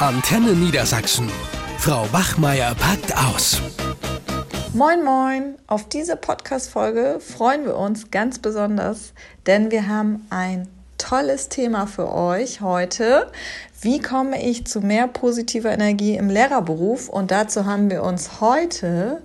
Antenne 0.00 0.54
Niedersachsen. 0.54 1.30
Frau 1.76 2.10
Wachmeier 2.10 2.74
packt 2.74 3.14
aus. 3.14 3.60
Moin, 4.72 5.04
moin! 5.04 5.56
Auf 5.66 5.90
diese 5.90 6.16
Podcast-Folge 6.16 7.20
freuen 7.20 7.66
wir 7.66 7.76
uns 7.76 8.10
ganz 8.10 8.38
besonders, 8.38 9.12
denn 9.44 9.70
wir 9.70 9.88
haben 9.88 10.26
ein 10.30 10.68
tolles 10.96 11.50
Thema 11.50 11.86
für 11.86 12.10
euch 12.10 12.62
heute. 12.62 13.30
Wie 13.82 14.00
komme 14.00 14.42
ich 14.42 14.66
zu 14.66 14.80
mehr 14.80 15.06
positiver 15.06 15.70
Energie 15.70 16.16
im 16.16 16.30
Lehrerberuf? 16.30 17.10
Und 17.10 17.30
dazu 17.30 17.66
haben 17.66 17.90
wir 17.90 18.02
uns 18.02 18.40
heute 18.40 19.20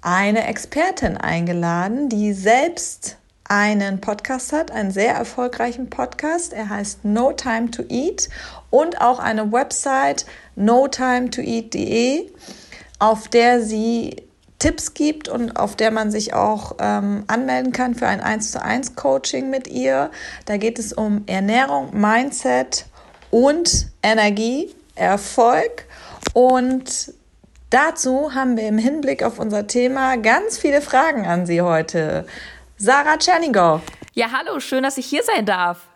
eine 0.00 0.46
Expertin 0.46 1.18
eingeladen, 1.18 2.08
die 2.08 2.32
selbst 2.32 3.18
einen 3.46 4.00
Podcast 4.00 4.52
hat, 4.52 4.70
einen 4.70 4.90
sehr 4.90 5.14
erfolgreichen 5.14 5.90
Podcast. 5.90 6.52
Er 6.52 6.70
heißt 6.70 7.04
No 7.04 7.32
Time 7.32 7.70
to 7.70 7.82
Eat 7.90 8.30
und 8.74 9.00
auch 9.00 9.20
eine 9.20 9.52
Website 9.52 10.26
notimetoeat.de, 10.56 12.28
auf 12.98 13.28
der 13.28 13.62
sie 13.62 14.16
Tipps 14.58 14.94
gibt 14.94 15.28
und 15.28 15.56
auf 15.56 15.76
der 15.76 15.92
man 15.92 16.10
sich 16.10 16.34
auch 16.34 16.74
ähm, 16.80 17.22
anmelden 17.28 17.70
kann 17.70 17.94
für 17.94 18.08
ein 18.08 18.20
1 18.20 18.50
zu 18.50 18.60
1 18.60 18.96
Coaching 18.96 19.48
mit 19.48 19.68
ihr. 19.68 20.10
Da 20.46 20.56
geht 20.56 20.80
es 20.80 20.92
um 20.92 21.22
Ernährung, 21.28 21.90
Mindset 21.92 22.86
und 23.30 23.86
Energie, 24.02 24.74
Erfolg. 24.96 25.86
Und 26.32 27.14
dazu 27.70 28.34
haben 28.34 28.56
wir 28.56 28.66
im 28.66 28.78
Hinblick 28.78 29.22
auf 29.22 29.38
unser 29.38 29.68
Thema 29.68 30.16
ganz 30.16 30.58
viele 30.58 30.80
Fragen 30.80 31.26
an 31.26 31.46
Sie 31.46 31.62
heute. 31.62 32.26
Sarah 32.76 33.18
Tschernigow. 33.18 33.82
Ja, 34.14 34.32
hallo, 34.32 34.58
schön, 34.58 34.82
dass 34.82 34.98
ich 34.98 35.06
hier 35.06 35.22
sein 35.22 35.46
darf. 35.46 35.93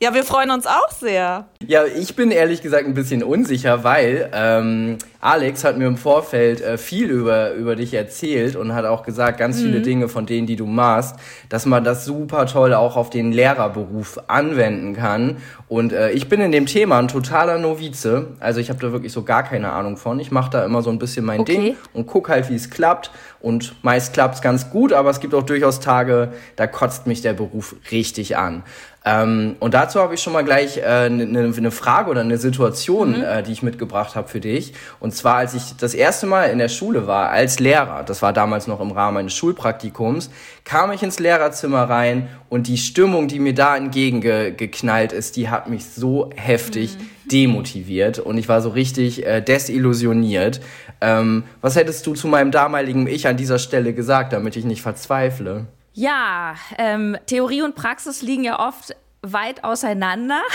Ja, 0.00 0.14
wir 0.14 0.22
freuen 0.22 0.52
uns 0.52 0.64
auch 0.64 0.92
sehr. 0.92 1.46
Ja, 1.66 1.84
ich 1.84 2.14
bin 2.14 2.30
ehrlich 2.30 2.62
gesagt 2.62 2.86
ein 2.86 2.94
bisschen 2.94 3.24
unsicher, 3.24 3.82
weil 3.82 4.30
ähm, 4.32 4.98
Alex 5.20 5.64
hat 5.64 5.76
mir 5.76 5.88
im 5.88 5.96
Vorfeld 5.96 6.60
äh, 6.60 6.78
viel 6.78 7.10
über, 7.10 7.52
über 7.54 7.74
dich 7.74 7.92
erzählt 7.94 8.54
und 8.54 8.74
hat 8.74 8.84
auch 8.84 9.02
gesagt, 9.02 9.38
ganz 9.38 9.58
mhm. 9.58 9.62
viele 9.62 9.80
Dinge 9.80 10.08
von 10.08 10.24
denen, 10.24 10.46
die 10.46 10.54
du 10.54 10.66
machst, 10.66 11.16
dass 11.48 11.66
man 11.66 11.82
das 11.82 12.04
super 12.04 12.46
toll 12.46 12.74
auch 12.74 12.96
auf 12.96 13.10
den 13.10 13.32
Lehrerberuf 13.32 14.20
anwenden 14.28 14.94
kann. 14.94 15.38
Und 15.66 15.92
äh, 15.92 16.12
ich 16.12 16.28
bin 16.28 16.40
in 16.40 16.52
dem 16.52 16.66
Thema 16.66 17.00
ein 17.00 17.08
totaler 17.08 17.58
Novize. 17.58 18.36
Also 18.38 18.60
ich 18.60 18.70
habe 18.70 18.78
da 18.78 18.92
wirklich 18.92 19.12
so 19.12 19.24
gar 19.24 19.42
keine 19.42 19.72
Ahnung 19.72 19.96
von. 19.96 20.20
Ich 20.20 20.30
mache 20.30 20.50
da 20.50 20.64
immer 20.64 20.82
so 20.82 20.90
ein 20.90 21.00
bisschen 21.00 21.24
mein 21.24 21.40
okay. 21.40 21.52
Ding 21.52 21.76
und 21.92 22.06
guck 22.06 22.28
halt, 22.28 22.48
wie 22.50 22.54
es 22.54 22.70
klappt. 22.70 23.10
Und 23.40 23.74
meist 23.84 24.14
klappt's 24.14 24.42
ganz 24.42 24.70
gut, 24.70 24.92
aber 24.92 25.10
es 25.10 25.20
gibt 25.20 25.34
auch 25.34 25.44
durchaus 25.44 25.78
Tage, 25.78 26.32
da 26.56 26.66
kotzt 26.66 27.06
mich 27.06 27.22
der 27.22 27.34
Beruf 27.34 27.76
richtig 27.92 28.36
an. 28.36 28.64
Ähm, 29.04 29.56
und 29.60 29.74
dazu 29.74 30.00
habe 30.00 30.14
ich 30.14 30.20
schon 30.20 30.32
mal 30.32 30.44
gleich 30.44 30.84
eine 30.84 31.22
äh, 31.22 31.26
ne, 31.26 31.48
ne 31.48 31.70
Frage 31.70 32.10
oder 32.10 32.20
eine 32.20 32.36
Situation, 32.36 33.18
mhm. 33.18 33.22
äh, 33.22 33.42
die 33.42 33.52
ich 33.52 33.62
mitgebracht 33.62 34.16
habe 34.16 34.28
für 34.28 34.40
dich. 34.40 34.74
Und 35.00 35.14
zwar, 35.14 35.36
als 35.36 35.54
ich 35.54 35.76
das 35.76 35.94
erste 35.94 36.26
Mal 36.26 36.46
in 36.46 36.58
der 36.58 36.68
Schule 36.68 37.06
war, 37.06 37.30
als 37.30 37.60
Lehrer, 37.60 38.02
das 38.02 38.22
war 38.22 38.32
damals 38.32 38.66
noch 38.66 38.80
im 38.80 38.90
Rahmen 38.90 39.18
eines 39.18 39.34
Schulpraktikums, 39.34 40.30
kam 40.64 40.90
ich 40.92 41.02
ins 41.02 41.20
Lehrerzimmer 41.20 41.84
rein 41.84 42.28
und 42.48 42.66
die 42.66 42.76
Stimmung, 42.76 43.28
die 43.28 43.38
mir 43.38 43.54
da 43.54 43.76
entgegengeknallt 43.76 45.12
ist, 45.12 45.36
die 45.36 45.48
hat 45.48 45.68
mich 45.68 45.86
so 45.86 46.30
heftig 46.34 46.96
mhm. 46.98 47.28
demotiviert 47.30 48.18
und 48.18 48.36
ich 48.36 48.48
war 48.48 48.60
so 48.60 48.70
richtig 48.70 49.24
äh, 49.24 49.40
desillusioniert. 49.40 50.60
Ähm, 51.00 51.44
was 51.60 51.76
hättest 51.76 52.04
du 52.06 52.14
zu 52.14 52.26
meinem 52.26 52.50
damaligen 52.50 53.06
Ich 53.06 53.28
an 53.28 53.36
dieser 53.36 53.60
Stelle 53.60 53.92
gesagt, 53.94 54.32
damit 54.32 54.56
ich 54.56 54.64
nicht 54.64 54.82
verzweifle? 54.82 55.66
Ja, 55.98 56.54
ähm, 56.78 57.16
Theorie 57.26 57.62
und 57.62 57.74
Praxis 57.74 58.22
liegen 58.22 58.44
ja 58.44 58.60
oft 58.60 58.94
weit 59.22 59.64
auseinander. 59.64 60.40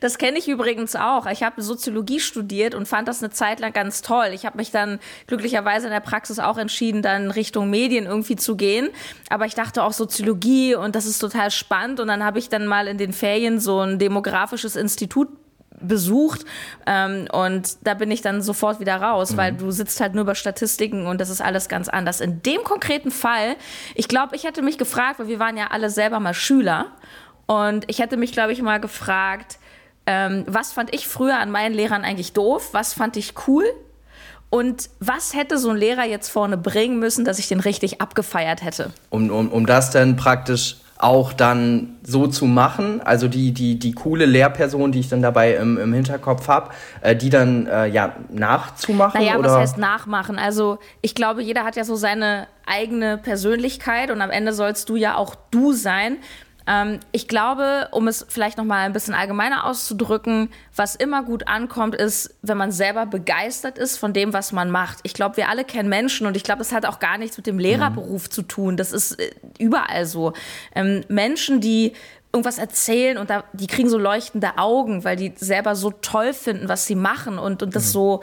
Das 0.00 0.18
kenne 0.18 0.36
ich 0.38 0.48
übrigens 0.48 0.96
auch. 0.96 1.24
Ich 1.24 1.42
habe 1.42 1.62
Soziologie 1.62 2.20
studiert 2.20 2.74
und 2.74 2.86
fand 2.86 3.08
das 3.08 3.22
eine 3.22 3.30
Zeit 3.30 3.58
lang 3.58 3.72
ganz 3.72 4.02
toll. 4.02 4.30
Ich 4.34 4.44
habe 4.44 4.58
mich 4.58 4.70
dann 4.70 4.98
glücklicherweise 5.28 5.86
in 5.86 5.92
der 5.92 6.00
Praxis 6.00 6.38
auch 6.40 6.58
entschieden, 6.58 7.00
dann 7.00 7.30
Richtung 7.30 7.70
Medien 7.70 8.04
irgendwie 8.04 8.36
zu 8.36 8.56
gehen. 8.56 8.90
Aber 9.30 9.46
ich 9.46 9.54
dachte 9.54 9.82
auch 9.82 9.94
Soziologie 9.94 10.74
und 10.74 10.94
das 10.94 11.06
ist 11.06 11.20
total 11.20 11.50
spannend. 11.50 12.00
Und 12.00 12.08
dann 12.08 12.22
habe 12.22 12.38
ich 12.38 12.50
dann 12.50 12.66
mal 12.66 12.86
in 12.86 12.98
den 12.98 13.14
Ferien 13.14 13.60
so 13.60 13.80
ein 13.80 13.98
demografisches 13.98 14.76
Institut 14.76 15.28
besucht 15.82 16.44
ähm, 16.86 17.28
und 17.32 17.76
da 17.86 17.94
bin 17.94 18.10
ich 18.10 18.22
dann 18.22 18.42
sofort 18.42 18.80
wieder 18.80 18.96
raus, 18.96 19.32
mhm. 19.32 19.36
weil 19.36 19.52
du 19.52 19.70
sitzt 19.70 20.00
halt 20.00 20.14
nur 20.14 20.22
über 20.22 20.34
Statistiken 20.34 21.06
und 21.06 21.20
das 21.20 21.30
ist 21.30 21.40
alles 21.40 21.68
ganz 21.68 21.88
anders. 21.88 22.20
In 22.20 22.42
dem 22.42 22.62
konkreten 22.64 23.10
Fall, 23.10 23.56
ich 23.94 24.08
glaube, 24.08 24.36
ich 24.36 24.44
hätte 24.44 24.62
mich 24.62 24.78
gefragt, 24.78 25.18
weil 25.18 25.28
wir 25.28 25.38
waren 25.38 25.56
ja 25.56 25.68
alle 25.70 25.90
selber 25.90 26.20
mal 26.20 26.34
Schüler 26.34 26.86
und 27.46 27.84
ich 27.88 27.98
hätte 27.98 28.16
mich, 28.16 28.32
glaube 28.32 28.52
ich, 28.52 28.62
mal 28.62 28.80
gefragt, 28.80 29.58
ähm, 30.06 30.44
was 30.46 30.72
fand 30.72 30.94
ich 30.94 31.06
früher 31.06 31.38
an 31.38 31.50
meinen 31.50 31.74
Lehrern 31.74 32.04
eigentlich 32.04 32.32
doof, 32.32 32.70
was 32.72 32.92
fand 32.92 33.16
ich 33.16 33.34
cool 33.46 33.64
und 34.50 34.90
was 35.00 35.32
hätte 35.32 35.56
so 35.56 35.70
ein 35.70 35.76
Lehrer 35.76 36.04
jetzt 36.04 36.28
vorne 36.28 36.58
bringen 36.58 36.98
müssen, 36.98 37.24
dass 37.24 37.38
ich 37.38 37.48
den 37.48 37.60
richtig 37.60 38.02
abgefeiert 38.02 38.62
hätte? 38.62 38.90
Um, 39.10 39.30
um, 39.30 39.50
um 39.50 39.64
das 39.64 39.90
dann 39.90 40.16
praktisch 40.16 40.76
auch 41.02 41.32
dann 41.32 41.96
so 42.04 42.28
zu 42.28 42.46
machen, 42.46 43.00
also 43.00 43.26
die, 43.26 43.52
die, 43.52 43.76
die 43.76 43.92
coole 43.92 44.24
Lehrperson, 44.24 44.92
die 44.92 45.00
ich 45.00 45.08
dann 45.08 45.20
dabei 45.20 45.56
im, 45.56 45.76
im 45.76 45.92
Hinterkopf 45.92 46.46
habe, 46.46 46.70
äh, 47.00 47.16
die 47.16 47.28
dann 47.28 47.66
äh, 47.66 47.86
ja 47.86 48.14
nachzumachen? 48.30 49.20
Naja, 49.20 49.36
oder? 49.36 49.50
was 49.50 49.58
heißt 49.58 49.78
nachmachen? 49.78 50.38
Also 50.38 50.78
ich 51.00 51.16
glaube, 51.16 51.42
jeder 51.42 51.64
hat 51.64 51.74
ja 51.74 51.82
so 51.82 51.96
seine 51.96 52.46
eigene 52.66 53.18
Persönlichkeit 53.18 54.12
und 54.12 54.20
am 54.20 54.30
Ende 54.30 54.52
sollst 54.52 54.88
du 54.88 54.96
ja 54.96 55.16
auch 55.16 55.34
du 55.50 55.72
sein. 55.72 56.18
Ähm, 56.66 57.00
ich 57.12 57.28
glaube, 57.28 57.88
um 57.92 58.08
es 58.08 58.26
vielleicht 58.28 58.58
noch 58.58 58.64
mal 58.64 58.80
ein 58.86 58.92
bisschen 58.92 59.14
allgemeiner 59.14 59.66
auszudrücken, 59.66 60.50
was 60.74 60.94
immer 60.94 61.22
gut 61.22 61.48
ankommt, 61.48 61.94
ist, 61.94 62.34
wenn 62.42 62.56
man 62.56 62.72
selber 62.72 63.06
begeistert 63.06 63.78
ist 63.78 63.96
von 63.96 64.12
dem, 64.12 64.32
was 64.32 64.52
man 64.52 64.70
macht. 64.70 64.98
Ich 65.02 65.14
glaube, 65.14 65.36
wir 65.36 65.48
alle 65.48 65.64
kennen 65.64 65.88
Menschen 65.88 66.26
und 66.26 66.36
ich 66.36 66.44
glaube, 66.44 66.58
das 66.58 66.72
hat 66.72 66.86
auch 66.86 66.98
gar 66.98 67.18
nichts 67.18 67.36
mit 67.36 67.46
dem 67.46 67.58
Lehrerberuf 67.58 68.28
mhm. 68.28 68.30
zu 68.30 68.42
tun. 68.42 68.76
Das 68.76 68.92
ist 68.92 69.18
äh, 69.18 69.30
überall 69.58 70.06
so. 70.06 70.32
Ähm, 70.74 71.02
Menschen, 71.08 71.60
die 71.60 71.92
irgendwas 72.32 72.58
erzählen 72.58 73.18
und 73.18 73.28
da, 73.28 73.44
die 73.52 73.66
kriegen 73.66 73.90
so 73.90 73.98
leuchtende 73.98 74.56
Augen, 74.56 75.04
weil 75.04 75.16
die 75.16 75.34
selber 75.36 75.76
so 75.76 75.90
toll 75.90 76.32
finden, 76.32 76.68
was 76.68 76.86
sie 76.86 76.94
machen 76.94 77.38
und, 77.38 77.62
und 77.62 77.76
das 77.76 77.88
mhm. 77.88 77.90
so 77.90 78.20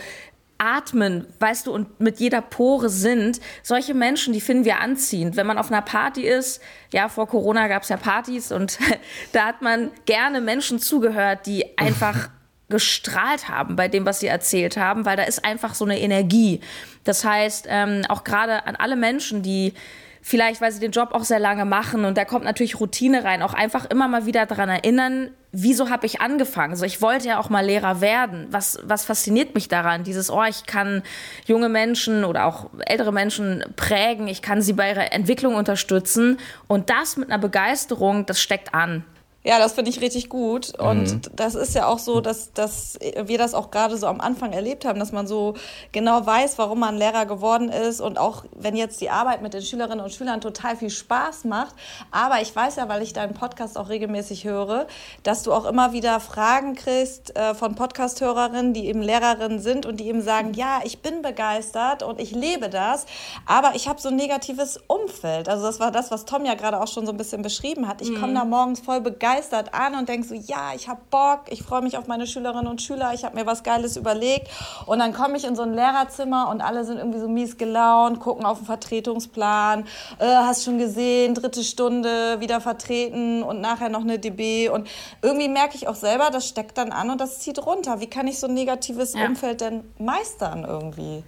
atmen, 0.60 1.26
weißt 1.40 1.68
du, 1.68 1.72
und 1.74 2.00
mit 2.00 2.20
jeder 2.20 2.42
Pore 2.42 2.90
sind. 2.90 3.40
Solche 3.64 3.94
Menschen, 3.94 4.34
die 4.34 4.42
finden 4.42 4.66
wir 4.66 4.80
anziehend. 4.80 5.36
Wenn 5.36 5.48
man 5.48 5.58
auf 5.58 5.72
einer 5.72 5.82
Party 5.82 6.22
ist, 6.22 6.62
ja, 6.94 7.10
vor 7.10 7.28
Corona 7.28 7.68
gab 7.68 7.84
es 7.84 7.90
ja 7.90 7.98
Partys 7.98 8.52
und 8.52 8.78
da 9.32 9.46
hat 9.46 9.62
man 9.62 9.92
gerne 10.06 10.42
Menschen 10.42 10.80
zugehört, 10.80 11.46
die 11.46 11.66
einfach 11.78 12.30
gestrahlt 12.70 13.50
haben 13.50 13.76
bei 13.76 13.88
dem, 13.88 14.06
was 14.06 14.20
sie 14.20 14.28
erzählt 14.28 14.78
haben, 14.78 15.06
weil 15.06 15.18
da 15.18 15.24
ist 15.24 15.44
einfach 15.44 15.74
so 15.74 15.86
eine 15.86 16.00
Energie. 16.00 16.60
Das 17.04 17.26
heißt, 17.26 17.66
ähm, 17.68 18.04
auch 18.10 18.24
gerade 18.24 18.68
an 18.68 18.76
alle 18.76 18.96
Menschen, 18.96 19.42
die 19.42 19.74
vielleicht, 20.22 20.62
weil 20.62 20.72
sie 20.72 20.80
den 20.80 20.92
Job 20.92 21.10
auch 21.14 21.24
sehr 21.24 21.40
lange 21.40 21.66
machen 21.66 22.06
und 22.06 22.18
da 22.18 22.26
kommt 22.26 22.46
natürlich 22.46 22.80
Routine 22.80 23.24
rein, 23.24 23.42
auch 23.42 23.56
einfach 23.56 23.86
immer 23.86 24.08
mal 24.08 24.28
wieder 24.28 24.46
daran 24.46 24.70
erinnern, 24.70 25.32
wieso 25.52 25.90
habe 25.90 26.06
ich 26.06 26.22
angefangen? 26.22 26.76
So, 26.76 26.86
ich 26.86 27.02
wollte 27.02 27.28
ja 27.28 27.40
auch 27.40 27.50
mal 27.50 27.66
Lehrer 27.66 28.02
werden. 28.02 28.48
Was, 28.52 28.80
was 28.84 29.06
fasziniert 29.06 29.56
mich 29.56 29.68
daran? 29.68 30.04
Dieses, 30.04 30.30
oh, 30.30 30.44
ich 30.44 30.66
kann 30.66 31.04
junge 31.46 31.70
Menschen 31.70 32.24
oder 32.24 32.46
auch 32.46 32.70
ältere 32.86 33.12
Menschen 33.12 33.64
prägen, 33.76 34.28
ich 34.28 34.42
kann 34.42 34.62
sie 34.62 34.74
bei 34.74 34.90
ihrer 34.90 35.12
Entwicklung 35.12 35.56
unterstützen 35.56 36.38
und 36.68 36.90
das 36.90 37.18
mit 37.18 37.30
einer 37.30 37.40
Begeisterung, 37.40 38.26
das 38.26 38.42
steckt 38.42 38.74
an. 38.74 39.04
Ja, 39.50 39.58
das 39.58 39.74
finde 39.74 39.90
ich 39.90 40.00
richtig 40.00 40.30
gut. 40.30 40.78
Und 40.80 41.12
mhm. 41.12 41.22
das 41.36 41.56
ist 41.56 41.74
ja 41.74 41.88
auch 41.88 41.98
so, 41.98 42.22
dass, 42.22 42.54
dass 42.54 43.00
wir 43.24 43.40
das 43.40 43.56
auch 43.56 43.72
gerade 43.72 43.98
so 43.98 44.06
am 44.06 44.22
Anfang 44.22 44.54
erlebt 44.54 44.86
haben, 44.86 45.00
dass 45.00 45.12
man 45.12 45.26
so 45.26 45.56
genau 45.92 46.24
weiß, 46.24 46.60
warum 46.60 46.78
man 46.78 46.96
Lehrer 46.96 47.26
geworden 47.26 47.70
ist. 47.70 48.00
Und 48.00 48.20
auch 48.20 48.46
wenn 48.56 48.76
jetzt 48.76 49.02
die 49.02 49.10
Arbeit 49.10 49.42
mit 49.42 49.56
den 49.56 49.64
Schülerinnen 49.64 50.02
und 50.02 50.14
Schülern 50.14 50.40
total 50.40 50.76
viel 50.76 50.92
Spaß 50.92 51.46
macht. 51.46 51.74
Aber 52.12 52.44
ich 52.44 52.56
weiß 52.56 52.76
ja, 52.76 52.90
weil 52.90 53.02
ich 53.02 53.14
deinen 53.14 53.34
Podcast 53.34 53.76
auch 53.80 53.90
regelmäßig 53.90 54.44
höre, 54.44 54.86
dass 55.24 55.42
du 55.42 55.52
auch 55.52 55.66
immer 55.66 55.94
wieder 55.94 56.20
Fragen 56.20 56.76
kriegst 56.76 57.36
äh, 57.36 57.56
von 57.56 57.74
Podcast-Hörerinnen, 57.74 58.74
die 58.74 58.86
eben 58.86 59.02
Lehrerinnen 59.02 59.58
sind 59.58 59.88
und 59.88 60.00
die 60.00 60.10
eben 60.10 60.22
sagen, 60.22 60.54
ja, 60.54 60.82
ich 60.84 61.02
bin 61.02 61.24
begeistert 61.24 62.04
und 62.04 62.22
ich 62.22 62.34
lebe 62.34 62.70
das, 62.70 63.08
aber 63.48 63.72
ich 63.74 63.88
habe 63.88 64.00
so 64.00 64.10
ein 64.10 64.16
negatives 64.16 64.80
Umfeld. 64.86 65.50
Also 65.50 65.66
das 65.66 65.80
war 65.80 65.90
das, 65.90 66.12
was 66.12 66.26
Tom 66.26 66.46
ja 66.46 66.54
gerade 66.54 66.80
auch 66.80 66.88
schon 66.88 67.08
so 67.08 67.12
ein 67.12 67.18
bisschen 67.18 67.42
beschrieben 67.42 67.88
hat. 67.88 68.04
Ich 68.04 68.14
komme 68.14 68.28
mhm. 68.28 68.36
da 68.36 68.46
morgens 68.46 68.80
voll 68.82 69.02
begeistert 69.02 69.39
begeistert 69.40 69.74
an 69.74 69.96
und 69.96 70.10
denke 70.10 70.28
so, 70.28 70.36
ja, 70.36 70.74
ich 70.76 70.88
habe 70.88 71.00
Bock, 71.10 71.42
ich 71.50 71.64
freue 71.64 71.82
mich 71.82 71.98
auf 71.98 72.08
meine 72.08 72.28
Schülerinnen 72.28 72.68
und 72.68 72.82
Schüler, 72.82 73.14
ich 73.14 73.24
habe 73.24 73.38
mir 73.38 73.46
was 73.46 73.64
Geiles 73.64 73.96
überlegt. 73.98 74.48
Und 74.86 75.00
dann 75.00 75.14
komme 75.14 75.38
ich 75.38 75.46
in 75.46 75.56
so 75.56 75.64
ein 75.64 75.74
Lehrerzimmer 75.74 76.50
und 76.50 76.62
alle 76.62 76.84
sind 76.84 76.98
irgendwie 76.98 77.20
so 77.20 77.28
mies 77.28 77.58
gelaunt, 77.58 78.20
gucken 78.20 78.46
auf 78.46 78.60
den 78.60 78.66
Vertretungsplan, 78.66 79.86
äh, 80.20 80.26
hast 80.26 80.64
schon 80.64 80.78
gesehen, 80.78 81.36
dritte 81.36 81.64
Stunde 81.64 82.40
wieder 82.40 82.62
vertreten 82.62 83.44
und 83.44 83.62
nachher 83.62 83.90
noch 83.90 84.02
eine 84.02 84.20
DB. 84.20 84.70
Und 84.70 84.88
irgendwie 85.22 85.48
merke 85.48 85.76
ich 85.76 85.88
auch 85.88 85.96
selber, 85.96 86.30
das 86.32 86.48
steckt 86.48 86.78
dann 86.78 86.92
an 86.92 87.10
und 87.10 87.22
das 87.22 87.40
zieht 87.40 87.66
runter. 87.66 88.02
Wie 88.02 88.08
kann 88.08 88.28
ich 88.28 88.40
so 88.40 88.48
ein 88.48 88.54
negatives 88.54 89.14
ja. 89.14 89.26
Umfeld 89.26 89.62
denn 89.62 89.84
meistern 89.98 90.66
irgendwie? 90.68 91.24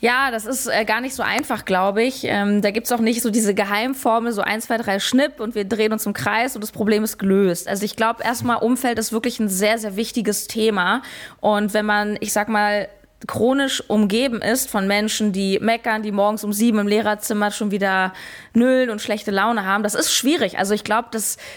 Ja, 0.00 0.30
das 0.30 0.46
ist 0.46 0.68
äh, 0.68 0.84
gar 0.84 1.00
nicht 1.00 1.14
so 1.14 1.24
einfach, 1.24 1.64
glaube 1.64 2.04
ich. 2.04 2.22
Ähm, 2.22 2.62
da 2.62 2.70
gibt's 2.70 2.92
auch 2.92 3.00
nicht 3.00 3.20
so 3.20 3.30
diese 3.30 3.52
Geheimformel, 3.52 4.32
so 4.32 4.42
eins, 4.42 4.66
zwei, 4.66 4.76
drei 4.76 5.00
Schnipp 5.00 5.40
und 5.40 5.56
wir 5.56 5.64
drehen 5.64 5.92
uns 5.92 6.06
im 6.06 6.12
Kreis 6.12 6.54
und 6.54 6.62
das 6.62 6.70
Problem 6.70 7.02
ist 7.02 7.18
gelöst. 7.18 7.66
Also 7.66 7.84
ich 7.84 7.96
glaube 7.96 8.22
erstmal, 8.22 8.58
Umfeld 8.58 8.98
ist 8.98 9.12
wirklich 9.12 9.40
ein 9.40 9.48
sehr, 9.48 9.78
sehr 9.78 9.96
wichtiges 9.96 10.46
Thema. 10.46 11.02
Und 11.40 11.74
wenn 11.74 11.84
man, 11.84 12.16
ich 12.20 12.32
sag 12.32 12.48
mal, 12.48 12.88
chronisch 13.26 13.82
umgeben 13.88 14.40
ist 14.40 14.70
von 14.70 14.86
Menschen, 14.86 15.32
die 15.32 15.58
meckern, 15.58 16.04
die 16.04 16.12
morgens 16.12 16.44
um 16.44 16.52
sieben 16.52 16.78
im 16.78 16.86
Lehrerzimmer 16.86 17.50
schon 17.50 17.72
wieder 17.72 18.12
nüllen 18.54 18.90
und 18.90 19.02
schlechte 19.02 19.32
Laune 19.32 19.64
haben, 19.64 19.82
das 19.82 19.96
ist 19.96 20.12
schwierig. 20.12 20.58
Also 20.58 20.74
ich 20.74 20.84
glaube, 20.84 21.08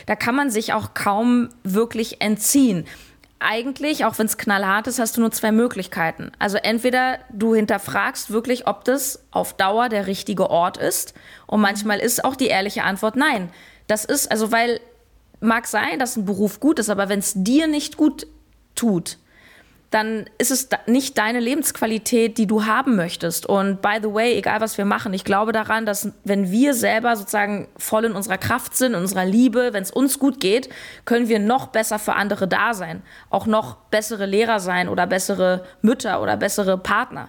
da 0.07 0.15
kann 0.15 0.33
man 0.33 0.49
sich 0.49 0.73
auch 0.73 0.95
kaum 0.95 1.49
wirklich 1.63 2.19
entziehen 2.21 2.87
eigentlich, 3.41 4.05
auch 4.05 4.17
wenn 4.19 4.27
es 4.27 4.38
knallhart 4.38 4.88
ist, 4.88 4.99
hast 4.99 5.17
du 5.17 5.21
nur 5.21 5.31
zwei 5.31 5.51
Möglichkeiten. 5.51 6.31
Also 6.39 6.57
entweder 6.57 7.19
du 7.31 7.55
hinterfragst 7.55 8.31
wirklich, 8.31 8.67
ob 8.67 8.85
das 8.85 9.25
auf 9.31 9.53
Dauer 9.53 9.89
der 9.89 10.07
richtige 10.07 10.49
Ort 10.49 10.77
ist. 10.77 11.13
Und 11.47 11.61
manchmal 11.61 11.99
ist 11.99 12.23
auch 12.23 12.35
die 12.35 12.47
ehrliche 12.47 12.83
Antwort 12.83 13.15
nein. 13.15 13.49
Das 13.88 14.05
ist, 14.05 14.31
also 14.31 14.51
weil 14.51 14.79
mag 15.39 15.67
sein, 15.67 15.99
dass 15.99 16.15
ein 16.15 16.25
Beruf 16.25 16.59
gut 16.59 16.79
ist, 16.79 16.89
aber 16.89 17.09
wenn 17.09 17.19
es 17.19 17.33
dir 17.35 17.67
nicht 17.67 17.97
gut 17.97 18.27
tut, 18.75 19.17
dann 19.91 20.25
ist 20.38 20.51
es 20.51 20.69
nicht 20.88 21.17
deine 21.17 21.41
Lebensqualität, 21.41 22.38
die 22.38 22.47
du 22.47 22.65
haben 22.65 22.95
möchtest. 22.95 23.45
Und 23.45 23.81
by 23.81 23.97
the 24.01 24.13
way, 24.13 24.38
egal 24.38 24.61
was 24.61 24.77
wir 24.77 24.85
machen, 24.85 25.13
ich 25.13 25.25
glaube 25.25 25.51
daran, 25.51 25.85
dass 25.85 26.13
wenn 26.23 26.49
wir 26.49 26.73
selber 26.73 27.17
sozusagen 27.17 27.67
voll 27.77 28.05
in 28.05 28.13
unserer 28.13 28.38
Kraft 28.38 28.75
sind, 28.75 28.93
in 28.93 29.01
unserer 29.01 29.25
Liebe, 29.25 29.73
wenn 29.73 29.83
es 29.83 29.91
uns 29.91 30.17
gut 30.17 30.39
geht, 30.39 30.69
können 31.03 31.27
wir 31.27 31.39
noch 31.39 31.67
besser 31.67 31.99
für 31.99 32.13
andere 32.13 32.47
da 32.47 32.73
sein, 32.73 33.03
auch 33.29 33.45
noch 33.45 33.75
bessere 33.91 34.25
Lehrer 34.25 34.61
sein 34.61 34.88
oder 34.88 35.05
bessere 35.07 35.65
Mütter 35.81 36.21
oder 36.21 36.37
bessere 36.37 36.77
Partner. 36.77 37.27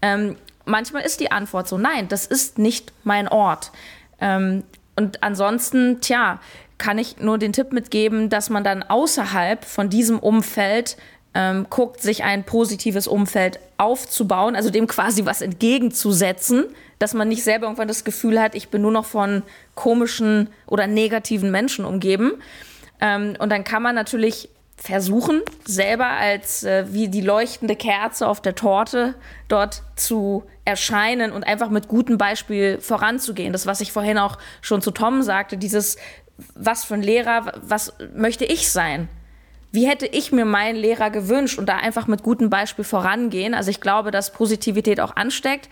Ähm, 0.00 0.36
manchmal 0.64 1.02
ist 1.02 1.18
die 1.18 1.32
Antwort 1.32 1.66
so, 1.66 1.76
nein, 1.76 2.06
das 2.06 2.24
ist 2.24 2.56
nicht 2.56 2.92
mein 3.02 3.26
Ort. 3.26 3.72
Ähm, 4.20 4.62
und 4.94 5.24
ansonsten, 5.24 6.00
tja, 6.00 6.38
kann 6.78 6.98
ich 6.98 7.18
nur 7.18 7.36
den 7.36 7.52
Tipp 7.52 7.72
mitgeben, 7.72 8.30
dass 8.30 8.48
man 8.48 8.62
dann 8.62 8.84
außerhalb 8.84 9.64
von 9.64 9.90
diesem 9.90 10.20
Umfeld 10.20 10.96
ähm, 11.34 11.66
guckt, 11.70 12.00
sich 12.02 12.24
ein 12.24 12.44
positives 12.44 13.06
Umfeld 13.06 13.60
aufzubauen, 13.76 14.56
also 14.56 14.70
dem 14.70 14.86
quasi 14.86 15.24
was 15.26 15.42
entgegenzusetzen, 15.42 16.66
dass 16.98 17.14
man 17.14 17.28
nicht 17.28 17.44
selber 17.44 17.66
irgendwann 17.66 17.88
das 17.88 18.04
Gefühl 18.04 18.40
hat, 18.40 18.54
ich 18.54 18.68
bin 18.68 18.82
nur 18.82 18.92
noch 18.92 19.06
von 19.06 19.42
komischen 19.74 20.50
oder 20.66 20.86
negativen 20.86 21.50
Menschen 21.50 21.84
umgeben. 21.84 22.32
Ähm, 23.00 23.36
und 23.38 23.50
dann 23.50 23.64
kann 23.64 23.82
man 23.82 23.94
natürlich 23.94 24.50
versuchen, 24.76 25.42
selber 25.64 26.06
als 26.06 26.64
äh, 26.64 26.86
wie 26.90 27.08
die 27.08 27.20
leuchtende 27.20 27.76
Kerze 27.76 28.26
auf 28.26 28.40
der 28.40 28.54
Torte 28.54 29.14
dort 29.48 29.82
zu 29.94 30.44
erscheinen 30.64 31.32
und 31.32 31.44
einfach 31.44 31.70
mit 31.70 31.86
gutem 31.86 32.16
Beispiel 32.16 32.80
voranzugehen. 32.80 33.52
Das, 33.52 33.66
was 33.66 33.80
ich 33.80 33.92
vorhin 33.92 34.18
auch 34.18 34.38
schon 34.62 34.80
zu 34.80 34.90
Tom 34.90 35.22
sagte, 35.22 35.58
dieses, 35.58 35.96
was 36.54 36.84
für 36.84 36.94
ein 36.94 37.02
Lehrer, 37.02 37.52
was 37.62 37.92
möchte 38.14 38.44
ich 38.44 38.70
sein? 38.70 39.08
Wie 39.72 39.86
hätte 39.86 40.06
ich 40.06 40.32
mir 40.32 40.44
meinen 40.44 40.76
Lehrer 40.76 41.10
gewünscht 41.10 41.58
und 41.58 41.68
da 41.68 41.76
einfach 41.76 42.06
mit 42.06 42.22
gutem 42.22 42.50
Beispiel 42.50 42.84
vorangehen. 42.84 43.54
Also 43.54 43.70
ich 43.70 43.80
glaube, 43.80 44.10
dass 44.10 44.32
Positivität 44.32 45.00
auch 45.00 45.16
ansteckt. 45.16 45.68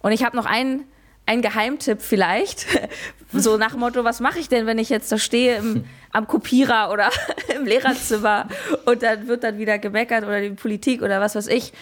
Und 0.00 0.12
ich 0.12 0.24
habe 0.24 0.36
noch 0.36 0.46
einen, 0.46 0.84
einen 1.26 1.42
Geheimtipp 1.42 2.02
vielleicht, 2.02 2.66
so 3.32 3.56
nach 3.56 3.72
dem 3.72 3.80
Motto, 3.80 4.02
was 4.02 4.20
mache 4.20 4.38
ich 4.38 4.48
denn, 4.48 4.66
wenn 4.66 4.78
ich 4.78 4.88
jetzt 4.88 5.12
da 5.12 5.18
stehe 5.18 5.56
im, 5.56 5.84
am 6.12 6.26
Kopierer 6.26 6.90
oder 6.90 7.10
im 7.56 7.66
Lehrerzimmer 7.66 8.48
und 8.86 9.02
dann 9.02 9.28
wird 9.28 9.44
dann 9.44 9.58
wieder 9.58 9.78
gemeckert 9.78 10.24
oder 10.24 10.40
die 10.40 10.50
Politik 10.50 11.02
oder 11.02 11.20
was 11.20 11.36
weiß 11.36 11.46
ich. 11.46 11.72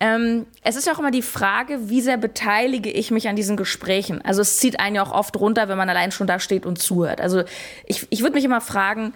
Ähm, 0.00 0.46
es 0.62 0.76
ist 0.76 0.86
ja 0.86 0.92
auch 0.92 1.00
immer 1.00 1.10
die 1.10 1.22
Frage, 1.22 1.88
wie 1.88 2.00
sehr 2.00 2.18
beteilige 2.18 2.88
ich 2.88 3.10
mich 3.10 3.28
an 3.28 3.34
diesen 3.34 3.56
Gesprächen. 3.56 4.22
Also 4.24 4.42
es 4.42 4.60
zieht 4.60 4.78
einen 4.78 4.94
ja 4.94 5.02
auch 5.02 5.10
oft 5.10 5.36
runter, 5.40 5.68
wenn 5.68 5.76
man 5.76 5.88
allein 5.88 6.12
schon 6.12 6.28
da 6.28 6.38
steht 6.38 6.66
und 6.66 6.78
zuhört. 6.78 7.20
Also 7.20 7.42
ich, 7.84 8.06
ich 8.10 8.22
würde 8.22 8.34
mich 8.36 8.44
immer 8.44 8.60
fragen, 8.60 9.12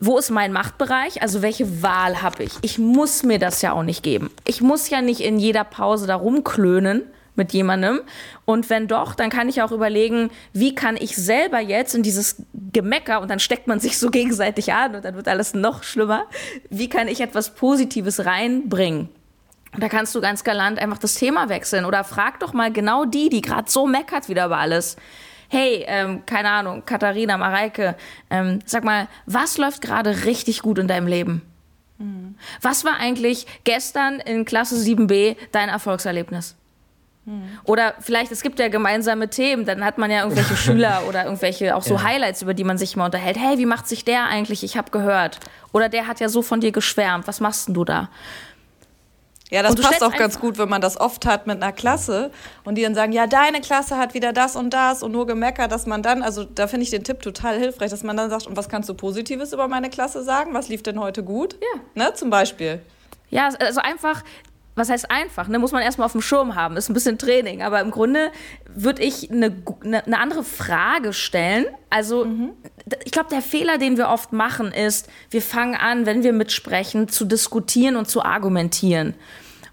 wo 0.00 0.16
ist 0.16 0.30
mein 0.30 0.52
Machtbereich? 0.52 1.22
Also 1.22 1.42
welche 1.42 1.82
Wahl 1.82 2.22
habe 2.22 2.42
ich? 2.42 2.52
Ich 2.62 2.78
muss 2.78 3.22
mir 3.22 3.38
das 3.38 3.60
ja 3.60 3.72
auch 3.72 3.82
nicht 3.82 4.02
geben. 4.02 4.30
Ich 4.46 4.62
muss 4.62 4.88
ja 4.88 5.02
nicht 5.02 5.20
in 5.20 5.38
jeder 5.38 5.62
Pause 5.62 6.06
da 6.06 6.16
rumklönen 6.16 7.02
mit 7.36 7.52
jemandem. 7.52 8.00
Und 8.46 8.70
wenn 8.70 8.88
doch, 8.88 9.14
dann 9.14 9.28
kann 9.28 9.48
ich 9.48 9.60
auch 9.60 9.72
überlegen, 9.72 10.30
wie 10.54 10.74
kann 10.74 10.96
ich 10.96 11.16
selber 11.16 11.60
jetzt 11.60 11.94
in 11.94 12.02
dieses 12.02 12.36
Gemecker 12.72 13.20
und 13.20 13.30
dann 13.30 13.40
steckt 13.40 13.66
man 13.66 13.78
sich 13.78 13.98
so 13.98 14.10
gegenseitig 14.10 14.72
an 14.72 14.94
und 14.94 15.04
dann 15.04 15.16
wird 15.16 15.28
alles 15.28 15.52
noch 15.52 15.82
schlimmer. 15.82 16.24
Wie 16.70 16.88
kann 16.88 17.06
ich 17.06 17.20
etwas 17.20 17.54
Positives 17.54 18.24
reinbringen? 18.24 19.10
Da 19.78 19.88
kannst 19.88 20.14
du 20.14 20.20
ganz 20.20 20.42
galant 20.42 20.78
einfach 20.80 20.98
das 20.98 21.14
Thema 21.14 21.48
wechseln 21.48 21.84
oder 21.84 22.02
frag 22.04 22.40
doch 22.40 22.52
mal 22.52 22.72
genau 22.72 23.04
die, 23.04 23.28
die 23.28 23.40
gerade 23.40 23.70
so 23.70 23.86
meckert 23.86 24.28
wieder 24.28 24.46
über 24.46 24.58
alles 24.58 24.96
hey, 25.50 25.84
ähm, 25.86 26.24
keine 26.24 26.48
Ahnung, 26.48 26.84
Katharina, 26.86 27.36
Mareike, 27.36 27.96
ähm, 28.30 28.60
sag 28.64 28.84
mal, 28.84 29.08
was 29.26 29.58
läuft 29.58 29.82
gerade 29.82 30.24
richtig 30.24 30.62
gut 30.62 30.78
in 30.78 30.88
deinem 30.88 31.06
Leben? 31.06 31.42
Mhm. 31.98 32.36
Was 32.62 32.84
war 32.84 32.98
eigentlich 32.98 33.46
gestern 33.64 34.20
in 34.20 34.44
Klasse 34.44 34.76
7b 34.76 35.36
dein 35.52 35.68
Erfolgserlebnis? 35.68 36.56
Mhm. 37.26 37.42
Oder 37.64 37.94
vielleicht, 38.00 38.32
es 38.32 38.42
gibt 38.42 38.58
ja 38.58 38.68
gemeinsame 38.68 39.28
Themen, 39.28 39.66
dann 39.66 39.84
hat 39.84 39.98
man 39.98 40.10
ja 40.10 40.22
irgendwelche 40.22 40.56
Schüler 40.56 41.02
oder 41.08 41.24
irgendwelche 41.24 41.76
auch 41.76 41.82
so 41.82 41.94
ja. 41.94 42.02
Highlights, 42.04 42.42
über 42.42 42.54
die 42.54 42.64
man 42.64 42.78
sich 42.78 42.96
mal 42.96 43.06
unterhält. 43.06 43.36
Hey, 43.36 43.58
wie 43.58 43.66
macht 43.66 43.88
sich 43.88 44.04
der 44.04 44.26
eigentlich? 44.26 44.62
Ich 44.62 44.76
habe 44.76 44.90
gehört. 44.90 45.40
Oder 45.72 45.88
der 45.88 46.06
hat 46.06 46.20
ja 46.20 46.28
so 46.28 46.42
von 46.42 46.60
dir 46.60 46.72
geschwärmt. 46.72 47.26
Was 47.26 47.40
machst 47.40 47.68
denn 47.68 47.74
du 47.74 47.84
da? 47.84 48.08
Ja, 49.50 49.62
das 49.62 49.74
passt 49.74 50.02
auch 50.02 50.14
ganz 50.14 50.38
gut, 50.38 50.58
wenn 50.58 50.68
man 50.68 50.80
das 50.80 50.98
oft 50.98 51.26
hat 51.26 51.46
mit 51.46 51.62
einer 51.62 51.72
Klasse 51.72 52.30
und 52.64 52.76
die 52.76 52.82
dann 52.82 52.94
sagen, 52.94 53.12
ja, 53.12 53.26
deine 53.26 53.60
Klasse 53.60 53.98
hat 53.98 54.14
wieder 54.14 54.32
das 54.32 54.54
und 54.54 54.70
das 54.70 55.02
und 55.02 55.10
nur 55.10 55.26
gemeckert, 55.26 55.72
dass 55.72 55.86
man 55.86 56.02
dann, 56.02 56.22
also 56.22 56.44
da 56.44 56.68
finde 56.68 56.84
ich 56.84 56.90
den 56.90 57.02
Tipp 57.02 57.20
total 57.20 57.58
hilfreich, 57.58 57.90
dass 57.90 58.04
man 58.04 58.16
dann 58.16 58.30
sagt, 58.30 58.46
und 58.46 58.56
was 58.56 58.68
kannst 58.68 58.88
du 58.88 58.94
Positives 58.94 59.52
über 59.52 59.66
meine 59.66 59.90
Klasse 59.90 60.22
sagen? 60.22 60.54
Was 60.54 60.68
lief 60.68 60.82
denn 60.82 61.00
heute 61.00 61.24
gut? 61.24 61.56
Ja. 61.60 61.80
Ne, 61.94 62.14
zum 62.14 62.30
Beispiel. 62.30 62.80
Ja, 63.30 63.48
also 63.58 63.80
einfach, 63.80 64.22
was 64.80 64.90
heißt 64.90 65.10
einfach? 65.10 65.46
Ne? 65.46 65.58
Muss 65.58 65.72
man 65.72 65.82
erstmal 65.82 66.06
auf 66.06 66.12
dem 66.12 66.22
Schirm 66.22 66.56
haben, 66.56 66.76
ist 66.76 66.88
ein 66.88 66.94
bisschen 66.94 67.18
Training. 67.18 67.62
Aber 67.62 67.80
im 67.80 67.90
Grunde 67.90 68.32
würde 68.74 69.02
ich 69.02 69.30
eine, 69.30 69.54
eine, 69.84 70.04
eine, 70.04 70.18
andere 70.18 70.42
Frage 70.42 71.12
stellen. 71.12 71.66
Also, 71.90 72.24
mhm. 72.24 72.52
ich 73.04 73.12
glaube, 73.12 73.28
der 73.30 73.42
Fehler, 73.42 73.78
den 73.78 73.96
wir 73.96 74.08
oft 74.08 74.32
machen, 74.32 74.72
ist, 74.72 75.08
wir 75.30 75.42
fangen 75.42 75.76
an, 75.76 76.06
wenn 76.06 76.22
wir 76.22 76.32
mitsprechen, 76.32 77.08
zu 77.08 77.24
diskutieren 77.24 77.96
und 77.96 78.08
zu 78.08 78.24
argumentieren. 78.24 79.14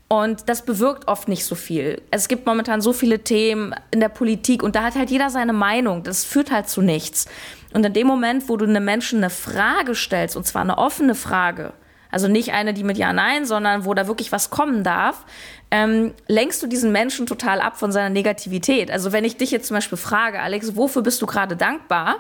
Und 0.10 0.48
das 0.48 0.64
bewirkt 0.64 1.08
oft 1.08 1.28
nicht 1.28 1.44
so 1.44 1.56
viel. 1.56 2.02
Es 2.12 2.28
gibt 2.30 2.46
momentan 2.46 2.80
so 2.80 2.94
viele 2.94 3.20
Themen 3.20 3.76
in 3.92 4.00
der 4.00 4.10
Politik 4.10 4.64
und 4.64 4.76
da 4.76 4.84
hat 4.84 4.96
halt 4.96 5.10
jeder 5.10 5.30
seine 5.30 5.52
Meinung. 5.52 6.04
Das 6.04 6.24
führt 6.24 6.50
halt 6.50 6.70
zu 6.70 6.82
nichts. 6.82 7.26
Und 7.74 7.86
in 7.86 7.92
dem 7.92 8.08
Moment, 8.08 8.48
wo 8.48 8.56
du 8.56 8.66
einem 8.66 8.86
Menschen 8.86 9.18
eine 9.18 9.30
Frage 9.30 9.96
stellst, 9.96 10.38
und 10.38 10.46
zwar 10.46 10.62
eine 10.62 10.78
offene 10.78 11.14
Frage, 11.14 11.74
also 12.12 12.28
nicht 12.28 12.54
eine, 12.54 12.74
die 12.74 12.84
mit 12.84 12.98
Ja, 12.98 13.14
Nein, 13.14 13.46
sondern 13.46 13.86
wo 13.86 13.94
da 13.94 14.08
wirklich 14.08 14.32
was 14.32 14.50
kommen 14.50 14.84
darf, 14.84 15.26
ähm, 15.72 16.14
lenkst 16.28 16.62
du 16.64 16.68
diesen 16.68 16.92
Menschen 16.92 17.26
total 17.26 17.60
ab 17.60 17.78
von 17.78 17.92
seiner 17.92 18.10
Negativität. 18.10 18.90
Also 18.92 19.12
wenn 19.12 19.26
ich 19.26 19.38
dich 19.38 19.52
jetzt 19.52 19.68
zum 19.68 19.76
Beispiel 19.76 19.98
frage, 19.98 20.40
Alex, 20.40 20.76
wofür 20.76 21.02
bist 21.02 21.22
du 21.22 21.26
gerade 21.26 21.56
dankbar? 21.56 22.18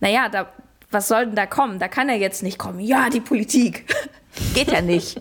Naja, 0.00 0.28
da, 0.28 0.52
was 0.90 1.08
soll 1.08 1.26
denn 1.26 1.36
da 1.36 1.46
kommen? 1.46 1.78
Da 1.78 1.88
kann 1.88 2.08
er 2.08 2.16
jetzt 2.16 2.42
nicht 2.42 2.58
kommen. 2.58 2.80
Ja, 2.80 3.10
die 3.10 3.20
Politik. 3.20 3.94
Geht 4.54 4.70
ja 4.70 4.80
nicht. 4.80 5.20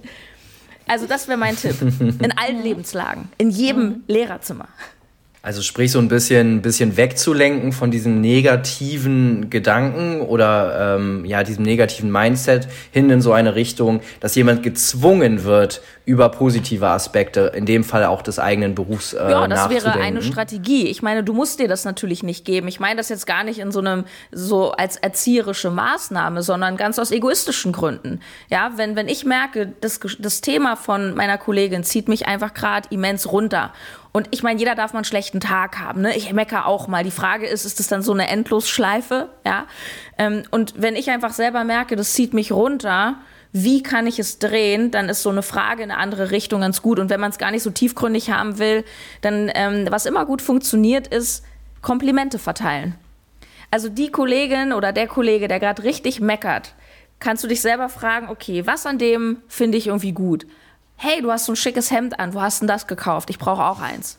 Also 0.88 1.06
das 1.06 1.28
wäre 1.28 1.38
mein 1.38 1.58
Tipp. 1.58 1.76
In 1.82 2.38
allen 2.38 2.64
Lebenslagen, 2.64 3.30
in 3.38 3.50
jedem 3.50 3.84
mhm. 3.84 4.04
Lehrerzimmer. 4.08 4.70
Also 5.48 5.62
sprich 5.62 5.94
so 5.94 6.00
ein 6.00 6.10
bisschen, 6.10 6.62
bisschen 6.62 6.98
wegzulenken 6.98 7.72
von 7.72 7.89
diesem 7.89 8.20
negativen 8.20 9.50
Gedanken 9.50 10.20
oder 10.20 10.98
ähm, 10.98 11.24
ja 11.24 11.42
diesem 11.42 11.63
negativen 11.63 12.12
Mindset 12.12 12.68
hin 12.92 13.10
in 13.10 13.22
so 13.22 13.32
eine 13.32 13.56
Richtung, 13.56 14.01
dass 14.20 14.36
jemand 14.36 14.62
gezwungen 14.62 15.46
wird, 15.46 15.82
über 16.04 16.30
positive 16.30 16.88
Aspekte, 16.88 17.51
in 17.56 17.66
dem 17.66 17.86
Fall 17.86 18.06
auch 18.06 18.22
des 18.22 18.39
eigenen 18.39 18.75
Berufs 18.75 19.13
äh, 19.13 19.30
Ja, 19.30 19.48
das 19.48 19.70
wäre 19.70 19.94
eine 19.94 20.22
Strategie. 20.22 20.88
Ich 20.88 21.01
meine, 21.01 21.24
du 21.24 21.34
musst 21.34 21.60
dir 21.60 21.70
das 21.70 21.86
natürlich 21.86 22.24
nicht 22.24 22.44
geben. 22.44 22.68
Ich 22.68 22.82
meine 22.82 22.96
das 22.98 23.08
jetzt 23.08 23.25
gar 23.25 23.44
nicht 23.46 23.60
in 23.60 23.72
so 23.72 23.80
einem 23.80 24.04
so 24.32 24.72
als 24.72 24.98
erzieherische 24.98 25.70
Maßnahme, 25.70 26.44
sondern 26.44 26.75
ganz 26.75 27.00
aus 27.00 27.12
egoistischen 27.12 27.72
Gründen. 27.72 28.20
Ja, 28.50 28.72
wenn 28.75 28.98
wenn 28.98 29.08
ich 29.08 29.24
merke, 29.24 29.74
das 29.80 30.01
das 30.20 30.42
Thema 30.42 30.75
von 30.75 31.13
meiner 31.13 31.38
Kollegin 31.38 31.86
zieht 31.86 32.10
mich 32.10 32.25
einfach 32.25 32.54
gerade 32.54 32.89
immens 32.92 33.32
runter 33.32 33.72
und 34.14 34.28
ich 34.32 34.44
meine, 34.44 34.60
jeder 34.60 34.76
darf 34.76 34.94
mal 34.94 35.00
einen 35.00 35.06
schlechten 35.06 35.40
Tag 35.40 35.80
haben. 35.80 36.02
Ne? 36.02 36.16
Ich 36.16 36.32
meckere 36.34 36.66
auch 36.66 36.88
mal. 36.88 37.04
Die 37.04 37.12
Frage 37.12 37.46
ist, 37.48 37.66
ist 37.66 37.80
das 37.80 37.88
dann 37.88 38.02
so 38.02 38.14
eine 38.14 38.28
Endlosschleife? 38.28 39.30
Ja. 39.46 39.68
Ähm, 40.18 40.44
und 40.52 40.74
wenn 40.78 40.96
ich 40.96 41.10
einfach 41.10 41.34
selber 41.34 41.64
merke, 41.64 41.96
das 41.96 42.14
zieht 42.14 42.34
mich 42.34 42.52
runter, 42.52 43.16
wie 43.52 43.82
kann 43.84 44.08
ich 44.08 44.20
es 44.20 44.40
drehen, 44.40 44.92
dann 44.92 45.10
ist 45.10 45.24
so 45.24 45.30
eine 45.30 45.42
Frage 45.42 45.84
in 45.84 45.92
eine 45.92 46.00
andere 46.00 46.32
Richtung 46.32 46.62
ganz 46.62 46.82
gut. 46.82 47.00
Und 47.00 47.10
wenn 47.10 47.20
man 47.20 47.32
es 47.32 47.38
gar 47.38 47.52
nicht 47.52 47.64
so 47.64 47.70
tiefgründig 47.70 48.30
haben 48.30 48.60
will, 48.60 48.84
dann, 49.22 49.52
ähm, 49.54 49.88
was 49.90 50.06
immer 50.06 50.26
gut 50.26 50.42
funktioniert, 50.42 51.08
ist 51.08 51.44
Komplimente 51.82 52.40
verteilen. 52.40 52.96
Also 53.72 53.90
die 53.90 54.12
Kollegin 54.12 54.74
oder 54.74 54.94
der 54.94 55.08
Kollege, 55.08 55.48
der 55.48 55.60
gerade 55.60 55.84
richtig 55.84 56.20
meckert, 56.20 56.74
kannst 57.20 57.44
du 57.44 57.48
dich 57.48 57.62
selber 57.62 57.90
fragen, 57.90 58.30
okay, 58.30 58.66
was 58.66 58.86
an 58.86 58.98
dem 58.98 59.42
finde 59.48 59.78
ich 59.78 59.88
irgendwie 59.88 60.14
gut? 60.14 60.46
Hey, 60.98 61.22
du 61.22 61.32
hast 61.32 61.46
so 61.46 61.54
ein 61.54 61.56
schickes 61.56 61.92
Hemd 61.92 62.20
an, 62.20 62.34
wo 62.34 62.42
hast 62.42 62.62
denn 62.62 62.68
das 62.68 62.88
gekauft? 62.88 63.30
Ich 63.30 63.39
brauche 63.39 63.63
auch 63.63 63.80
eins. 63.80 64.18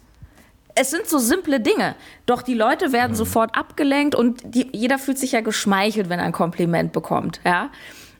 Es 0.74 0.90
sind 0.90 1.08
so 1.08 1.18
simple 1.18 1.58
Dinge, 1.60 1.96
doch 2.26 2.42
die 2.42 2.54
Leute 2.54 2.92
werden 2.92 3.12
mhm. 3.12 3.16
sofort 3.16 3.56
abgelenkt 3.56 4.14
und 4.14 4.42
die, 4.44 4.70
jeder 4.72 4.98
fühlt 4.98 5.18
sich 5.18 5.32
ja 5.32 5.40
geschmeichelt, 5.40 6.08
wenn 6.08 6.20
er 6.20 6.24
ein 6.24 6.32
Kompliment 6.32 6.92
bekommt, 6.92 7.40
ja. 7.44 7.70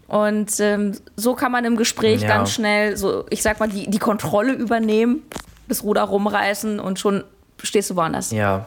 Und 0.09 0.59
ähm, 0.59 0.93
so 1.17 1.35
kann 1.35 1.53
man 1.53 1.65
im 1.67 1.77
Gespräch 1.77 2.23
ja. 2.23 2.29
ganz 2.29 2.51
schnell, 2.51 2.97
so 2.97 3.27
ich 3.31 3.43
sag 3.43 3.61
mal, 3.61 3.69
die, 3.69 3.89
die 3.89 3.99
Kontrolle 3.99 4.55
übernehmen, 4.55 5.23
das 5.69 5.85
Ruder 5.85 6.03
rumreißen 6.03 6.81
und 6.81 6.99
schon 6.99 7.25
stehst 7.63 7.91
du 7.91 7.97
woanders. 7.97 8.33
Ja, 8.33 8.67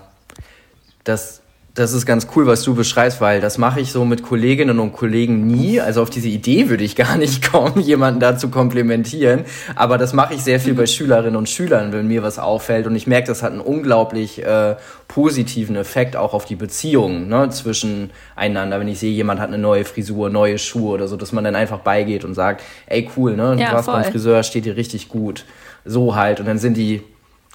das 1.03 1.40
das 1.73 1.93
ist 1.93 2.05
ganz 2.05 2.27
cool, 2.35 2.47
was 2.47 2.63
du 2.63 2.75
beschreibst, 2.75 3.21
weil 3.21 3.39
das 3.39 3.57
mache 3.57 3.79
ich 3.79 3.93
so 3.93 4.03
mit 4.03 4.23
Kolleginnen 4.23 4.77
und 4.79 4.91
Kollegen 4.91 5.47
nie. 5.47 5.79
Also 5.79 6.01
auf 6.01 6.09
diese 6.09 6.27
Idee 6.27 6.69
würde 6.69 6.83
ich 6.83 6.97
gar 6.97 7.17
nicht 7.17 7.49
kommen, 7.51 7.79
jemanden 7.79 8.19
da 8.19 8.37
zu 8.37 8.49
komplimentieren. 8.49 9.45
Aber 9.75 9.97
das 9.97 10.11
mache 10.11 10.33
ich 10.33 10.41
sehr 10.41 10.59
viel 10.59 10.73
bei 10.73 10.85
Schülerinnen 10.85 11.37
und 11.37 11.47
Schülern, 11.47 11.93
wenn 11.93 12.07
mir 12.07 12.23
was 12.23 12.39
auffällt. 12.39 12.87
Und 12.87 12.95
ich 12.97 13.07
merke, 13.07 13.27
das 13.27 13.41
hat 13.41 13.53
einen 13.53 13.61
unglaublich 13.61 14.43
äh, 14.43 14.75
positiven 15.07 15.77
Effekt 15.77 16.17
auch 16.17 16.33
auf 16.33 16.43
die 16.43 16.55
Beziehungen 16.55 17.29
ne, 17.29 17.49
zwischeneinander. 17.49 18.79
Wenn 18.79 18.89
ich 18.89 18.99
sehe, 18.99 19.13
jemand 19.13 19.39
hat 19.39 19.47
eine 19.47 19.57
neue 19.57 19.85
Frisur, 19.85 20.29
neue 20.29 20.57
Schuhe 20.57 20.91
oder 20.91 21.07
so, 21.07 21.15
dass 21.15 21.31
man 21.31 21.45
dann 21.45 21.55
einfach 21.55 21.79
beigeht 21.79 22.25
und 22.25 22.33
sagt, 22.33 22.63
ey 22.87 23.09
cool, 23.15 23.37
ne, 23.37 23.55
ja, 23.57 23.71
du 23.71 23.77
hast 23.77 23.85
beim 23.85 24.03
Friseur, 24.03 24.43
steht 24.43 24.65
dir 24.65 24.75
richtig 24.75 25.07
gut. 25.07 25.45
So 25.85 26.15
halt. 26.15 26.41
Und 26.41 26.47
dann 26.47 26.57
sind 26.57 26.75
die 26.75 27.01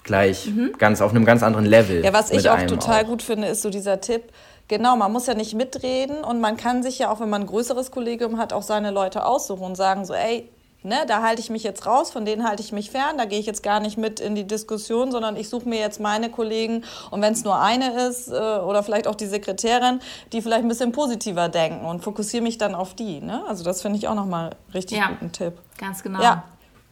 gleich 0.06 0.46
mhm. 0.46 0.72
ganz 0.78 1.02
auf 1.02 1.10
einem 1.10 1.24
ganz 1.24 1.42
anderen 1.42 1.66
Level. 1.66 2.02
Ja, 2.04 2.12
was 2.12 2.30
ich 2.30 2.48
auch 2.48 2.62
total 2.62 3.04
auch. 3.04 3.08
gut 3.08 3.22
finde, 3.22 3.48
ist 3.48 3.62
so 3.62 3.70
dieser 3.70 4.00
Tipp. 4.00 4.32
Genau, 4.68 4.96
man 4.96 5.12
muss 5.12 5.26
ja 5.26 5.34
nicht 5.34 5.54
mitreden 5.54 6.24
und 6.24 6.40
man 6.40 6.56
kann 6.56 6.82
sich 6.82 6.98
ja 6.98 7.10
auch, 7.10 7.20
wenn 7.20 7.28
man 7.28 7.42
ein 7.42 7.46
größeres 7.46 7.90
Kollegium 7.90 8.38
hat, 8.38 8.52
auch 8.52 8.62
seine 8.62 8.90
Leute 8.90 9.24
aussuchen 9.24 9.62
und 9.62 9.76
sagen 9.76 10.04
so, 10.04 10.14
ey, 10.14 10.48
ne, 10.82 11.04
da 11.06 11.22
halte 11.22 11.40
ich 11.40 11.50
mich 11.50 11.62
jetzt 11.62 11.86
raus, 11.86 12.10
von 12.10 12.24
denen 12.24 12.48
halte 12.48 12.62
ich 12.62 12.72
mich 12.72 12.90
fern, 12.90 13.18
da 13.18 13.26
gehe 13.26 13.38
ich 13.38 13.46
jetzt 13.46 13.62
gar 13.62 13.80
nicht 13.80 13.98
mit 13.98 14.18
in 14.20 14.34
die 14.34 14.46
Diskussion, 14.46 15.12
sondern 15.12 15.36
ich 15.36 15.48
suche 15.48 15.68
mir 15.68 15.78
jetzt 15.78 16.00
meine 16.00 16.30
Kollegen 16.30 16.84
und 17.10 17.22
wenn 17.22 17.32
es 17.32 17.44
nur 17.44 17.60
eine 17.60 18.08
ist 18.08 18.28
äh, 18.28 18.32
oder 18.32 18.82
vielleicht 18.82 19.06
auch 19.06 19.14
die 19.14 19.26
Sekretärin, 19.26 20.00
die 20.32 20.42
vielleicht 20.42 20.62
ein 20.62 20.68
bisschen 20.68 20.92
positiver 20.92 21.48
denken 21.48 21.84
und 21.84 22.02
fokussiere 22.02 22.42
mich 22.42 22.58
dann 22.58 22.74
auf 22.74 22.94
die. 22.94 23.20
Ne? 23.20 23.44
Also 23.48 23.64
das 23.64 23.82
finde 23.82 23.98
ich 23.98 24.08
auch 24.08 24.14
nochmal 24.14 24.50
richtig 24.74 24.98
ja, 24.98 25.08
guten 25.08 25.32
Tipp. 25.32 25.54
Ganz 25.78 26.02
genau. 26.02 26.22
Ja. 26.22 26.44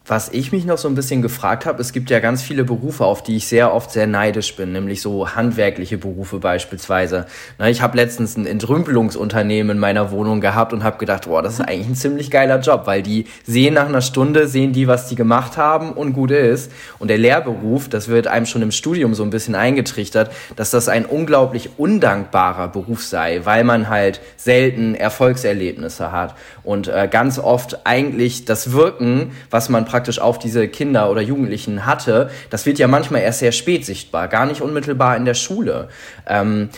Was 0.07 0.29
ich 0.29 0.53
mich 0.53 0.67
noch 0.67 0.77
so 0.77 0.87
ein 0.87 0.95
bisschen 0.95 1.23
gefragt 1.23 1.65
habe, 1.65 1.81
es 1.81 1.95
gibt 1.95 2.11
ja 2.11 2.21
ganz 2.21 2.43
viele 2.43 2.65
Berufe, 2.65 3.07
auf 3.07 3.23
die 3.23 3.37
ich 3.37 3.47
sehr 3.47 3.73
oft 3.73 3.91
sehr 3.91 4.07
neidisch 4.07 4.55
bin, 4.55 4.73
nämlich 4.73 5.01
so 5.01 5.35
handwerkliche 5.35 5.97
Berufe 5.97 6.41
beispielsweise. 6.41 7.25
Ich 7.69 7.81
habe 7.81 7.97
letztens 7.97 8.37
ein 8.37 8.45
Entrümpelungsunternehmen 8.45 9.77
in 9.77 9.81
meiner 9.81 10.11
Wohnung 10.11 10.43
gehabt 10.43 10.75
und 10.75 10.85
habe 10.85 10.99
gedacht, 10.99 11.25
boah, 11.25 11.43
das 11.43 11.55
ist 11.55 11.61
eigentlich 11.63 11.89
ein 11.89 11.95
ziemlich 11.95 12.31
geiler 12.31 12.61
Job, 12.61 12.83
weil 12.85 13.03
die 13.03 13.25
sehen 13.47 13.73
nach 13.73 13.89
einer 13.89 14.03
Stunde, 14.03 14.47
sehen 14.47 14.75
die, 14.75 14.89
was 14.89 15.09
die 15.09 15.15
gemacht 15.15 15.57
haben 15.57 15.93
und 15.93 16.13
gut 16.13 16.33
ist. 16.33 16.71
Und 16.99 17.09
der 17.09 17.17
Lehrberuf, 17.17 17.89
das 17.89 18.09
wird 18.09 18.27
einem 18.27 18.45
schon 18.45 18.61
im 18.61 18.73
Studium 18.73 19.15
so 19.15 19.23
ein 19.23 19.31
bisschen 19.31 19.55
eingetrichtert, 19.55 20.31
dass 20.55 20.71
das 20.71 20.91
ein 20.91 21.07
unglaublich 21.07 21.79
undankbarer 21.79 22.69
Beruf 22.69 23.03
sei, 23.03 23.41
weil 23.45 23.65
man 23.65 23.89
halt 23.89 24.21
selten 24.37 24.95
Erfolgserlebnisse 24.95 26.13
hat 26.13 26.35
und 26.65 26.89
äh, 26.89 27.09
ganz 27.11 27.39
oft 27.39 27.87
eigentlich 27.87 28.47
das 28.47 28.73
Wirken, 28.73 29.33
was 29.51 29.69
man 29.69 29.85
praktisch 29.85 30.19
auf 30.19 30.39
diese 30.39 30.67
Kinder 30.67 31.11
oder 31.11 31.21
Jugendlichen 31.21 31.85
hatte, 31.85 32.31
das 32.51 32.65
wird 32.65 32.79
ja 32.79 32.89
manchmal 32.89 33.21
erst 33.21 33.41
sehr 33.41 33.53
spät 33.53 33.85
sichtbar, 33.85 34.29
gar 34.29 34.47
nicht 34.47 34.63
unmittelbar 34.63 35.17
in 35.17 35.27
der 35.27 35.35
Schule. 35.35 35.89
Ähm, 36.27 36.71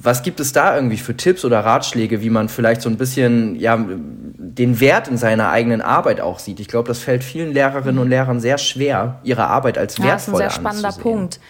was 0.00 0.22
gibt 0.22 0.38
es 0.38 0.52
da 0.52 0.76
irgendwie 0.76 0.96
für 0.96 1.16
Tipps 1.16 1.44
oder 1.44 1.60
Ratschläge, 1.60 2.22
wie 2.22 2.30
man 2.30 2.48
vielleicht 2.48 2.82
so 2.82 2.88
ein 2.88 2.96
bisschen 2.96 3.56
ja, 3.56 3.84
den 3.84 4.78
Wert 4.78 5.08
in 5.08 5.16
seiner 5.16 5.50
eigenen 5.50 5.82
Arbeit 5.82 6.20
auch 6.20 6.38
sieht? 6.38 6.60
Ich 6.60 6.68
glaube, 6.68 6.86
das 6.86 7.00
fällt 7.00 7.24
vielen 7.24 7.52
Lehrerinnen 7.52 7.98
und 7.98 8.08
Lehrern 8.08 8.38
sehr 8.38 8.58
schwer, 8.58 9.18
ihre 9.24 9.48
Arbeit 9.48 9.76
als 9.76 10.00
wertvoll 10.00 10.12
anzusehen. 10.12 10.38
Ja, 10.38 10.46
das 10.46 10.56
ist 10.56 10.64
ein 10.64 10.72
sehr 10.72 10.82
spannender 10.82 11.02
Punkt. 11.02 11.40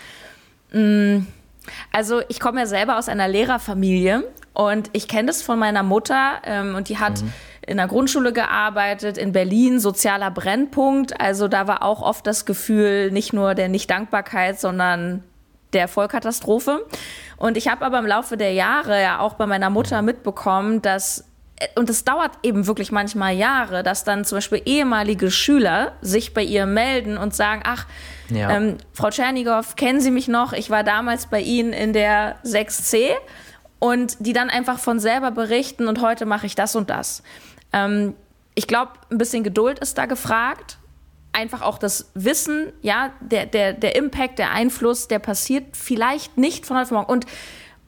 Mm, 0.72 1.26
also 1.92 2.22
ich 2.28 2.40
komme 2.40 2.60
ja 2.60 2.66
selber 2.66 2.96
aus 2.96 3.10
einer 3.10 3.28
Lehrerfamilie 3.28 4.24
und 4.54 4.88
ich 4.94 5.08
kenne 5.08 5.26
das 5.26 5.42
von 5.42 5.58
meiner 5.58 5.82
Mutter 5.82 6.36
ähm, 6.44 6.74
und 6.74 6.88
die 6.88 6.96
hat 6.96 7.20
mhm 7.20 7.32
in 7.66 7.76
der 7.76 7.88
Grundschule 7.88 8.32
gearbeitet, 8.32 9.18
in 9.18 9.32
Berlin, 9.32 9.80
sozialer 9.80 10.30
Brennpunkt. 10.30 11.20
Also 11.20 11.48
da 11.48 11.66
war 11.66 11.82
auch 11.82 12.00
oft 12.00 12.26
das 12.26 12.46
Gefühl 12.46 13.10
nicht 13.10 13.32
nur 13.32 13.54
der 13.54 13.68
Nichtdankbarkeit, 13.68 14.60
sondern 14.60 15.24
der 15.72 15.88
Vollkatastrophe. 15.88 16.86
Und 17.36 17.56
ich 17.56 17.68
habe 17.68 17.84
aber 17.84 17.98
im 17.98 18.06
Laufe 18.06 18.36
der 18.36 18.52
Jahre 18.52 19.02
ja 19.02 19.18
auch 19.18 19.34
bei 19.34 19.46
meiner 19.46 19.68
Mutter 19.68 20.00
mitbekommen, 20.02 20.80
dass 20.80 21.24
und 21.74 21.88
es 21.88 22.04
dauert 22.04 22.32
eben 22.42 22.66
wirklich 22.66 22.92
manchmal 22.92 23.34
Jahre, 23.34 23.82
dass 23.82 24.04
dann 24.04 24.26
zum 24.26 24.36
Beispiel 24.36 24.60
ehemalige 24.66 25.30
Schüler 25.30 25.92
sich 26.02 26.34
bei 26.34 26.42
ihr 26.42 26.66
melden 26.66 27.16
und 27.16 27.34
sagen, 27.34 27.62
ach, 27.64 27.86
ja. 28.28 28.50
ähm, 28.50 28.76
Frau 28.92 29.08
Tschernigow, 29.08 29.74
kennen 29.74 30.00
Sie 30.00 30.10
mich 30.10 30.28
noch? 30.28 30.52
Ich 30.52 30.68
war 30.68 30.84
damals 30.84 31.26
bei 31.26 31.40
Ihnen 31.40 31.72
in 31.72 31.94
der 31.94 32.36
6C 32.44 33.08
und 33.78 34.16
die 34.20 34.34
dann 34.34 34.50
einfach 34.50 34.78
von 34.78 35.00
selber 35.00 35.30
berichten 35.30 35.88
und 35.88 36.02
heute 36.02 36.26
mache 36.26 36.44
ich 36.46 36.54
das 36.54 36.76
und 36.76 36.90
das. 36.90 37.22
Ähm, 37.72 38.14
ich 38.54 38.66
glaube, 38.66 38.92
ein 39.10 39.18
bisschen 39.18 39.44
Geduld 39.44 39.78
ist 39.78 39.98
da 39.98 40.06
gefragt. 40.06 40.78
Einfach 41.32 41.60
auch 41.60 41.78
das 41.78 42.10
Wissen, 42.14 42.72
ja, 42.80 43.12
der, 43.20 43.46
der, 43.46 43.74
der 43.74 43.96
Impact, 43.96 44.38
der 44.38 44.52
Einfluss, 44.52 45.08
der 45.08 45.18
passiert 45.18 45.76
vielleicht 45.76 46.38
nicht 46.38 46.64
von 46.64 46.76
heute 46.76 46.86
auf 46.86 46.90
morgen. 46.92 47.12
Und, 47.12 47.26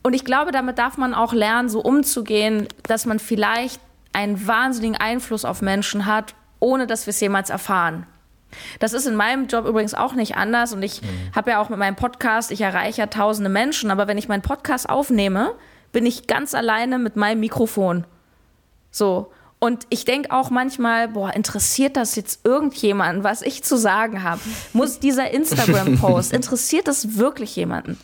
und 0.03 0.13
ich 0.13 0.25
glaube, 0.25 0.53
damit 0.53 0.79
darf 0.79 0.99
man 0.99 1.15
auch 1.15 1.33
lernen, 1.33 1.69
so 1.71 1.81
umzugehen, 1.81 2.69
dass 2.83 3.07
man 3.07 3.19
vielleicht 3.19 3.81
einen 4.13 4.47
wahnsinnigen 4.47 4.97
Einfluss 4.97 5.45
auf 5.45 5.63
Menschen 5.63 6.05
hat, 6.05 6.35
ohne 6.61 6.87
dass 6.87 7.07
wir 7.07 7.11
es 7.11 7.21
jemals 7.21 7.51
erfahren. 7.51 8.07
Das 8.79 8.93
ist 8.93 9.07
in 9.07 9.15
meinem 9.15 9.47
Job 9.47 9.67
übrigens 9.67 9.95
auch 9.95 10.15
nicht 10.15 10.37
anders 10.37 10.73
und 10.73 10.83
ich 10.83 11.03
mhm. 11.03 11.07
habe 11.35 11.51
ja 11.51 11.61
auch 11.61 11.69
mit 11.69 11.79
meinem 11.79 11.97
Podcast, 11.97 12.51
ich 12.51 12.61
erreiche 12.61 13.03
ja 13.03 13.07
tausende 13.07 13.51
Menschen, 13.51 13.91
aber 13.91 14.09
wenn 14.09 14.19
ich 14.19 14.29
meinen 14.29 14.43
Podcast 14.43 14.89
aufnehme, 14.89 15.55
bin 15.93 16.07
ich 16.07 16.27
ganz 16.27 16.55
alleine 16.55 16.99
mit 16.99 17.17
meinem 17.17 17.41
Mikrofon. 17.41 18.05
So. 18.91 19.33
Und 19.61 19.87
ich 19.91 20.05
denke 20.05 20.31
auch 20.31 20.51
manchmal, 20.51 21.09
boah, 21.09 21.35
interessiert 21.35 21.97
das 21.97 22.15
jetzt 22.15 22.45
irgendjemanden, 22.45 23.25
was 23.25 23.43
ich 23.43 23.65
zu 23.65 23.77
sagen 23.77 24.23
habe? 24.23 24.41
Muss 24.73 25.01
dieser 25.01 25.31
Instagram-Post, 25.33 26.33
interessiert 26.33 26.87
das 26.87 27.17
wirklich 27.17 27.57
jemanden? 27.57 27.99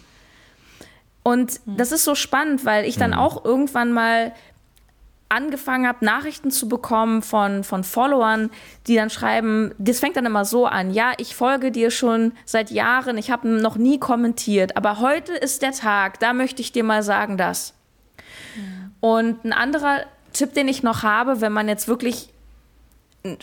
Und 1.23 1.61
das 1.64 1.92
ist 1.92 2.04
so 2.04 2.14
spannend, 2.14 2.64
weil 2.64 2.84
ich 2.84 2.96
dann 2.96 3.12
mhm. 3.12 3.18
auch 3.18 3.44
irgendwann 3.44 3.92
mal 3.92 4.32
angefangen 5.30 5.87
habe, 5.88 6.04
Nachrichten 6.04 6.50
zu 6.50 6.68
bekommen 6.68 7.23
von, 7.23 7.64
von 7.64 7.82
Followern, 7.82 8.50
die 8.87 8.94
dann 8.94 9.11
schreiben, 9.11 9.75
das 9.78 9.99
fängt 9.99 10.16
dann 10.16 10.26
immer 10.26 10.44
so 10.44 10.66
an, 10.66 10.92
ja, 10.92 11.12
ich 11.16 11.34
folge 11.34 11.73
dir 11.73 11.90
schon 11.90 12.32
seit 12.44 12.70
Jahren, 12.70 13.16
ich 13.18 13.30
habe 13.30 13.49
noch 13.49 13.76
nie 13.76 13.99
kommentiert, 13.99 14.76
aber 14.76 15.00
heute 15.00 15.32
ist 15.32 15.62
der 15.62 15.73
Tag, 15.73 16.20
da 16.20 16.34
möchte 16.34 16.62
ich 16.62 16.73
dir 16.73 16.84
mal 16.84 17.02
sagen 17.02 17.37
das. 17.37 17.75
Und 19.00 19.44
ein 19.44 19.52
anderer 19.52 20.04
Tipp, 20.35 20.53
den 20.53 20.69
ich 20.69 20.83
noch 20.83 21.03
habe, 21.03 21.41
wenn 21.41 21.53
man 21.53 21.69
jetzt 21.69 21.88
wirklich 21.88 22.29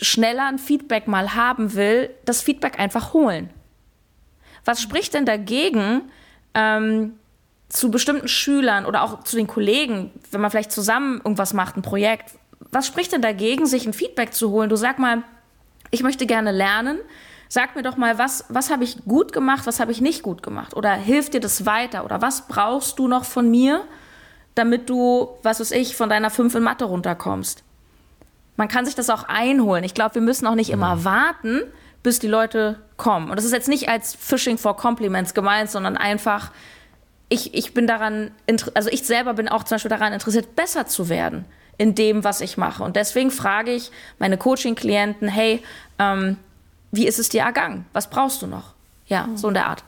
schneller 0.00 0.46
ein 0.46 0.58
Feedback 0.58 1.08
mal 1.08 1.34
haben 1.34 1.74
will, 1.74 2.10
das 2.24 2.40
Feedback 2.40 2.78
einfach 2.78 3.12
holen. 3.12 3.50
Was 4.64 4.80
spricht 4.80 5.14
denn 5.14 5.26
dagegen, 5.26 6.02
ähm, 6.54 7.14
zu 7.68 7.90
bestimmten 7.90 8.28
Schülern 8.28 8.84
oder 8.86 9.02
auch 9.02 9.24
zu 9.24 9.36
den 9.36 9.46
Kollegen, 9.46 10.12
wenn 10.30 10.40
man 10.40 10.50
vielleicht 10.50 10.72
zusammen 10.72 11.16
irgendwas 11.16 11.54
macht, 11.54 11.76
ein 11.76 11.82
Projekt, 11.82 12.32
was 12.70 12.86
spricht 12.86 13.12
denn 13.12 13.22
dagegen, 13.22 13.66
sich 13.66 13.86
ein 13.86 13.92
Feedback 13.92 14.34
zu 14.34 14.50
holen? 14.50 14.68
Du 14.68 14.76
sag 14.76 14.98
mal, 14.98 15.24
ich 15.90 16.02
möchte 16.02 16.26
gerne 16.26 16.52
lernen. 16.52 16.98
Sag 17.48 17.76
mir 17.76 17.82
doch 17.82 17.98
mal, 17.98 18.16
was, 18.18 18.46
was 18.48 18.70
habe 18.70 18.84
ich 18.84 19.04
gut 19.04 19.32
gemacht, 19.32 19.66
was 19.66 19.80
habe 19.80 19.92
ich 19.92 20.00
nicht 20.00 20.22
gut 20.22 20.42
gemacht? 20.42 20.74
Oder 20.74 20.94
hilft 20.94 21.34
dir 21.34 21.40
das 21.40 21.66
weiter? 21.66 22.04
Oder 22.04 22.22
was 22.22 22.46
brauchst 22.48 22.98
du 22.98 23.08
noch 23.08 23.24
von 23.24 23.50
mir? 23.50 23.84
Damit 24.54 24.90
du, 24.90 25.28
was 25.42 25.60
weiß 25.60 25.70
ich, 25.72 25.96
von 25.96 26.08
deiner 26.08 26.30
5 26.30 26.54
in 26.54 26.62
Mathe 26.62 26.84
runterkommst. 26.84 27.62
Man 28.56 28.68
kann 28.68 28.84
sich 28.84 28.94
das 28.94 29.10
auch 29.10 29.24
einholen. 29.24 29.84
Ich 29.84 29.94
glaube, 29.94 30.16
wir 30.16 30.22
müssen 30.22 30.46
auch 30.46 30.54
nicht 30.54 30.68
mhm. 30.68 30.74
immer 30.74 31.04
warten, 31.04 31.62
bis 32.02 32.18
die 32.18 32.28
Leute 32.28 32.78
kommen. 32.96 33.30
Und 33.30 33.36
das 33.36 33.44
ist 33.44 33.52
jetzt 33.52 33.68
nicht 33.68 33.88
als 33.88 34.14
Fishing 34.14 34.58
for 34.58 34.76
Compliments 34.76 35.34
gemeint, 35.34 35.70
sondern 35.70 35.96
einfach, 35.96 36.50
ich, 37.28 37.54
ich 37.54 37.74
bin 37.74 37.86
daran, 37.86 38.32
also 38.74 38.90
ich 38.90 39.04
selber 39.04 39.34
bin 39.34 39.48
auch 39.48 39.64
zum 39.64 39.76
Beispiel 39.76 39.88
daran 39.88 40.12
interessiert, 40.12 40.54
besser 40.56 40.86
zu 40.86 41.08
werden 41.08 41.44
in 41.78 41.94
dem, 41.94 42.24
was 42.24 42.40
ich 42.40 42.56
mache. 42.56 42.82
Und 42.82 42.96
deswegen 42.96 43.30
frage 43.30 43.72
ich 43.72 43.90
meine 44.18 44.36
Coaching-Klienten, 44.36 45.28
hey, 45.28 45.62
ähm, 45.98 46.36
wie 46.90 47.06
ist 47.06 47.18
es 47.18 47.30
dir 47.30 47.42
ergangen? 47.42 47.86
Was 47.92 48.10
brauchst 48.10 48.42
du 48.42 48.46
noch? 48.46 48.74
Ja, 49.06 49.26
mhm. 49.26 49.36
so 49.36 49.48
in 49.48 49.54
der 49.54 49.66
Art. 49.66 49.82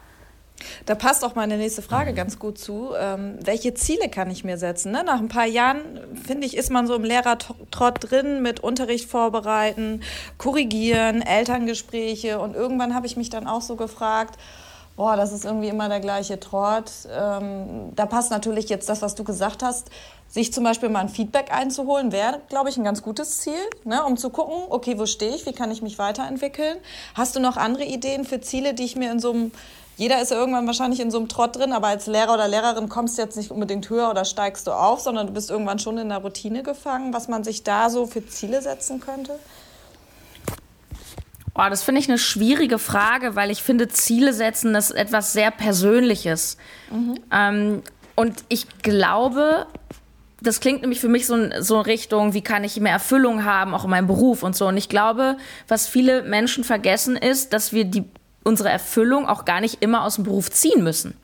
Da 0.86 0.94
passt 0.94 1.24
auch 1.24 1.34
meine 1.34 1.56
nächste 1.56 1.82
Frage 1.82 2.14
ganz 2.14 2.38
gut 2.38 2.58
zu. 2.58 2.90
Ähm, 2.98 3.38
welche 3.42 3.74
Ziele 3.74 4.08
kann 4.08 4.30
ich 4.30 4.44
mir 4.44 4.58
setzen? 4.58 4.92
Ne? 4.92 5.02
Nach 5.04 5.18
ein 5.18 5.28
paar 5.28 5.46
Jahren, 5.46 5.82
finde 6.26 6.46
ich, 6.46 6.56
ist 6.56 6.70
man 6.70 6.86
so 6.86 6.94
im 6.94 7.04
Lehrertrott 7.04 8.10
drin 8.10 8.42
mit 8.42 8.60
Unterricht 8.60 9.08
vorbereiten, 9.08 10.02
korrigieren, 10.38 11.22
Elterngespräche. 11.22 12.38
Und 12.40 12.54
irgendwann 12.54 12.94
habe 12.94 13.06
ich 13.06 13.16
mich 13.16 13.30
dann 13.30 13.46
auch 13.46 13.62
so 13.62 13.76
gefragt, 13.76 14.38
boah, 14.96 15.16
das 15.16 15.32
ist 15.32 15.44
irgendwie 15.44 15.68
immer 15.68 15.88
der 15.88 16.00
gleiche 16.00 16.38
Trott. 16.38 16.90
Ähm, 17.10 17.92
da 17.94 18.06
passt 18.06 18.30
natürlich 18.30 18.68
jetzt 18.68 18.88
das, 18.88 19.02
was 19.02 19.14
du 19.14 19.24
gesagt 19.24 19.62
hast, 19.62 19.90
sich 20.28 20.52
zum 20.52 20.64
Beispiel 20.64 20.88
mal 20.88 21.00
ein 21.00 21.08
Feedback 21.08 21.52
einzuholen, 21.52 22.10
wäre, 22.10 22.40
glaube 22.48 22.68
ich, 22.68 22.76
ein 22.76 22.84
ganz 22.84 23.02
gutes 23.02 23.38
Ziel, 23.38 23.54
ne, 23.84 24.04
um 24.04 24.16
zu 24.16 24.30
gucken, 24.30 24.64
okay, 24.68 24.98
wo 24.98 25.06
stehe 25.06 25.34
ich, 25.34 25.46
wie 25.46 25.52
kann 25.52 25.70
ich 25.70 25.82
mich 25.82 25.98
weiterentwickeln. 25.98 26.78
Hast 27.14 27.36
du 27.36 27.40
noch 27.40 27.56
andere 27.56 27.84
Ideen 27.84 28.24
für 28.24 28.40
Ziele, 28.40 28.74
die 28.74 28.84
ich 28.84 28.96
mir 28.96 29.12
in 29.12 29.20
so 29.20 29.30
einem 29.30 29.52
jeder 29.96 30.20
ist 30.20 30.30
ja 30.30 30.36
irgendwann 30.36 30.66
wahrscheinlich 30.66 31.00
in 31.00 31.10
so 31.10 31.18
einem 31.18 31.28
Trott 31.28 31.56
drin, 31.56 31.72
aber 31.72 31.88
als 31.88 32.06
Lehrer 32.06 32.34
oder 32.34 32.48
Lehrerin 32.48 32.88
kommst 32.88 33.16
du 33.16 33.22
jetzt 33.22 33.36
nicht 33.36 33.50
unbedingt 33.50 33.88
höher 33.90 34.10
oder 34.10 34.24
steigst 34.24 34.66
du 34.66 34.72
auf, 34.72 35.00
sondern 35.00 35.28
du 35.28 35.32
bist 35.32 35.50
irgendwann 35.50 35.78
schon 35.78 35.98
in 35.98 36.08
der 36.08 36.18
Routine 36.18 36.62
gefangen, 36.62 37.12
was 37.12 37.28
man 37.28 37.44
sich 37.44 37.62
da 37.62 37.90
so 37.90 38.06
für 38.06 38.26
Ziele 38.26 38.60
setzen 38.60 39.00
könnte? 39.00 39.38
Oh, 41.56 41.62
das 41.70 41.84
finde 41.84 42.00
ich 42.00 42.08
eine 42.08 42.18
schwierige 42.18 42.80
Frage, 42.80 43.36
weil 43.36 43.50
ich 43.50 43.62
finde, 43.62 43.88
Ziele 43.88 44.32
setzen 44.32 44.74
ist 44.74 44.90
etwas 44.90 45.32
sehr 45.32 45.52
Persönliches. 45.52 46.56
Mhm. 46.90 47.14
Ähm, 47.30 47.82
und 48.16 48.44
ich 48.48 48.66
glaube, 48.82 49.66
das 50.42 50.58
klingt 50.58 50.82
nämlich 50.82 51.00
für 51.00 51.08
mich 51.08 51.26
so, 51.26 51.36
so 51.60 51.76
in 51.76 51.82
Richtung, 51.82 52.34
wie 52.34 52.42
kann 52.42 52.64
ich 52.64 52.78
mehr 52.80 52.92
Erfüllung 52.92 53.44
haben, 53.44 53.72
auch 53.72 53.84
in 53.84 53.90
meinem 53.90 54.08
Beruf 54.08 54.42
und 54.42 54.56
so. 54.56 54.66
Und 54.66 54.76
ich 54.76 54.88
glaube, 54.88 55.36
was 55.68 55.86
viele 55.86 56.22
Menschen 56.22 56.64
vergessen 56.64 57.16
ist, 57.16 57.52
dass 57.52 57.72
wir 57.72 57.84
die, 57.84 58.04
unsere 58.44 58.68
Erfüllung 58.68 59.26
auch 59.26 59.44
gar 59.44 59.60
nicht 59.60 59.82
immer 59.82 60.04
aus 60.04 60.16
dem 60.16 60.24
Beruf 60.24 60.50
ziehen 60.50 60.84
müssen. 60.84 61.16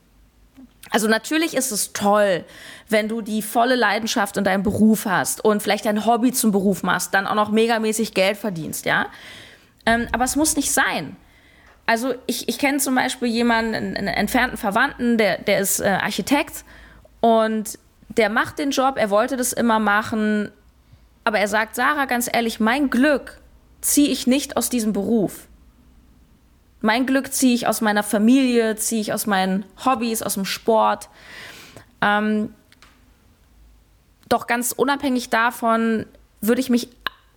Also 0.89 1.07
natürlich 1.07 1.55
ist 1.55 1.71
es 1.71 1.93
toll, 1.93 2.43
wenn 2.89 3.07
du 3.07 3.21
die 3.21 3.41
volle 3.41 3.75
Leidenschaft 3.75 4.35
in 4.35 4.43
deinem 4.43 4.63
Beruf 4.63 5.05
hast 5.05 5.43
und 5.43 5.63
vielleicht 5.63 5.85
dein 5.85 6.05
Hobby 6.05 6.33
zum 6.33 6.51
Beruf 6.51 6.83
machst, 6.83 7.13
dann 7.13 7.27
auch 7.27 7.35
noch 7.35 7.49
megamäßig 7.49 8.13
Geld 8.13 8.37
verdienst, 8.37 8.85
ja. 8.85 9.07
Ähm, 9.85 10.07
aber 10.11 10.25
es 10.25 10.35
muss 10.35 10.57
nicht 10.57 10.71
sein. 10.71 11.15
Also 11.85 12.13
ich, 12.27 12.49
ich 12.49 12.59
kenne 12.59 12.79
zum 12.79 12.95
Beispiel 12.95 13.29
jemanden, 13.29 13.73
einen 13.73 14.07
entfernten 14.07 14.57
Verwandten, 14.57 15.17
der, 15.17 15.37
der 15.39 15.59
ist 15.59 15.79
äh, 15.79 15.87
Architekt 15.87 16.65
und 17.21 17.79
der 18.09 18.29
macht 18.29 18.59
den 18.59 18.71
Job, 18.71 18.95
er 18.97 19.09
wollte 19.09 19.37
das 19.37 19.53
immer 19.53 19.79
machen, 19.79 20.51
aber 21.23 21.39
er 21.39 21.47
sagt, 21.47 21.75
Sarah, 21.75 22.05
ganz 22.05 22.29
ehrlich, 22.31 22.59
mein 22.59 22.89
Glück 22.89 23.39
ziehe 23.79 24.09
ich 24.09 24.27
nicht 24.27 24.57
aus 24.57 24.69
diesem 24.69 24.91
Beruf. 24.91 25.47
Mein 26.81 27.05
Glück 27.05 27.31
ziehe 27.31 27.53
ich 27.53 27.67
aus 27.67 27.81
meiner 27.81 28.03
Familie, 28.03 28.75
ziehe 28.75 29.01
ich 29.01 29.13
aus 29.13 29.27
meinen 29.27 29.65
Hobbys, 29.85 30.21
aus 30.21 30.33
dem 30.33 30.45
Sport. 30.45 31.09
Ähm, 32.01 32.53
doch 34.27 34.47
ganz 34.47 34.71
unabhängig 34.71 35.29
davon 35.29 36.05
würde 36.41 36.61
ich 36.61 36.69
mich 36.69 36.89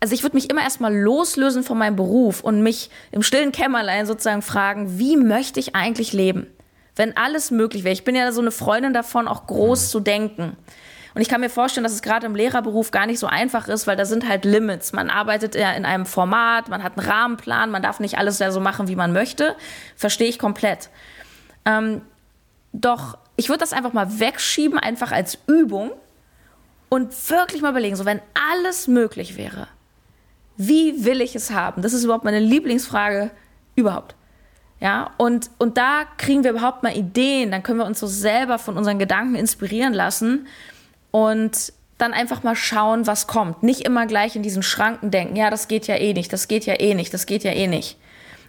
also 0.05 0.15
ich 0.15 0.23
würde 0.23 0.37
mich 0.37 0.51
immer 0.51 0.61
erstmal 0.61 0.95
loslösen 0.95 1.63
von 1.63 1.79
meinem 1.79 1.97
Beruf 1.97 2.43
und 2.43 2.63
mich 2.63 2.91
im 3.11 3.23
stillen 3.23 3.53
Kämmerlein 3.53 4.05
sozusagen 4.05 4.43
fragen, 4.43 4.99
wie 4.99 5.17
möchte 5.17 5.59
ich 5.59 5.75
eigentlich 5.75 6.13
leben? 6.13 6.47
Wenn 6.95 7.17
alles 7.17 7.51
möglich 7.51 7.85
wäre. 7.85 7.95
Ich 7.95 8.05
bin 8.05 8.15
ja 8.15 8.31
so 8.31 8.43
eine 8.43 8.51
Freundin 8.51 8.93
davon, 8.93 9.27
auch 9.27 9.47
groß 9.47 9.81
mhm. 9.81 9.89
zu 9.89 10.01
denken. 10.01 10.57
Und 11.15 11.21
ich 11.21 11.29
kann 11.29 11.41
mir 11.41 11.51
vorstellen, 11.51 11.85
dass 11.85 11.93
es 11.93 12.03
gerade 12.03 12.27
im 12.27 12.35
Lehrerberuf 12.35 12.91
gar 12.91 13.07
nicht 13.07 13.21
so 13.21 13.29
einfach 13.29 13.69
ist, 13.69 13.87
weil 13.87 13.97
da 13.97 14.05
sind 14.05 14.29
halt 14.29 14.45
Limits. 14.45 14.93
Man 14.93 15.11
arbeitet 15.11 15.55
ja 15.55 15.73
in 15.73 15.85
einem 15.85 16.07
Format, 16.07 16.69
man 16.69 16.83
hat 16.83 16.99
einen 16.99 17.09
Rahmenplan, 17.09 17.71
man 17.71 17.83
darf 17.83 18.01
nicht 18.01 18.19
alles 18.19 18.39
so 18.39 18.61
machen, 18.61 18.89
wie 18.89 18.97
man 18.97 19.13
möchte. 19.13 19.55
Verstehe 19.95 20.29
ich 20.29 20.41
komplett. 20.41 20.91
Ähm, 21.65 22.03
doch 22.73 23.17
ich 23.37 23.49
würde 23.49 23.61
das 23.61 23.73
einfach 23.73 23.93
mal 23.93 24.19
wegschieben, 24.21 24.79
einfach 24.79 25.13
als 25.13 25.39
Übung 25.47 25.93
und 26.89 27.13
wirklich 27.31 27.63
mal 27.63 27.71
überlegen, 27.71 27.97
so 27.97 28.05
wenn 28.05 28.21
alles 28.53 28.87
möglich 28.87 29.37
wäre, 29.37 29.69
wie 30.57 31.05
will 31.05 31.21
ich 31.21 31.35
es 31.35 31.51
haben? 31.51 31.83
Das 31.83 31.93
ist 31.93 32.05
überhaupt 32.05 32.25
meine 32.25 32.39
Lieblingsfrage 32.39 33.31
überhaupt. 33.75 34.15
Ja, 34.81 35.13
und, 35.17 35.51
und 35.59 35.79
da 35.79 36.05
kriegen 36.19 36.45
wir 36.45 36.51
überhaupt 36.51 36.83
mal 36.83 36.97
Ideen, 36.97 37.51
dann 37.51 37.63
können 37.63 37.79
wir 37.79 37.87
uns 37.87 38.01
so 38.01 38.07
selber 38.07 38.59
von 38.59 38.77
unseren 38.77 38.99
Gedanken 38.99 39.35
inspirieren 39.35 39.95
lassen 39.95 40.47
und 41.15 41.73
dann 41.97 42.13
einfach 42.13 42.43
mal 42.43 42.57
schauen, 42.57 43.07
was 43.07 43.29
kommt. 43.29 43.63
Nicht 43.63 43.83
immer 43.83 44.05
gleich 44.07 44.35
in 44.35 44.43
diesen 44.43 44.65
Schranken 44.65 45.13
denken, 45.13 45.37
ja, 45.37 45.49
das 45.49 45.69
geht 45.69 45.87
ja 45.87 45.95
eh 45.95 46.13
nicht, 46.13 46.33
das 46.33 46.49
geht 46.49 46.67
ja 46.67 46.75
eh 46.81 46.93
nicht, 46.95 47.15
das 47.15 47.27
geht 47.27 47.45
ja 47.45 47.53
eh 47.53 47.69
nicht. 47.69 47.97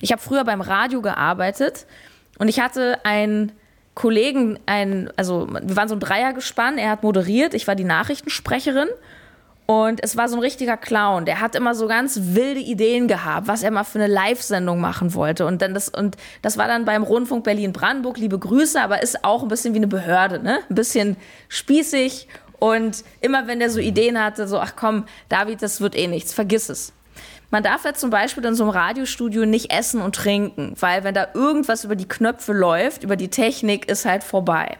Ich 0.01 0.11
habe 0.11 0.19
früher 0.19 0.43
beim 0.43 0.61
Radio 0.61 1.03
gearbeitet 1.03 1.85
und 2.39 2.47
ich 2.47 2.59
hatte 2.59 3.05
einen 3.05 3.51
Kollegen, 3.93 4.57
ein, 4.65 5.11
also 5.15 5.47
wir 5.47 5.75
waren 5.75 5.87
so 5.87 5.93
ein 5.93 5.99
Dreiergespann, 5.99 6.79
er 6.79 6.89
hat 6.89 7.03
moderiert, 7.03 7.53
ich 7.53 7.67
war 7.67 7.75
die 7.75 7.83
Nachrichtensprecherin 7.83 8.87
und 9.67 10.03
es 10.03 10.15
war 10.15 10.29
so 10.29 10.35
ein 10.35 10.41
richtiger 10.41 10.77
Clown. 10.77 11.25
Der 11.25 11.41
hat 11.41 11.55
immer 11.55 11.73
so 11.73 11.87
ganz 11.87 12.19
wilde 12.21 12.59
Ideen 12.59 13.07
gehabt, 13.07 13.47
was 13.47 13.63
er 13.63 13.71
mal 13.71 13.83
für 13.83 13.97
eine 13.97 14.11
Live-Sendung 14.11 14.79
machen 14.79 15.15
wollte. 15.15 15.45
Und 15.47 15.61
dann 15.61 15.73
das, 15.73 15.89
und 15.89 16.17
das 16.43 16.57
war 16.57 16.67
dann 16.67 16.85
beim 16.85 17.01
Rundfunk 17.01 17.43
Berlin-Brandenburg. 17.43 18.17
Liebe 18.17 18.37
Grüße, 18.37 18.79
aber 18.79 19.01
ist 19.01 19.23
auch 19.23 19.41
ein 19.41 19.47
bisschen 19.47 19.73
wie 19.73 19.79
eine 19.79 19.87
Behörde, 19.87 20.39
ne? 20.39 20.59
Ein 20.69 20.75
bisschen 20.75 21.17
spießig. 21.49 22.27
Und 22.59 23.03
immer 23.21 23.47
wenn 23.47 23.59
der 23.59 23.69
so 23.69 23.79
Ideen 23.79 24.21
hatte, 24.21 24.47
so, 24.47 24.59
ach 24.59 24.73
komm, 24.75 25.05
David, 25.29 25.61
das 25.61 25.81
wird 25.81 25.95
eh 25.95 26.07
nichts, 26.07 26.33
vergiss 26.33 26.69
es. 26.69 26.93
Man 27.51 27.63
darf 27.63 27.85
ja 27.85 27.93
zum 27.93 28.09
Beispiel 28.09 28.43
in 28.45 28.55
so 28.55 28.63
einem 28.63 28.71
Radiostudio 28.71 29.45
nicht 29.45 29.71
essen 29.71 30.01
und 30.01 30.15
trinken, 30.15 30.75
weil 30.79 31.03
wenn 31.03 31.13
da 31.13 31.27
irgendwas 31.33 31.83
über 31.83 31.95
die 31.95 32.07
Knöpfe 32.07 32.53
läuft, 32.53 33.03
über 33.03 33.15
die 33.15 33.29
Technik, 33.29 33.87
ist 33.87 34.05
halt 34.05 34.23
vorbei. 34.23 34.77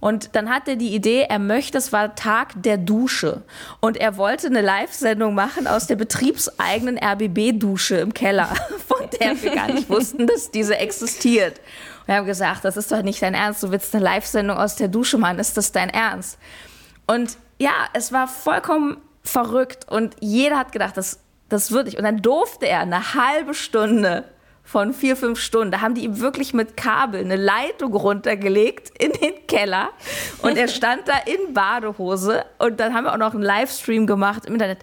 Und 0.00 0.36
dann 0.36 0.48
hat 0.48 0.68
er 0.68 0.76
die 0.76 0.94
Idee, 0.94 1.26
er 1.28 1.40
möchte, 1.40 1.78
es 1.78 1.92
war 1.92 2.14
Tag 2.14 2.52
der 2.62 2.76
Dusche. 2.76 3.42
Und 3.80 3.96
er 3.96 4.16
wollte 4.16 4.46
eine 4.46 4.60
Live-Sendung 4.60 5.34
machen 5.34 5.66
aus 5.66 5.86
der 5.88 5.96
betriebseigenen 5.96 6.98
RBB-Dusche 6.98 7.96
im 7.96 8.14
Keller, 8.14 8.48
von 8.86 9.08
der 9.20 9.40
wir 9.42 9.54
gar 9.54 9.72
nicht 9.72 9.88
wussten, 9.88 10.26
dass 10.26 10.50
diese 10.50 10.76
existiert. 10.76 11.60
Wir 12.06 12.16
haben 12.16 12.26
gesagt, 12.26 12.64
das 12.64 12.76
ist 12.76 12.92
doch 12.92 13.02
nicht 13.02 13.20
dein 13.22 13.34
Ernst, 13.34 13.62
du 13.62 13.70
willst 13.70 13.94
eine 13.94 14.04
Live-Sendung 14.04 14.56
aus 14.56 14.76
der 14.76 14.88
Dusche 14.88 15.18
machen, 15.18 15.40
ist 15.40 15.56
das 15.56 15.72
dein 15.72 15.90
Ernst? 15.90 16.38
Und 17.08 17.38
ja, 17.58 17.72
es 17.94 18.12
war 18.12 18.28
vollkommen 18.28 18.98
verrückt 19.24 19.86
und 19.90 20.14
jeder 20.20 20.58
hat 20.58 20.72
gedacht, 20.72 20.96
das, 20.96 21.20
das 21.48 21.72
würde 21.72 21.88
ich. 21.88 21.96
Und 21.96 22.04
dann 22.04 22.22
durfte 22.22 22.68
er 22.68 22.80
eine 22.80 23.14
halbe 23.14 23.54
Stunde 23.54 24.24
von 24.62 24.92
vier, 24.92 25.16
fünf 25.16 25.40
Stunden. 25.40 25.72
Da 25.72 25.80
haben 25.80 25.94
die 25.94 26.04
ihm 26.04 26.20
wirklich 26.20 26.52
mit 26.52 26.76
Kabel 26.76 27.20
eine 27.20 27.36
Leitung 27.36 27.94
runtergelegt 27.94 28.92
in 29.02 29.12
den 29.12 29.46
Keller 29.46 29.88
und 30.42 30.58
er 30.58 30.68
stand 30.68 31.08
da 31.08 31.14
in 31.24 31.54
Badehose 31.54 32.44
und 32.58 32.78
dann 32.78 32.92
haben 32.92 33.04
wir 33.04 33.14
auch 33.14 33.18
noch 33.18 33.32
einen 33.32 33.42
Livestream 33.42 34.06
gemacht 34.06 34.44
im 34.44 34.52
Internet. 34.52 34.80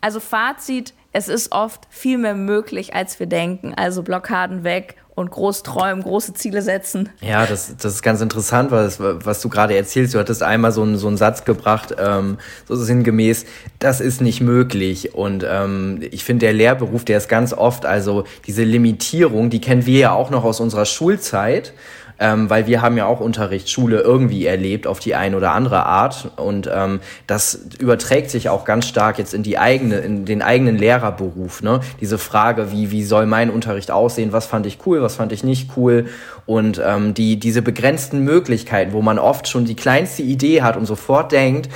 Also 0.00 0.20
Fazit, 0.20 0.94
es 1.12 1.28
ist 1.28 1.52
oft 1.52 1.86
viel 1.90 2.16
mehr 2.16 2.34
möglich, 2.34 2.94
als 2.94 3.20
wir 3.20 3.26
denken. 3.26 3.74
Also 3.74 4.02
Blockaden 4.02 4.64
weg 4.64 4.96
und 5.18 5.30
groß 5.30 5.64
träumen, 5.64 6.02
große 6.02 6.32
Ziele 6.34 6.62
setzen. 6.62 7.08
Ja, 7.20 7.44
das, 7.44 7.76
das 7.76 7.94
ist 7.94 8.02
ganz 8.02 8.20
interessant, 8.20 8.70
was, 8.70 9.00
was 9.00 9.40
du 9.40 9.48
gerade 9.48 9.76
erzählst. 9.76 10.14
Du 10.14 10.18
hattest 10.18 10.42
einmal 10.42 10.70
so 10.70 10.82
einen, 10.82 10.96
so 10.96 11.08
einen 11.08 11.16
Satz 11.16 11.44
gebracht, 11.44 11.96
ähm, 11.98 12.38
so 12.66 12.76
sinngemäß, 12.76 13.44
das 13.80 14.00
ist 14.00 14.20
nicht 14.20 14.40
möglich. 14.40 15.14
Und 15.14 15.44
ähm, 15.48 16.00
ich 16.10 16.24
finde, 16.24 16.46
der 16.46 16.52
Lehrberuf, 16.52 17.04
der 17.04 17.18
ist 17.18 17.28
ganz 17.28 17.52
oft, 17.52 17.84
also 17.84 18.24
diese 18.46 18.62
Limitierung, 18.62 19.50
die 19.50 19.60
kennen 19.60 19.86
wir 19.86 19.98
ja 19.98 20.12
auch 20.12 20.30
noch 20.30 20.44
aus 20.44 20.60
unserer 20.60 20.84
Schulzeit 20.84 21.72
ähm, 22.18 22.50
weil 22.50 22.66
wir 22.66 22.82
haben 22.82 22.96
ja 22.96 23.06
auch 23.06 23.20
Unterricht, 23.20 23.70
Schule 23.70 24.00
irgendwie 24.00 24.46
erlebt 24.46 24.86
auf 24.86 24.98
die 24.98 25.14
eine 25.14 25.36
oder 25.36 25.52
andere 25.52 25.86
Art 25.86 26.30
und 26.36 26.68
ähm, 26.72 27.00
das 27.26 27.66
überträgt 27.78 28.30
sich 28.30 28.48
auch 28.48 28.64
ganz 28.64 28.86
stark 28.86 29.18
jetzt 29.18 29.34
in 29.34 29.42
die 29.42 29.58
eigene, 29.58 29.98
in 29.98 30.24
den 30.24 30.42
eigenen 30.42 30.76
Lehrerberuf. 30.76 31.62
Ne? 31.62 31.80
Diese 32.00 32.18
Frage, 32.18 32.72
wie 32.72 32.90
wie 32.90 33.04
soll 33.04 33.26
mein 33.26 33.50
Unterricht 33.50 33.90
aussehen? 33.90 34.32
Was 34.32 34.46
fand 34.46 34.66
ich 34.66 34.78
cool? 34.86 35.02
Was 35.02 35.16
fand 35.16 35.32
ich 35.32 35.44
nicht 35.44 35.70
cool? 35.76 36.06
Und 36.46 36.80
ähm, 36.84 37.14
die 37.14 37.38
diese 37.38 37.62
begrenzten 37.62 38.24
Möglichkeiten, 38.24 38.92
wo 38.92 39.02
man 39.02 39.18
oft 39.18 39.48
schon 39.48 39.64
die 39.64 39.76
kleinste 39.76 40.22
Idee 40.22 40.62
hat 40.62 40.76
und 40.76 40.86
sofort 40.86 41.32
denkt, 41.32 41.68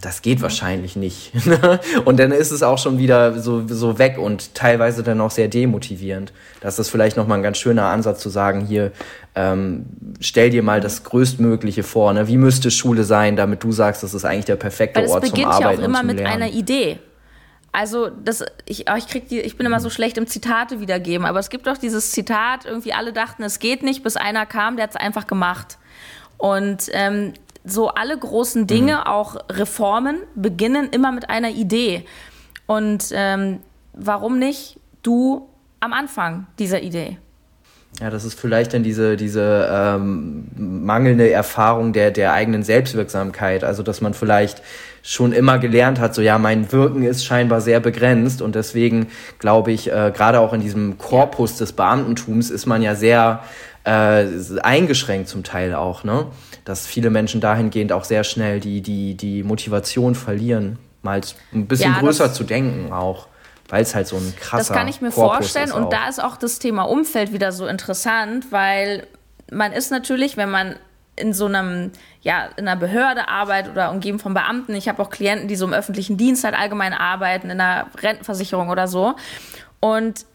das 0.00 0.22
geht 0.22 0.42
wahrscheinlich 0.42 0.96
nicht. 0.96 1.32
und 2.04 2.18
dann 2.18 2.32
ist 2.32 2.50
es 2.50 2.64
auch 2.64 2.78
schon 2.78 2.98
wieder 2.98 3.38
so, 3.38 3.66
so 3.68 3.98
weg 3.98 4.18
und 4.18 4.54
teilweise 4.54 5.04
dann 5.04 5.20
auch 5.20 5.30
sehr 5.30 5.46
demotivierend. 5.46 6.32
Das 6.60 6.80
ist 6.80 6.90
vielleicht 6.90 7.16
nochmal 7.16 7.38
ein 7.38 7.42
ganz 7.44 7.58
schöner 7.58 7.86
Ansatz 7.86 8.20
zu 8.20 8.30
sagen, 8.30 8.66
hier, 8.66 8.90
ähm, 9.36 9.86
stell 10.20 10.50
dir 10.50 10.64
mal 10.64 10.80
das 10.80 11.04
Größtmögliche 11.04 11.84
vor. 11.84 12.12
Ne? 12.12 12.26
Wie 12.26 12.36
müsste 12.36 12.72
Schule 12.72 13.04
sein, 13.04 13.36
damit 13.36 13.62
du 13.62 13.70
sagst, 13.70 14.02
das 14.02 14.12
ist 14.12 14.24
eigentlich 14.24 14.46
der 14.46 14.56
perfekte 14.56 15.00
Weil 15.00 15.08
Ort 15.08 15.26
zum 15.26 15.44
Arbeiten 15.44 15.60
Lernen. 15.60 15.78
ja 15.78 15.82
auch 15.82 15.84
immer 15.84 16.02
mit 16.02 16.20
einer 16.20 16.50
Idee. 16.50 16.98
Also 17.70 18.08
das, 18.08 18.44
ich, 18.66 18.86
ich, 18.88 19.08
krieg 19.08 19.28
die, 19.28 19.40
ich 19.40 19.56
bin 19.56 19.66
immer 19.66 19.80
so 19.80 19.90
schlecht 19.90 20.16
im 20.18 20.26
Zitate 20.26 20.80
wiedergeben, 20.80 21.26
aber 21.26 21.38
es 21.38 21.50
gibt 21.50 21.66
doch 21.66 21.76
dieses 21.76 22.12
Zitat, 22.12 22.66
irgendwie 22.66 22.92
alle 22.92 23.12
dachten, 23.12 23.42
es 23.42 23.58
geht 23.58 23.82
nicht, 23.82 24.02
bis 24.04 24.16
einer 24.16 24.46
kam, 24.46 24.76
der 24.76 24.84
hat 24.84 24.90
es 24.90 24.96
einfach 24.96 25.26
gemacht. 25.26 25.78
Und 26.38 26.88
ähm, 26.92 27.32
so 27.64 27.88
alle 27.88 28.16
großen 28.16 28.66
Dinge, 28.66 28.96
mhm. 28.96 29.02
auch 29.06 29.36
Reformen, 29.50 30.18
beginnen 30.34 30.88
immer 30.90 31.12
mit 31.12 31.30
einer 31.30 31.50
Idee. 31.50 32.04
Und 32.66 33.06
ähm, 33.12 33.60
warum 33.92 34.38
nicht 34.38 34.78
du 35.02 35.48
am 35.80 35.92
Anfang 35.92 36.46
dieser 36.58 36.82
Idee? 36.82 37.18
Ja, 38.00 38.10
das 38.10 38.24
ist 38.24 38.38
vielleicht 38.38 38.74
dann 38.74 38.82
diese, 38.82 39.16
diese 39.16 39.68
ähm, 39.70 40.48
mangelnde 40.56 41.30
Erfahrung 41.30 41.92
der, 41.92 42.10
der 42.10 42.32
eigenen 42.32 42.64
Selbstwirksamkeit. 42.64 43.62
Also, 43.62 43.84
dass 43.84 44.00
man 44.00 44.14
vielleicht 44.14 44.62
schon 45.02 45.32
immer 45.32 45.58
gelernt 45.58 46.00
hat, 46.00 46.14
so 46.14 46.20
ja, 46.20 46.38
mein 46.38 46.72
Wirken 46.72 47.04
ist 47.04 47.24
scheinbar 47.24 47.60
sehr 47.60 47.78
begrenzt 47.78 48.42
und 48.42 48.54
deswegen 48.56 49.08
glaube 49.38 49.70
ich, 49.70 49.92
äh, 49.92 50.12
gerade 50.14 50.40
auch 50.40 50.52
in 50.54 50.60
diesem 50.60 50.98
Korpus 50.98 51.56
des 51.58 51.72
Beamtentums 51.72 52.50
ist 52.50 52.66
man 52.66 52.82
ja 52.82 52.94
sehr 52.94 53.44
äh, 53.84 54.24
eingeschränkt 54.62 55.28
zum 55.28 55.44
Teil 55.44 55.74
auch, 55.74 56.04
ne? 56.04 56.26
Dass 56.64 56.86
viele 56.86 57.10
Menschen 57.10 57.40
dahingehend 57.40 57.92
auch 57.92 58.04
sehr 58.04 58.24
schnell 58.24 58.60
die, 58.60 58.80
die, 58.80 59.14
die 59.14 59.42
Motivation 59.42 60.14
verlieren, 60.14 60.78
mal 61.02 61.20
ein 61.52 61.66
bisschen 61.66 61.92
ja, 61.92 62.00
größer 62.00 62.32
zu 62.32 62.44
denken 62.44 62.92
auch 62.92 63.28
weil 63.68 63.82
es 63.82 63.94
halt 63.94 64.06
so 64.06 64.16
ein 64.16 64.34
krasser 64.38 64.58
Das 64.58 64.76
kann 64.76 64.88
ich 64.88 65.00
mir 65.00 65.10
Korpus 65.10 65.52
vorstellen 65.52 65.72
und 65.72 65.92
da 65.92 66.08
ist 66.08 66.22
auch 66.22 66.36
das 66.36 66.58
Thema 66.58 66.82
Umfeld 66.82 67.32
wieder 67.32 67.50
so 67.50 67.66
interessant, 67.66 68.52
weil 68.52 69.06
man 69.50 69.72
ist 69.72 69.90
natürlich, 69.90 70.36
wenn 70.36 70.50
man 70.50 70.76
in 71.16 71.32
so 71.32 71.46
einem, 71.46 71.92
ja, 72.22 72.48
in 72.56 72.66
einer 72.66 72.78
Behörde 72.78 73.28
arbeitet 73.28 73.72
oder 73.72 73.90
umgeben 73.90 74.18
von 74.18 74.34
Beamten. 74.34 74.74
Ich 74.74 74.88
habe 74.88 75.00
auch 75.00 75.10
Klienten, 75.10 75.46
die 75.46 75.56
so 75.56 75.64
im 75.64 75.72
öffentlichen 75.72 76.16
Dienst 76.16 76.44
halt 76.44 76.54
allgemein 76.54 76.92
arbeiten, 76.92 77.50
in 77.50 77.60
einer 77.60 77.86
Rentenversicherung 78.00 78.68
oder 78.68 78.88
so. 78.88 79.14
Und 79.80 80.26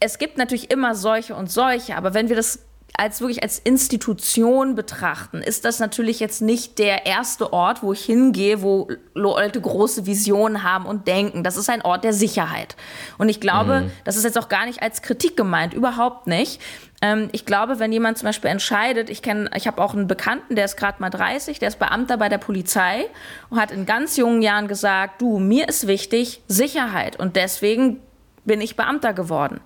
es 0.00 0.18
gibt 0.18 0.38
natürlich 0.38 0.70
immer 0.70 0.94
solche 0.94 1.34
und 1.34 1.50
solche, 1.50 1.96
aber 1.96 2.14
wenn 2.14 2.28
wir 2.28 2.36
das 2.36 2.60
als 2.94 3.20
wirklich 3.20 3.42
als 3.42 3.58
Institution 3.58 4.74
betrachten, 4.74 5.38
ist 5.38 5.64
das 5.64 5.78
natürlich 5.78 6.20
jetzt 6.20 6.42
nicht 6.42 6.78
der 6.78 7.06
erste 7.06 7.52
Ort, 7.52 7.82
wo 7.82 7.92
ich 7.92 8.04
hingehe, 8.04 8.62
wo 8.62 8.88
Leute 9.14 9.60
große 9.60 10.04
Visionen 10.04 10.62
haben 10.62 10.84
und 10.84 11.08
denken. 11.08 11.42
Das 11.42 11.56
ist 11.56 11.70
ein 11.70 11.82
Ort 11.82 12.04
der 12.04 12.12
Sicherheit. 12.12 12.76
Und 13.16 13.28
ich 13.30 13.40
glaube, 13.40 13.82
mhm. 13.82 13.90
das 14.04 14.16
ist 14.16 14.24
jetzt 14.24 14.38
auch 14.38 14.48
gar 14.48 14.66
nicht 14.66 14.82
als 14.82 15.00
Kritik 15.00 15.36
gemeint, 15.36 15.72
überhaupt 15.72 16.26
nicht. 16.26 16.60
Ähm, 17.00 17.30
ich 17.32 17.46
glaube, 17.46 17.78
wenn 17.78 17.92
jemand 17.92 18.18
zum 18.18 18.26
Beispiel 18.26 18.50
entscheidet, 18.50 19.08
ich 19.08 19.22
kenne, 19.22 19.50
ich 19.56 19.66
habe 19.66 19.82
auch 19.82 19.94
einen 19.94 20.06
Bekannten, 20.06 20.54
der 20.54 20.66
ist 20.66 20.76
gerade 20.76 21.00
mal 21.00 21.10
30, 21.10 21.58
der 21.58 21.68
ist 21.68 21.78
Beamter 21.78 22.18
bei 22.18 22.28
der 22.28 22.38
Polizei 22.38 23.06
und 23.48 23.58
hat 23.58 23.72
in 23.72 23.86
ganz 23.86 24.18
jungen 24.18 24.42
Jahren 24.42 24.68
gesagt, 24.68 25.22
du, 25.22 25.38
mir 25.38 25.68
ist 25.68 25.86
wichtig 25.86 26.42
Sicherheit 26.46 27.18
und 27.18 27.36
deswegen 27.36 28.00
bin 28.44 28.60
ich 28.60 28.76
Beamter 28.76 29.14
geworden. 29.14 29.60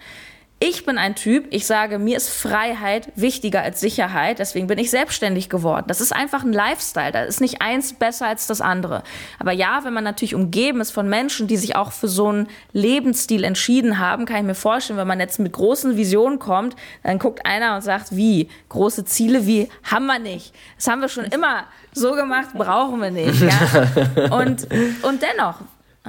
Ich 0.58 0.86
bin 0.86 0.96
ein 0.96 1.14
Typ, 1.14 1.48
ich 1.50 1.66
sage, 1.66 1.98
mir 1.98 2.16
ist 2.16 2.30
Freiheit 2.30 3.12
wichtiger 3.14 3.60
als 3.60 3.78
Sicherheit, 3.78 4.38
deswegen 4.38 4.68
bin 4.68 4.78
ich 4.78 4.90
selbstständig 4.90 5.50
geworden. 5.50 5.84
Das 5.86 6.00
ist 6.00 6.14
einfach 6.14 6.44
ein 6.44 6.52
Lifestyle, 6.54 7.12
da 7.12 7.24
ist 7.24 7.42
nicht 7.42 7.60
eins 7.60 7.92
besser 7.92 8.26
als 8.26 8.46
das 8.46 8.62
andere. 8.62 9.02
Aber 9.38 9.52
ja, 9.52 9.80
wenn 9.82 9.92
man 9.92 10.02
natürlich 10.02 10.34
umgeben 10.34 10.80
ist 10.80 10.92
von 10.92 11.10
Menschen, 11.10 11.46
die 11.46 11.58
sich 11.58 11.76
auch 11.76 11.92
für 11.92 12.08
so 12.08 12.28
einen 12.28 12.48
Lebensstil 12.72 13.44
entschieden 13.44 13.98
haben, 13.98 14.24
kann 14.24 14.38
ich 14.38 14.44
mir 14.44 14.54
vorstellen, 14.54 14.98
wenn 14.98 15.06
man 15.06 15.20
jetzt 15.20 15.38
mit 15.38 15.52
großen 15.52 15.98
Visionen 15.98 16.38
kommt, 16.38 16.74
dann 17.02 17.18
guckt 17.18 17.44
einer 17.44 17.74
und 17.74 17.82
sagt, 17.82 18.16
wie? 18.16 18.48
Große 18.70 19.04
Ziele, 19.04 19.46
wie? 19.46 19.68
Haben 19.84 20.06
wir 20.06 20.18
nicht. 20.18 20.54
Das 20.76 20.88
haben 20.88 21.02
wir 21.02 21.10
schon 21.10 21.26
immer 21.26 21.64
so 21.92 22.12
gemacht, 22.12 22.54
brauchen 22.54 23.02
wir 23.02 23.10
nicht. 23.10 23.42
Ja? 23.42 24.30
Und, 24.30 24.66
und 25.02 25.22
dennoch. 25.22 25.56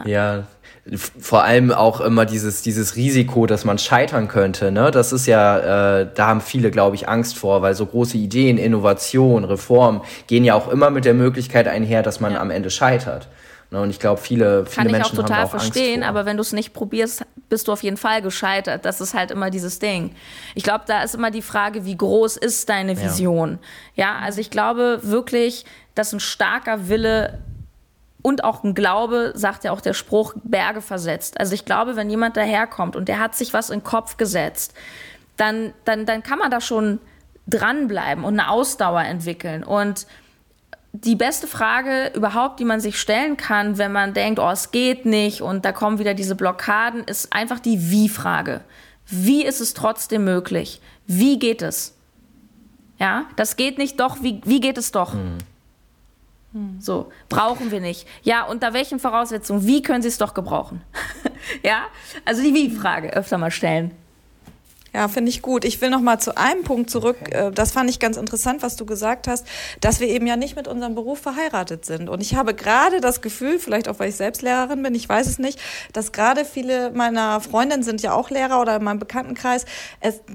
Ja, 0.05 0.47
vor 0.95 1.43
allem 1.43 1.71
auch 1.71 1.99
immer 2.01 2.25
dieses, 2.25 2.61
dieses 2.61 2.95
Risiko, 2.95 3.45
dass 3.45 3.65
man 3.65 3.77
scheitern 3.77 4.27
könnte. 4.27 4.71
Ne? 4.71 4.91
Das 4.91 5.11
ist 5.11 5.25
ja, 5.25 5.99
äh, 6.01 6.07
da 6.13 6.27
haben 6.27 6.41
viele, 6.41 6.71
glaube 6.71 6.95
ich, 6.95 7.09
Angst 7.09 7.37
vor, 7.37 7.61
weil 7.61 7.73
so 7.73 7.85
große 7.85 8.17
Ideen, 8.17 8.57
Innovation, 8.57 9.43
Reform 9.43 10.01
gehen 10.27 10.43
ja 10.43 10.55
auch 10.55 10.69
immer 10.69 10.89
mit 10.89 11.05
der 11.05 11.13
Möglichkeit 11.13 11.67
einher, 11.67 12.03
dass 12.03 12.19
man 12.19 12.33
ja. 12.33 12.39
am 12.39 12.51
Ende 12.51 12.69
scheitert. 12.69 13.27
Ne? 13.71 13.81
Und 13.81 13.89
ich 13.89 13.99
glaube, 13.99 14.21
viele, 14.21 14.65
viele 14.65 14.85
Kann 14.85 14.91
Menschen 14.91 15.13
ich 15.13 15.19
auch 15.19 15.23
total 15.23 15.37
haben 15.37 15.45
auch 15.45 15.49
verstehen, 15.49 16.03
aber 16.03 16.25
wenn 16.25 16.37
du 16.37 16.41
es 16.41 16.53
nicht 16.53 16.73
probierst, 16.73 17.25
bist 17.49 17.67
du 17.67 17.73
auf 17.73 17.83
jeden 17.83 17.97
Fall 17.97 18.21
gescheitert. 18.21 18.85
Das 18.85 19.01
ist 19.01 19.13
halt 19.13 19.31
immer 19.31 19.49
dieses 19.49 19.79
Ding. 19.79 20.15
Ich 20.55 20.63
glaube, 20.63 20.85
da 20.87 21.03
ist 21.03 21.15
immer 21.15 21.31
die 21.31 21.41
Frage, 21.41 21.85
wie 21.85 21.97
groß 21.97 22.37
ist 22.37 22.69
deine 22.69 23.01
Vision? 23.01 23.59
Ja, 23.95 24.05
ja 24.05 24.19
also 24.23 24.39
ich 24.39 24.51
glaube 24.51 24.99
wirklich, 25.03 25.65
dass 25.95 26.13
ein 26.13 26.19
starker 26.19 26.87
Wille 26.87 27.39
und 28.21 28.43
auch 28.43 28.63
ein 28.63 28.73
Glaube, 28.73 29.33
sagt 29.35 29.63
ja 29.63 29.71
auch 29.71 29.81
der 29.81 29.93
Spruch, 29.93 30.33
Berge 30.43 30.81
versetzt. 30.81 31.39
Also 31.39 31.53
ich 31.53 31.65
glaube, 31.65 31.95
wenn 31.95 32.09
jemand 32.09 32.35
daherkommt 32.35 32.95
und 32.95 33.07
der 33.07 33.19
hat 33.19 33.35
sich 33.35 33.53
was 33.53 33.69
in 33.69 33.79
den 33.79 33.85
Kopf 33.85 34.17
gesetzt, 34.17 34.73
dann, 35.37 35.73
dann, 35.85 36.05
dann 36.05 36.23
kann 36.23 36.39
man 36.39 36.51
da 36.51 36.59
schon 36.59 36.99
dranbleiben 37.47 38.23
und 38.23 38.39
eine 38.39 38.49
Ausdauer 38.49 39.01
entwickeln. 39.01 39.63
Und 39.63 40.07
die 40.93 41.15
beste 41.15 41.47
Frage 41.47 42.11
überhaupt, 42.15 42.59
die 42.59 42.65
man 42.65 42.79
sich 42.79 42.99
stellen 42.99 43.37
kann, 43.37 43.77
wenn 43.77 43.91
man 43.91 44.13
denkt, 44.13 44.39
oh, 44.39 44.49
es 44.49 44.71
geht 44.71 45.05
nicht 45.05 45.41
und 45.41 45.63
da 45.63 45.71
kommen 45.71 45.99
wieder 45.99 46.13
diese 46.13 46.35
Blockaden, 46.35 47.03
ist 47.03 47.31
einfach 47.33 47.59
die 47.59 47.91
Wie-Frage. 47.91 48.61
Wie 49.05 49.45
ist 49.45 49.61
es 49.61 49.73
trotzdem 49.73 50.23
möglich? 50.23 50.81
Wie 51.05 51.39
geht 51.39 51.61
es? 51.61 51.95
Ja, 52.99 53.25
das 53.35 53.55
geht 53.55 53.77
nicht 53.77 53.99
doch, 53.99 54.17
wie, 54.21 54.41
wie 54.43 54.59
geht 54.59 54.77
es 54.77 54.91
doch? 54.91 55.13
Mhm. 55.13 55.37
So, 56.79 57.11
brauchen 57.29 57.71
wir 57.71 57.81
nicht. 57.81 58.07
Ja, 58.23 58.45
unter 58.45 58.73
welchen 58.73 58.99
Voraussetzungen? 58.99 59.65
Wie 59.65 59.81
können 59.81 60.01
Sie 60.01 60.07
es 60.07 60.17
doch 60.17 60.33
gebrauchen? 60.33 60.81
ja, 61.63 61.83
also 62.25 62.41
die 62.41 62.53
Wie-Frage 62.53 63.13
öfter 63.13 63.37
mal 63.37 63.51
stellen. 63.51 63.91
Ja, 64.97 65.07
finde 65.09 65.29
ich 65.29 65.43
gut. 65.43 65.63
Ich 65.63 65.79
will 65.79 65.91
noch 65.91 66.01
mal 66.01 66.17
zu 66.17 66.35
einem 66.37 66.63
Punkt 66.63 66.89
zurück. 66.89 67.17
Äh, 67.29 67.51
das 67.51 67.71
fand 67.71 67.87
ich 67.87 67.99
ganz 67.99 68.17
interessant, 68.17 68.63
was 68.63 68.77
du 68.77 68.85
gesagt 68.87 69.27
hast, 69.27 69.45
dass 69.79 69.99
wir 69.99 70.07
eben 70.07 70.25
ja 70.25 70.37
nicht 70.37 70.55
mit 70.55 70.67
unserem 70.67 70.95
Beruf 70.95 71.19
verheiratet 71.19 71.85
sind. 71.85 72.09
Und 72.09 72.19
ich 72.19 72.33
habe 72.33 72.55
gerade 72.55 72.99
das 72.99 73.21
Gefühl, 73.21 73.59
vielleicht 73.59 73.89
auch 73.89 73.99
weil 73.99 74.09
ich 74.09 74.15
selbst 74.15 74.41
Lehrerin 74.41 74.81
bin, 74.81 74.95
ich 74.95 75.07
weiß 75.07 75.27
es 75.27 75.37
nicht, 75.37 75.59
dass 75.93 76.13
gerade 76.13 76.45
viele 76.45 76.89
meiner 76.93 77.41
Freundinnen 77.41 77.83
sind 77.83 78.01
ja 78.01 78.13
auch 78.13 78.31
Lehrer 78.31 78.59
oder 78.59 78.77
in 78.77 78.83
meinem 78.83 78.97
Bekanntenkreis, 78.97 79.65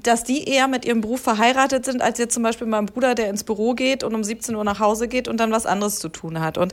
dass 0.01 0.23
die 0.23 0.47
eher 0.47 0.69
mit 0.69 0.85
ihrem 0.85 1.01
Beruf 1.01 1.19
verheiratet 1.19 1.83
sind, 1.83 2.01
als 2.01 2.17
jetzt 2.17 2.33
zum 2.33 2.43
Beispiel 2.43 2.67
mein 2.67 2.85
Bruder, 2.85 3.15
der 3.15 3.29
ins 3.29 3.43
Büro 3.43 3.73
geht 3.73 4.05
und 4.05 4.15
um 4.15 4.23
17 4.23 4.55
Uhr 4.55 4.63
nach 4.63 4.79
Hause 4.79 5.09
geht 5.09 5.27
und 5.27 5.41
dann 5.41 5.51
was 5.51 5.65
anderes 5.65 5.99
zu 5.99 6.07
tun 6.07 6.39
hat. 6.39 6.57
Und 6.57 6.71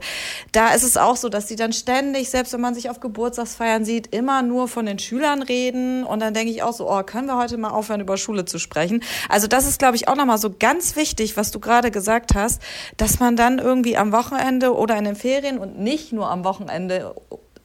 da 0.53 0.73
ist 0.75 0.85
es 0.85 0.97
auch 0.97 1.17
so, 1.17 1.29
dass 1.29 1.47
die 1.47 1.57
dann 1.57 1.73
ständig, 1.73 2.31
selbst 2.31 2.53
wenn 2.53 2.61
man 2.61 2.77
sich 2.77 2.89
auf 2.89 3.01
Geburtstagsfeiern 3.01 3.85
sieht, 3.85 4.15
immer 4.15 4.43
nur 4.43 4.69
von 4.69 4.87
den 4.87 5.01
Schülern 5.01 5.43
reden. 5.43 6.05
Und 6.05 6.21
dann 6.21 6.35
denke 6.35 6.53
ich 6.53 6.63
auch 6.63 6.73
so, 6.73 6.89
oh, 6.89 7.03
können 7.03 7.27
wir 7.27 7.37
heute 7.37 7.59
mal 7.59 7.80
aufhören, 7.81 8.01
über 8.01 8.17
Schule 8.17 8.45
zu 8.45 8.59
sprechen. 8.59 9.03
Also 9.29 9.47
das 9.47 9.67
ist, 9.67 9.79
glaube 9.79 9.97
ich, 9.97 10.07
auch 10.09 10.17
nochmal 10.17 10.39
so 10.39 10.55
ganz 10.57 10.97
wichtig, 10.97 11.37
was 11.37 11.51
du 11.51 11.61
gerade 11.61 11.91
gesagt 11.91 12.35
hast, 12.35 12.63
dass 12.97 13.19
man 13.19 13.37
dann 13.37 13.59
irgendwie 13.59 13.97
am 13.97 14.13
Wochenende 14.13 14.75
oder 14.77 14.97
in 14.97 15.05
den 15.05 15.17
Ferien 15.17 15.59
und 15.59 15.79
nicht 15.79 16.13
nur 16.13 16.31
am 16.31 16.45
Wochenende 16.45 17.15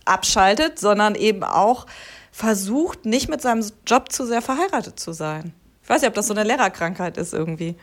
abschaltet, 0.05 0.79
sondern 0.79 1.15
eben 1.15 1.43
auch 1.43 1.85
versucht, 2.31 3.05
nicht 3.05 3.29
mit 3.29 3.41
seinem 3.41 3.63
Job 3.85 4.11
zu 4.11 4.25
sehr 4.25 4.41
verheiratet 4.41 4.99
zu 4.99 5.13
sein. 5.13 5.53
Ich 5.83 5.89
weiß 5.89 6.01
nicht, 6.01 6.09
ob 6.09 6.15
das 6.15 6.27
so 6.27 6.33
eine 6.33 6.43
Lehrerkrankheit 6.43 7.17
ist 7.17 7.33
irgendwie. 7.33 7.75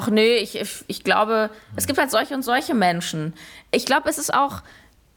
Ach 0.00 0.08
nee, 0.08 0.36
ich, 0.36 0.64
ich 0.86 1.02
glaube, 1.02 1.50
es 1.74 1.88
gibt 1.88 1.98
halt 1.98 2.10
solche 2.10 2.32
und 2.32 2.42
solche 2.42 2.72
Menschen. 2.72 3.34
Ich 3.72 3.84
glaube, 3.84 4.08
es 4.08 4.16
ist 4.16 4.32
auch, 4.32 4.62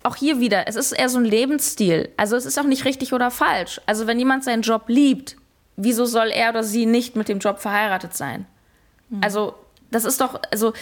auch 0.01 0.15
hier 0.15 0.39
wieder, 0.39 0.67
es 0.67 0.75
ist 0.75 0.91
eher 0.91 1.07
so 1.07 1.19
ein 1.19 1.23
Lebensstil. 1.23 2.09
Also 2.17 2.35
es 2.35 2.45
ist 2.47 2.59
auch 2.59 2.63
nicht 2.65 2.83
richtig 2.83 3.13
oder 3.13 3.29
falsch. 3.29 3.79
Also 3.85 4.07
wenn 4.07 4.17
jemand 4.17 4.43
seinen 4.43 4.63
Job 4.63 4.85
liebt, 4.87 5.37
wieso 5.83 6.05
soll 6.05 6.29
er 6.29 6.49
oder 6.49 6.63
sie 6.63 6.85
nicht 6.85 7.15
mit 7.15 7.29
dem 7.29 7.39
Job 7.39 7.59
verheiratet 7.59 8.13
sein? 8.13 8.45
Mhm. 9.09 9.21
Also, 9.23 9.55
das 9.89 10.05
ist 10.05 10.21
doch, 10.21 10.39
also, 10.51 10.73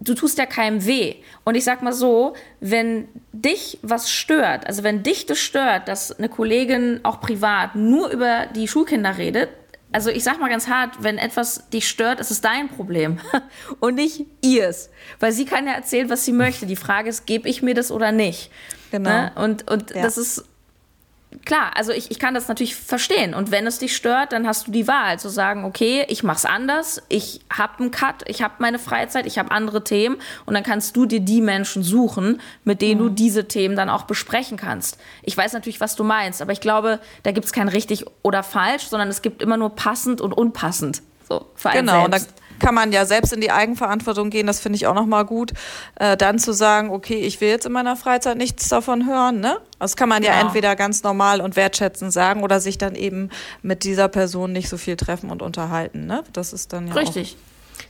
du 0.00 0.14
tust 0.14 0.38
ja 0.38 0.46
keinem 0.46 0.84
weh. 0.84 1.16
Und 1.44 1.54
ich 1.54 1.64
sag 1.64 1.82
mal 1.82 1.92
so, 1.92 2.34
wenn 2.60 3.08
dich 3.32 3.78
was 3.82 4.10
stört, 4.10 4.66
also 4.66 4.82
wenn 4.82 5.02
dich 5.02 5.26
das 5.26 5.38
stört, 5.38 5.88
dass 5.88 6.12
eine 6.12 6.28
Kollegin 6.28 7.00
auch 7.02 7.20
privat 7.20 7.74
nur 7.76 8.10
über 8.10 8.46
die 8.46 8.68
Schulkinder 8.68 9.18
redet, 9.18 9.48
also 9.92 10.10
ich 10.10 10.24
sag 10.24 10.40
mal 10.40 10.50
ganz 10.50 10.68
hart, 10.68 11.02
wenn 11.02 11.16
etwas 11.16 11.70
dich 11.70 11.88
stört, 11.88 12.20
ist 12.20 12.30
es 12.30 12.40
dein 12.40 12.68
Problem 12.68 13.18
und 13.80 13.94
nicht 13.94 14.26
ihrs. 14.42 14.90
Weil 15.20 15.32
sie 15.32 15.44
kann 15.44 15.66
ja 15.66 15.72
erzählen, 15.72 16.10
was 16.10 16.24
sie 16.24 16.32
möchte. 16.32 16.66
Die 16.66 16.76
Frage 16.76 17.08
ist, 17.08 17.26
gebe 17.26 17.48
ich 17.48 17.62
mir 17.62 17.74
das 17.74 17.90
oder 17.90 18.12
nicht? 18.12 18.50
Genau. 18.90 19.08
Ne? 19.08 19.32
Und, 19.36 19.70
und 19.70 19.94
ja. 19.94 20.02
das 20.02 20.18
ist 20.18 20.44
klar, 21.44 21.72
also 21.74 21.92
ich, 21.92 22.10
ich 22.10 22.18
kann 22.18 22.34
das 22.34 22.48
natürlich 22.48 22.76
verstehen. 22.76 23.34
Und 23.34 23.50
wenn 23.50 23.66
es 23.66 23.78
dich 23.78 23.94
stört, 23.94 24.32
dann 24.32 24.46
hast 24.46 24.66
du 24.66 24.70
die 24.70 24.86
Wahl 24.88 25.18
zu 25.18 25.28
sagen, 25.28 25.64
okay, 25.64 26.04
ich 26.08 26.22
mach's 26.22 26.44
anders, 26.44 27.02
ich 27.08 27.40
habe 27.52 27.78
einen 27.80 27.90
Cut, 27.90 28.28
ich 28.28 28.42
habe 28.42 28.54
meine 28.58 28.78
Freizeit, 28.78 29.26
ich 29.26 29.38
habe 29.38 29.50
andere 29.50 29.84
Themen 29.84 30.16
und 30.44 30.54
dann 30.54 30.62
kannst 30.62 30.96
du 30.96 31.06
dir 31.06 31.20
die 31.20 31.40
Menschen 31.40 31.82
suchen, 31.82 32.40
mit 32.64 32.82
denen 32.82 33.00
mhm. 33.00 33.04
du 33.04 33.10
diese 33.10 33.48
Themen 33.48 33.76
dann 33.76 33.90
auch 33.90 34.02
besprechen 34.02 34.56
kannst. 34.56 34.98
Ich 35.22 35.36
weiß 35.36 35.52
natürlich, 35.52 35.80
was 35.80 35.96
du 35.96 36.04
meinst, 36.04 36.42
aber 36.42 36.52
ich 36.52 36.60
glaube, 36.60 37.00
da 37.22 37.32
gibt 37.32 37.46
es 37.46 37.52
kein 37.52 37.68
richtig 37.68 38.04
oder 38.22 38.42
falsch, 38.42 38.84
sondern 38.84 39.08
es 39.08 39.22
gibt 39.22 39.42
immer 39.42 39.56
nur 39.56 39.74
passend 39.74 40.20
und 40.20 40.32
unpassend. 40.32 41.02
So, 41.28 41.46
für 41.54 41.70
einen 41.70 41.86
genau, 41.86 42.08
selbst 42.08 42.32
kann 42.58 42.74
man 42.74 42.92
ja 42.92 43.04
selbst 43.04 43.32
in 43.32 43.40
die 43.40 43.50
Eigenverantwortung 43.50 44.30
gehen. 44.30 44.46
Das 44.46 44.60
finde 44.60 44.76
ich 44.76 44.86
auch 44.86 44.94
nochmal 44.94 45.24
gut. 45.24 45.52
Äh, 45.96 46.16
dann 46.16 46.38
zu 46.38 46.52
sagen, 46.52 46.90
okay, 46.90 47.20
ich 47.20 47.40
will 47.40 47.48
jetzt 47.48 47.66
in 47.66 47.72
meiner 47.72 47.96
Freizeit 47.96 48.36
nichts 48.36 48.68
davon 48.68 49.06
hören. 49.06 49.40
Ne? 49.40 49.58
Das 49.78 49.96
kann 49.96 50.08
man 50.08 50.22
ja, 50.22 50.32
ja 50.32 50.40
entweder 50.40 50.76
ganz 50.76 51.02
normal 51.02 51.40
und 51.40 51.56
wertschätzend 51.56 52.12
sagen 52.12 52.42
oder 52.42 52.60
sich 52.60 52.78
dann 52.78 52.94
eben 52.94 53.30
mit 53.62 53.84
dieser 53.84 54.08
Person 54.08 54.52
nicht 54.52 54.68
so 54.68 54.76
viel 54.76 54.96
treffen 54.96 55.30
und 55.30 55.42
unterhalten. 55.42 56.06
Ne? 56.06 56.24
Das 56.32 56.52
ist 56.52 56.72
dann 56.72 56.88
ja 56.88 56.94
Richtig. 56.94 57.36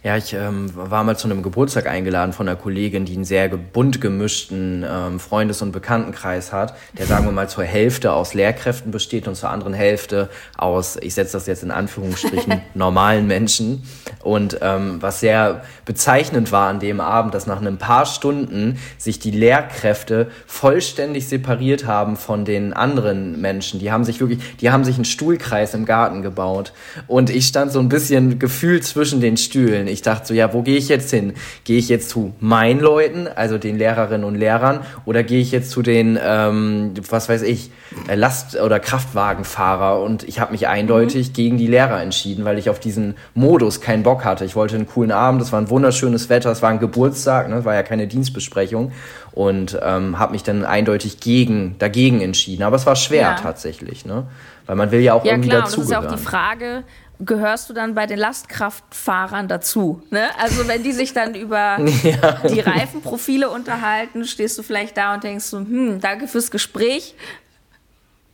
Ja, 0.02 0.16
ich 0.16 0.34
ähm, 0.34 0.70
war 0.74 1.02
mal 1.02 1.16
zu 1.16 1.26
einem 1.26 1.42
Geburtstag 1.42 1.86
eingeladen 1.86 2.32
von 2.32 2.48
einer 2.48 2.56
Kollegin, 2.56 3.04
die 3.04 3.14
einen 3.14 3.24
sehr 3.24 3.48
bunt 3.48 4.00
gemischten 4.00 4.84
ähm, 4.88 5.18
Freundes- 5.18 5.62
und 5.62 5.72
Bekanntenkreis 5.72 6.52
hat, 6.52 6.76
der 6.96 7.06
sagen 7.06 7.24
wir 7.24 7.32
mal 7.32 7.48
zur 7.48 7.64
Hälfte 7.64 8.12
aus 8.12 8.34
Lehrkräften 8.34 8.92
besteht 8.92 9.26
und 9.26 9.34
zur 9.34 9.50
anderen 9.50 9.74
Hälfte 9.74 10.28
aus, 10.56 10.96
ich 11.00 11.14
setze 11.14 11.32
das 11.32 11.46
jetzt 11.46 11.62
in 11.62 11.70
Anführungsstrichen, 11.70 12.60
normalen 12.74 13.26
Menschen. 13.26 13.82
Und 14.22 14.58
ähm, 14.60 14.98
was 15.00 15.20
sehr 15.20 15.62
bezeichnend 15.84 16.52
war 16.52 16.68
an 16.68 16.78
dem 16.78 17.00
Abend, 17.00 17.34
dass 17.34 17.46
nach 17.46 17.60
ein 17.60 17.78
paar 17.78 18.06
Stunden 18.06 18.78
sich 18.98 19.18
die 19.18 19.30
Lehrkräfte 19.30 20.30
vollständig 20.46 21.26
separiert 21.26 21.86
haben 21.86 22.16
von 22.16 22.44
den 22.44 22.72
anderen 22.72 23.40
Menschen. 23.40 23.80
Die 23.80 23.90
haben 23.90 24.04
sich 24.04 24.20
wirklich, 24.20 24.38
die 24.60 24.70
haben 24.70 24.84
sich 24.84 24.96
einen 24.96 25.04
Stuhlkreis 25.04 25.74
im 25.74 25.84
Garten 25.84 26.22
gebaut. 26.22 26.72
Und 27.06 27.30
ich 27.30 27.46
stand 27.46 27.72
so 27.72 27.80
ein 27.80 27.88
bisschen 27.88 28.38
gefühlt 28.38 28.84
zwischen 28.84 29.20
den 29.20 29.36
Stühlen 29.36 29.75
ich 29.86 30.02
dachte 30.02 30.28
so, 30.28 30.34
ja, 30.34 30.52
wo 30.52 30.62
gehe 30.62 30.76
ich 30.76 30.88
jetzt 30.88 31.10
hin? 31.10 31.34
Gehe 31.64 31.78
ich 31.78 31.88
jetzt 31.88 32.10
zu 32.10 32.32
meinen 32.40 32.80
Leuten, 32.80 33.28
also 33.28 33.58
den 33.58 33.78
Lehrerinnen 33.78 34.24
und 34.24 34.34
Lehrern, 34.34 34.80
oder 35.04 35.22
gehe 35.22 35.40
ich 35.40 35.52
jetzt 35.52 35.70
zu 35.70 35.82
den, 35.82 36.18
ähm, 36.22 36.94
was 37.10 37.28
weiß 37.28 37.42
ich, 37.42 37.70
äh, 38.08 38.14
Last- 38.14 38.60
oder 38.60 38.80
Kraftwagenfahrer? 38.80 40.02
Und 40.02 40.22
ich 40.24 40.40
habe 40.40 40.52
mich 40.52 40.68
eindeutig 40.68 41.28
mhm. 41.28 41.32
gegen 41.34 41.58
die 41.58 41.66
Lehrer 41.66 42.02
entschieden, 42.02 42.44
weil 42.44 42.58
ich 42.58 42.70
auf 42.70 42.80
diesen 42.80 43.14
Modus 43.34 43.80
keinen 43.80 44.02
Bock 44.02 44.24
hatte. 44.24 44.44
Ich 44.44 44.56
wollte 44.56 44.76
einen 44.76 44.86
coolen 44.86 45.12
Abend, 45.12 45.42
es 45.42 45.52
war 45.52 45.60
ein 45.60 45.70
wunderschönes 45.70 46.28
Wetter, 46.28 46.50
es 46.50 46.62
war 46.62 46.70
ein 46.70 46.80
Geburtstag, 46.80 47.48
ne, 47.48 47.64
war 47.64 47.74
ja 47.74 47.82
keine 47.82 48.06
Dienstbesprechung 48.06 48.92
und 49.32 49.78
ähm, 49.82 50.18
habe 50.18 50.32
mich 50.32 50.42
dann 50.42 50.64
eindeutig 50.64 51.20
gegen, 51.20 51.76
dagegen 51.78 52.20
entschieden. 52.20 52.62
Aber 52.62 52.76
es 52.76 52.86
war 52.86 52.96
schwer 52.96 53.20
ja. 53.20 53.34
tatsächlich, 53.34 54.06
ne? 54.06 54.26
weil 54.66 54.76
man 54.76 54.90
will 54.90 55.00
ja 55.00 55.14
auch 55.14 55.24
ja, 55.24 55.32
irgendwie 55.32 55.50
klar, 55.50 55.62
dazugehören. 55.62 55.90
Ja, 55.90 56.00
klar, 56.00 56.10
das 56.10 56.20
ist 56.20 56.24
ja 56.24 56.30
auch 56.30 56.50
die 56.50 56.58
Frage, 56.58 56.84
gehörst 57.20 57.70
du 57.70 57.74
dann 57.74 57.94
bei 57.94 58.06
den 58.06 58.18
Lastkraftfahrern 58.18 59.48
dazu. 59.48 60.02
Ne? 60.10 60.28
Also 60.38 60.68
wenn 60.68 60.82
die 60.82 60.92
sich 60.92 61.12
dann 61.12 61.34
über 61.34 61.78
ja. 62.02 62.48
die 62.48 62.60
Reifenprofile 62.60 63.48
unterhalten, 63.50 64.24
stehst 64.24 64.58
du 64.58 64.62
vielleicht 64.62 64.96
da 64.96 65.14
und 65.14 65.24
denkst 65.24 65.44
so, 65.44 65.58
hm, 65.58 66.00
danke 66.00 66.28
fürs 66.28 66.50
Gespräch. 66.50 67.14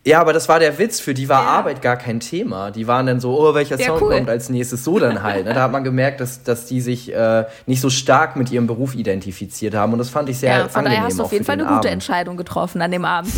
Ja, 0.04 0.20
aber 0.20 0.32
das 0.32 0.48
war 0.48 0.58
der 0.58 0.78
Witz. 0.78 0.98
Für 0.98 1.14
die 1.14 1.28
war 1.28 1.44
ja. 1.44 1.48
Arbeit 1.48 1.80
gar 1.80 1.96
kein 1.96 2.18
Thema. 2.18 2.72
Die 2.72 2.88
waren 2.88 3.06
dann 3.06 3.20
so, 3.20 3.38
oh, 3.38 3.54
welcher 3.54 3.78
ja, 3.78 3.86
Song 3.86 4.02
cool. 4.02 4.16
kommt 4.16 4.28
als 4.28 4.48
nächstes? 4.48 4.82
So 4.82 4.98
dann 4.98 5.22
halt. 5.22 5.44
Ne? 5.44 5.54
Da 5.54 5.62
hat 5.62 5.72
man 5.72 5.84
gemerkt, 5.84 6.20
dass, 6.20 6.42
dass 6.42 6.66
die 6.66 6.80
sich 6.80 7.14
äh, 7.14 7.44
nicht 7.66 7.80
so 7.80 7.88
stark 7.88 8.34
mit 8.34 8.50
ihrem 8.50 8.66
Beruf 8.66 8.96
identifiziert 8.96 9.74
haben. 9.76 9.92
Und 9.92 10.00
das 10.00 10.10
fand 10.10 10.28
ich 10.28 10.38
sehr 10.38 10.50
ja, 10.50 10.68
von 10.68 10.80
angenehm. 10.80 10.96
Daher 10.96 11.06
hast 11.06 11.18
du 11.20 11.22
auf 11.22 11.32
jeden 11.32 11.44
Fall 11.44 11.60
eine 11.60 11.66
gute 11.66 11.88
Entscheidung 11.88 12.36
getroffen 12.36 12.82
an 12.82 12.90
dem 12.90 13.04
Abend. 13.04 13.32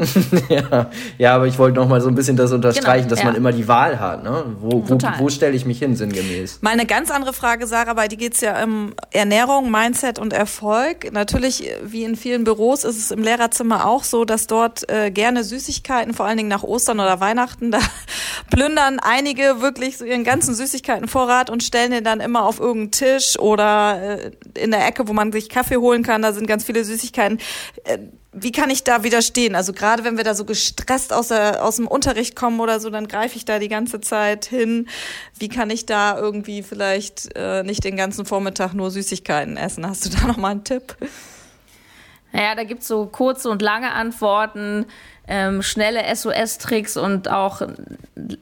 ja, 0.48 0.90
ja, 1.18 1.34
aber 1.34 1.46
ich 1.46 1.58
wollte 1.58 1.78
noch 1.78 1.88
mal 1.88 2.00
so 2.00 2.08
ein 2.08 2.14
bisschen 2.14 2.36
das 2.36 2.52
unterstreichen, 2.52 3.04
genau, 3.04 3.10
dass 3.10 3.18
ja. 3.20 3.26
man 3.26 3.34
immer 3.34 3.52
die 3.52 3.68
Wahl 3.68 4.00
hat. 4.00 4.22
Ne? 4.22 4.56
Wo, 4.60 4.88
wo, 4.88 4.98
wo 5.18 5.28
stelle 5.28 5.54
ich 5.54 5.66
mich 5.66 5.78
hin, 5.78 5.96
sinngemäß? 5.96 6.58
Meine 6.62 6.86
ganz 6.86 7.10
andere 7.10 7.32
Frage, 7.32 7.66
Sarah, 7.66 7.94
bei 7.94 8.08
dir 8.08 8.16
geht 8.16 8.34
es 8.34 8.40
ja 8.40 8.62
um 8.62 8.94
Ernährung, 9.10 9.70
Mindset 9.70 10.18
und 10.18 10.32
Erfolg. 10.32 11.12
Natürlich, 11.12 11.70
wie 11.82 12.04
in 12.04 12.16
vielen 12.16 12.44
Büros, 12.44 12.84
ist 12.84 12.98
es 12.98 13.10
im 13.10 13.22
Lehrerzimmer 13.22 13.86
auch 13.86 14.04
so, 14.04 14.24
dass 14.24 14.46
dort 14.46 14.88
äh, 14.88 15.10
gerne 15.10 15.44
Süßigkeiten, 15.44 16.14
vor 16.14 16.26
allen 16.26 16.36
Dingen 16.36 16.48
nach 16.48 16.62
Ostern 16.62 17.00
oder 17.00 17.20
Weihnachten, 17.20 17.70
da 17.70 17.78
plündern 18.50 18.98
einige 19.00 19.60
wirklich 19.60 19.98
so 19.98 20.04
ihren 20.04 20.24
ganzen 20.24 20.54
Süßigkeitenvorrat 20.54 21.50
und 21.50 21.62
stellen 21.62 21.90
den 21.90 22.04
dann 22.04 22.20
immer 22.20 22.44
auf 22.44 22.58
irgendeinen 22.58 22.90
Tisch 22.92 23.38
oder 23.38 24.18
äh, 24.18 24.30
in 24.54 24.70
der 24.70 24.86
Ecke, 24.86 25.08
wo 25.08 25.12
man 25.12 25.32
sich 25.32 25.48
Kaffee 25.48 25.76
holen 25.76 26.02
kann. 26.02 26.22
Da 26.22 26.32
sind 26.32 26.46
ganz 26.46 26.64
viele 26.64 26.84
Süßigkeiten. 26.84 27.38
Äh, 27.84 27.98
wie 28.32 28.52
kann 28.52 28.70
ich 28.70 28.84
da 28.84 29.02
widerstehen? 29.02 29.56
Also 29.56 29.72
gerade 29.72 30.04
wenn 30.04 30.16
wir 30.16 30.24
da 30.24 30.34
so 30.34 30.44
gestresst 30.44 31.12
aus, 31.12 31.28
der, 31.28 31.64
aus 31.64 31.76
dem 31.76 31.88
Unterricht 31.88 32.36
kommen 32.36 32.60
oder 32.60 32.78
so, 32.78 32.88
dann 32.88 33.08
greife 33.08 33.36
ich 33.36 33.44
da 33.44 33.58
die 33.58 33.68
ganze 33.68 34.00
Zeit 34.00 34.44
hin. 34.44 34.88
Wie 35.38 35.48
kann 35.48 35.68
ich 35.70 35.84
da 35.84 36.16
irgendwie 36.16 36.62
vielleicht 36.62 37.30
äh, 37.34 37.64
nicht 37.64 37.82
den 37.82 37.96
ganzen 37.96 38.24
Vormittag 38.24 38.72
nur 38.72 38.90
Süßigkeiten 38.90 39.56
essen? 39.56 39.86
Hast 39.86 40.06
du 40.06 40.10
da 40.10 40.26
noch 40.28 40.36
mal 40.36 40.50
einen 40.50 40.64
Tipp? 40.64 40.96
Naja, 42.32 42.54
da 42.54 42.62
gibt's 42.62 42.86
so 42.86 43.06
kurze 43.06 43.50
und 43.50 43.62
lange 43.62 43.92
Antworten, 43.92 44.86
ähm, 45.26 45.62
schnelle 45.62 46.02
SOS-Tricks 46.14 46.96
und 46.96 47.28
auch 47.28 47.62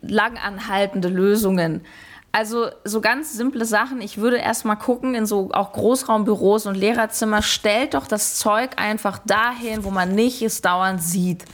langanhaltende 0.02 1.08
Lösungen. 1.08 1.80
Also 2.30 2.68
so 2.84 3.00
ganz 3.00 3.32
simple 3.32 3.64
Sachen. 3.64 4.02
Ich 4.02 4.18
würde 4.18 4.36
erstmal 4.36 4.76
gucken 4.76 5.14
in 5.14 5.24
so 5.24 5.48
auch 5.52 5.72
Großraumbüros 5.72 6.66
und 6.66 6.74
Lehrerzimmer, 6.74 7.42
stellt 7.42 7.94
doch 7.94 8.06
das 8.06 8.36
Zeug 8.36 8.72
einfach 8.76 9.18
dahin, 9.24 9.82
wo 9.82 9.90
man 9.90 10.14
nicht 10.14 10.42
es 10.42 10.60
dauernd 10.60 11.02
sieht. 11.02 11.44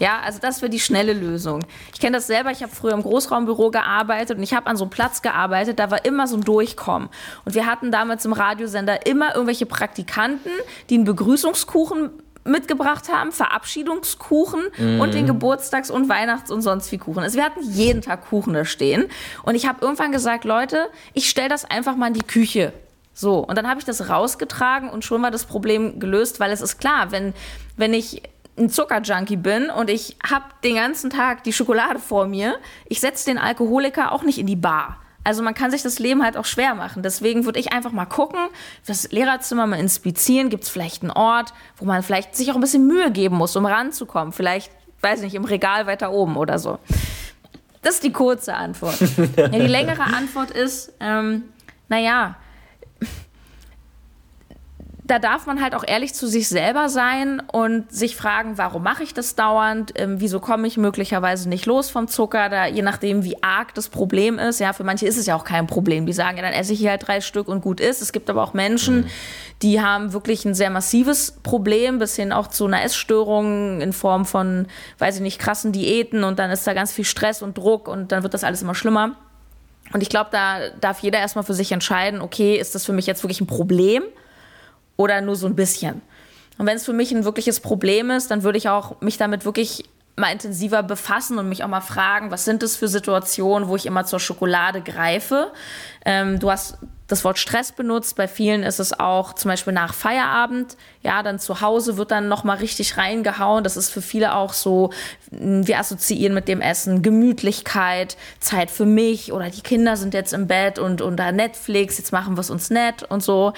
Ja, 0.00 0.20
also 0.24 0.40
das 0.40 0.60
wäre 0.60 0.70
die 0.70 0.80
schnelle 0.80 1.12
Lösung. 1.12 1.64
Ich 1.92 2.00
kenne 2.00 2.16
das 2.16 2.26
selber, 2.26 2.50
ich 2.50 2.62
habe 2.62 2.74
früher 2.74 2.94
im 2.94 3.02
Großraumbüro 3.02 3.70
gearbeitet 3.70 4.38
und 4.38 4.42
ich 4.42 4.54
habe 4.54 4.66
an 4.66 4.76
so 4.76 4.84
einem 4.84 4.90
Platz 4.90 5.22
gearbeitet, 5.22 5.78
da 5.78 5.90
war 5.90 6.04
immer 6.04 6.26
so 6.26 6.36
ein 6.36 6.42
Durchkommen. 6.42 7.08
Und 7.44 7.54
wir 7.54 7.66
hatten 7.66 7.92
damals 7.92 8.24
im 8.24 8.32
Radiosender 8.32 9.06
immer 9.06 9.34
irgendwelche 9.34 9.66
Praktikanten, 9.66 10.50
die 10.90 10.96
einen 10.96 11.04
Begrüßungskuchen 11.04 12.10
mitgebracht 12.44 13.10
haben, 13.12 13.32
Verabschiedungskuchen 13.32 14.62
mhm. 14.76 15.00
und 15.00 15.14
den 15.14 15.26
Geburtstags- 15.26 15.90
und 15.90 16.08
Weihnachts- 16.08 16.50
und 16.50 16.62
sonst 16.62 16.92
wie 16.92 16.98
Kuchen. 16.98 17.22
Also 17.22 17.36
wir 17.36 17.44
hatten 17.44 17.62
jeden 17.62 18.02
Tag 18.02 18.28
Kuchen 18.28 18.52
da 18.52 18.64
stehen. 18.64 19.06
Und 19.42 19.54
ich 19.54 19.66
habe 19.66 19.78
irgendwann 19.80 20.12
gesagt, 20.12 20.44
Leute, 20.44 20.88
ich 21.14 21.28
stelle 21.28 21.48
das 21.48 21.64
einfach 21.64 21.96
mal 21.96 22.08
in 22.08 22.14
die 22.14 22.22
Küche. 22.22 22.72
So, 23.14 23.38
und 23.38 23.56
dann 23.56 23.68
habe 23.68 23.78
ich 23.78 23.86
das 23.86 24.08
rausgetragen 24.08 24.90
und 24.90 25.04
schon 25.04 25.22
war 25.22 25.30
das 25.30 25.44
Problem 25.44 26.00
gelöst, 26.00 26.40
weil 26.40 26.50
es 26.50 26.60
ist 26.60 26.78
klar, 26.78 27.12
wenn, 27.12 27.32
wenn 27.76 27.94
ich 27.94 28.22
ein 28.58 28.70
Zuckerjunkie 28.70 29.36
bin 29.36 29.70
und 29.70 29.88
ich 29.88 30.16
habe 30.28 30.44
den 30.62 30.76
ganzen 30.76 31.10
Tag 31.10 31.44
die 31.44 31.52
Schokolade 31.52 31.98
vor 31.98 32.26
mir, 32.26 32.56
ich 32.86 33.00
setze 33.00 33.26
den 33.26 33.38
Alkoholiker 33.38 34.12
auch 34.12 34.22
nicht 34.22 34.38
in 34.38 34.46
die 34.46 34.56
Bar. 34.56 34.98
Also 35.24 35.42
man 35.42 35.54
kann 35.54 35.70
sich 35.70 35.82
das 35.82 35.98
Leben 35.98 36.22
halt 36.22 36.36
auch 36.36 36.44
schwer 36.44 36.74
machen. 36.74 37.02
Deswegen 37.02 37.46
würde 37.46 37.58
ich 37.58 37.72
einfach 37.72 37.92
mal 37.92 38.04
gucken, 38.04 38.38
das 38.86 39.10
Lehrerzimmer 39.10 39.66
mal 39.66 39.80
inspizieren. 39.80 40.50
Gibt 40.50 40.64
es 40.64 40.70
vielleicht 40.70 41.02
einen 41.02 41.10
Ort, 41.10 41.54
wo 41.78 41.86
man 41.86 42.02
vielleicht 42.02 42.36
sich 42.36 42.50
auch 42.50 42.54
ein 42.54 42.60
bisschen 42.60 42.86
Mühe 42.86 43.10
geben 43.10 43.36
muss, 43.36 43.56
um 43.56 43.64
ranzukommen? 43.64 44.32
Vielleicht, 44.32 44.70
weiß 45.00 45.22
nicht, 45.22 45.34
im 45.34 45.44
Regal 45.44 45.86
weiter 45.86 46.12
oben 46.12 46.36
oder 46.36 46.58
so. 46.58 46.78
Das 47.82 47.96
ist 47.96 48.04
die 48.04 48.12
kurze 48.12 48.54
Antwort. 48.54 48.98
ja, 49.36 49.48
die 49.48 49.58
längere 49.60 50.02
Antwort 50.02 50.50
ist, 50.50 50.92
ähm, 51.00 51.44
naja, 51.88 52.36
da 55.06 55.18
darf 55.18 55.44
man 55.44 55.60
halt 55.60 55.74
auch 55.74 55.84
ehrlich 55.86 56.14
zu 56.14 56.26
sich 56.26 56.48
selber 56.48 56.88
sein 56.88 57.42
und 57.52 57.92
sich 57.92 58.16
fragen, 58.16 58.56
warum 58.56 58.82
mache 58.82 59.02
ich 59.02 59.12
das 59.12 59.34
dauernd? 59.34 59.92
Ähm, 59.96 60.18
wieso 60.18 60.40
komme 60.40 60.66
ich 60.66 60.78
möglicherweise 60.78 61.46
nicht 61.46 61.66
los 61.66 61.90
vom 61.90 62.08
Zucker? 62.08 62.48
Da, 62.48 62.66
je 62.66 62.80
nachdem, 62.80 63.22
wie 63.22 63.42
arg 63.42 63.74
das 63.74 63.90
Problem 63.90 64.38
ist. 64.38 64.60
Ja, 64.60 64.72
für 64.72 64.82
manche 64.82 65.06
ist 65.06 65.18
es 65.18 65.26
ja 65.26 65.36
auch 65.36 65.44
kein 65.44 65.66
Problem. 65.66 66.06
Die 66.06 66.14
sagen, 66.14 66.38
ja, 66.38 66.42
dann 66.42 66.54
esse 66.54 66.72
ich 66.72 66.78
hier 66.78 66.88
halt 66.88 67.06
drei 67.06 67.20
Stück 67.20 67.48
und 67.48 67.60
gut 67.60 67.80
ist. 67.80 68.00
Es 68.00 68.12
gibt 68.12 68.30
aber 68.30 68.42
auch 68.42 68.54
Menschen, 68.54 69.02
mhm. 69.02 69.06
die 69.60 69.82
haben 69.82 70.14
wirklich 70.14 70.46
ein 70.46 70.54
sehr 70.54 70.70
massives 70.70 71.32
Problem, 71.42 71.98
bis 71.98 72.16
hin 72.16 72.32
auch 72.32 72.46
zu 72.46 72.64
einer 72.64 72.82
Essstörung 72.82 73.82
in 73.82 73.92
Form 73.92 74.24
von, 74.24 74.68
weiß 75.00 75.16
ich 75.16 75.22
nicht, 75.22 75.38
krassen 75.38 75.72
Diäten 75.72 76.24
und 76.24 76.38
dann 76.38 76.50
ist 76.50 76.66
da 76.66 76.72
ganz 76.72 76.92
viel 76.92 77.04
Stress 77.04 77.42
und 77.42 77.58
Druck 77.58 77.88
und 77.88 78.10
dann 78.10 78.22
wird 78.22 78.32
das 78.32 78.42
alles 78.42 78.62
immer 78.62 78.74
schlimmer. 78.74 79.16
Und 79.92 80.02
ich 80.02 80.08
glaube, 80.08 80.30
da 80.32 80.70
darf 80.80 81.00
jeder 81.00 81.18
erstmal 81.18 81.44
für 81.44 81.52
sich 81.52 81.72
entscheiden, 81.72 82.22
okay, 82.22 82.56
ist 82.56 82.74
das 82.74 82.86
für 82.86 82.94
mich 82.94 83.06
jetzt 83.06 83.22
wirklich 83.22 83.42
ein 83.42 83.46
Problem? 83.46 84.02
Oder 84.96 85.20
nur 85.20 85.36
so 85.36 85.46
ein 85.46 85.56
bisschen. 85.56 86.02
Und 86.58 86.66
wenn 86.66 86.76
es 86.76 86.84
für 86.84 86.92
mich 86.92 87.12
ein 87.12 87.24
wirkliches 87.24 87.60
Problem 87.60 88.10
ist, 88.10 88.30
dann 88.30 88.42
würde 88.42 88.58
ich 88.58 88.68
auch 88.68 89.00
mich 89.00 89.16
damit 89.16 89.44
wirklich 89.44 89.84
mal 90.16 90.30
intensiver 90.30 90.82
befassen 90.82 91.38
und 91.38 91.48
mich 91.48 91.64
auch 91.64 91.68
mal 91.68 91.80
fragen, 91.80 92.30
was 92.30 92.44
sind 92.44 92.62
das 92.62 92.76
für 92.76 92.86
Situationen, 92.86 93.68
wo 93.68 93.74
ich 93.74 93.86
immer 93.86 94.04
zur 94.04 94.20
Schokolade 94.20 94.80
greife. 94.80 95.50
Ähm, 96.04 96.38
du 96.38 96.50
hast 96.50 96.78
das 97.08 97.24
Wort 97.24 97.38
Stress 97.38 97.72
benutzt. 97.72 98.16
Bei 98.16 98.28
vielen 98.28 98.62
ist 98.62 98.78
es 98.78 98.98
auch 98.98 99.34
zum 99.34 99.50
Beispiel 99.50 99.72
nach 99.72 99.92
Feierabend. 99.92 100.76
Ja, 101.02 101.22
dann 101.22 101.38
zu 101.38 101.60
Hause 101.60 101.96
wird 101.96 102.12
dann 102.12 102.28
noch 102.28 102.44
mal 102.44 102.56
richtig 102.56 102.96
reingehauen. 102.96 103.62
Das 103.64 103.76
ist 103.76 103.90
für 103.90 104.00
viele 104.00 104.34
auch 104.34 104.52
so. 104.52 104.90
Wir 105.30 105.78
assoziieren 105.78 106.32
mit 106.32 106.48
dem 106.48 106.60
Essen 106.60 107.02
Gemütlichkeit, 107.02 108.16
Zeit 108.40 108.70
für 108.70 108.86
mich 108.86 109.32
oder 109.32 109.50
die 109.50 109.60
Kinder 109.60 109.96
sind 109.96 110.14
jetzt 110.14 110.32
im 110.32 110.46
Bett 110.46 110.78
und 110.78 111.02
unter 111.02 111.32
Netflix. 111.32 111.98
Jetzt 111.98 112.12
machen 112.12 112.36
wir 112.36 112.40
es 112.40 112.50
uns 112.50 112.70
nett 112.70 113.02
und 113.02 113.22
so. 113.22 113.52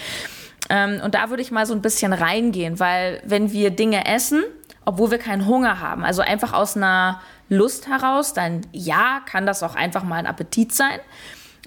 Ähm, 0.68 1.00
und 1.04 1.14
da 1.14 1.30
würde 1.30 1.42
ich 1.42 1.50
mal 1.50 1.66
so 1.66 1.74
ein 1.74 1.82
bisschen 1.82 2.12
reingehen, 2.12 2.80
weil 2.80 3.20
wenn 3.24 3.52
wir 3.52 3.70
Dinge 3.70 4.06
essen, 4.06 4.42
obwohl 4.84 5.10
wir 5.10 5.18
keinen 5.18 5.46
Hunger 5.46 5.80
haben, 5.80 6.04
also 6.04 6.22
einfach 6.22 6.52
aus 6.52 6.76
einer 6.76 7.20
Lust 7.48 7.88
heraus, 7.88 8.32
dann 8.32 8.62
ja, 8.72 9.20
kann 9.26 9.46
das 9.46 9.62
auch 9.62 9.74
einfach 9.74 10.02
mal 10.02 10.16
ein 10.16 10.26
Appetit 10.26 10.72
sein. 10.72 10.98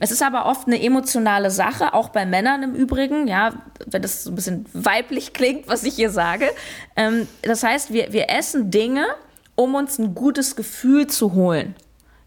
Es 0.01 0.11
ist 0.11 0.23
aber 0.23 0.45
oft 0.45 0.67
eine 0.67 0.81
emotionale 0.81 1.51
Sache, 1.51 1.93
auch 1.93 2.09
bei 2.09 2.25
Männern 2.25 2.63
im 2.63 2.73
Übrigen, 2.73 3.27
ja, 3.27 3.53
wenn 3.85 4.01
das 4.01 4.23
so 4.23 4.31
ein 4.31 4.35
bisschen 4.35 4.65
weiblich 4.73 5.33
klingt, 5.33 5.67
was 5.67 5.83
ich 5.83 5.95
hier 5.95 6.09
sage. 6.09 6.49
Ähm, 6.95 7.27
das 7.41 7.63
heißt, 7.63 7.91
wir, 7.91 8.13
wir 8.13 8.29
essen 8.29 8.71
Dinge, 8.71 9.05
um 9.55 9.75
uns 9.75 9.99
ein 9.99 10.15
gutes 10.15 10.55
Gefühl 10.55 11.07
zu 11.07 11.33
holen. 11.33 11.75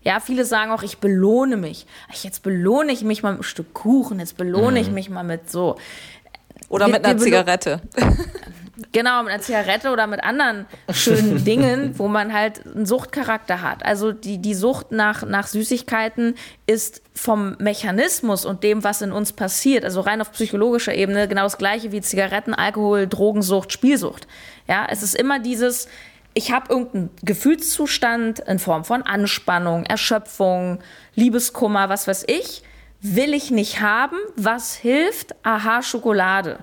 Ja, 0.02 0.20
viele 0.20 0.44
sagen 0.44 0.72
auch, 0.72 0.82
ich 0.82 0.98
belohne 0.98 1.56
mich. 1.56 1.86
Jetzt 2.12 2.42
belohne 2.42 2.92
ich 2.92 3.04
mich 3.04 3.22
mal 3.22 3.30
mit 3.30 3.38
einem 3.38 3.44
Stück 3.44 3.72
Kuchen, 3.72 4.18
jetzt 4.18 4.36
belohne 4.36 4.72
mhm. 4.72 4.86
ich 4.86 4.90
mich 4.90 5.10
mal 5.10 5.22
mit 5.22 5.50
so. 5.50 5.76
Oder 6.72 6.88
mit 6.88 7.04
einer 7.04 7.18
Zigarette. 7.18 7.80
Genau, 8.90 9.22
mit 9.22 9.32
einer 9.32 9.42
Zigarette 9.42 9.90
oder 9.90 10.06
mit 10.06 10.24
anderen 10.24 10.66
schönen 10.92 11.44
Dingen, 11.46 11.98
wo 11.98 12.08
man 12.08 12.32
halt 12.32 12.66
einen 12.66 12.84
Suchtcharakter 12.84 13.62
hat. 13.62 13.84
Also 13.86 14.12
die, 14.12 14.38
die 14.38 14.54
Sucht 14.54 14.92
nach, 14.92 15.24
nach 15.24 15.46
Süßigkeiten 15.46 16.34
ist 16.66 17.00
vom 17.14 17.56
Mechanismus 17.58 18.44
und 18.44 18.64
dem, 18.64 18.82
was 18.82 19.00
in 19.00 19.12
uns 19.12 19.32
passiert, 19.32 19.84
also 19.84 20.00
rein 20.00 20.20
auf 20.20 20.32
psychologischer 20.32 20.94
Ebene, 20.94 21.28
genau 21.28 21.44
das 21.44 21.58
gleiche 21.58 21.92
wie 21.92 22.00
Zigaretten, 22.00 22.54
Alkohol, 22.54 23.06
Drogensucht, 23.06 23.72
Spielsucht. 23.72 24.26
Ja, 24.68 24.86
es 24.90 25.02
ist 25.02 25.14
immer 25.14 25.38
dieses, 25.38 25.88
ich 26.34 26.50
habe 26.50 26.70
irgendeinen 26.70 27.10
Gefühlszustand 27.22 28.40
in 28.40 28.58
Form 28.58 28.84
von 28.84 29.02
Anspannung, 29.02 29.84
Erschöpfung, 29.84 30.80
Liebeskummer, 31.14 31.88
was 31.88 32.08
weiß 32.08 32.24
ich, 32.26 32.62
will 33.02 33.34
ich 33.34 33.50
nicht 33.50 33.80
haben. 33.80 34.16
Was 34.36 34.74
hilft? 34.74 35.34
Aha, 35.42 35.82
Schokolade. 35.82 36.60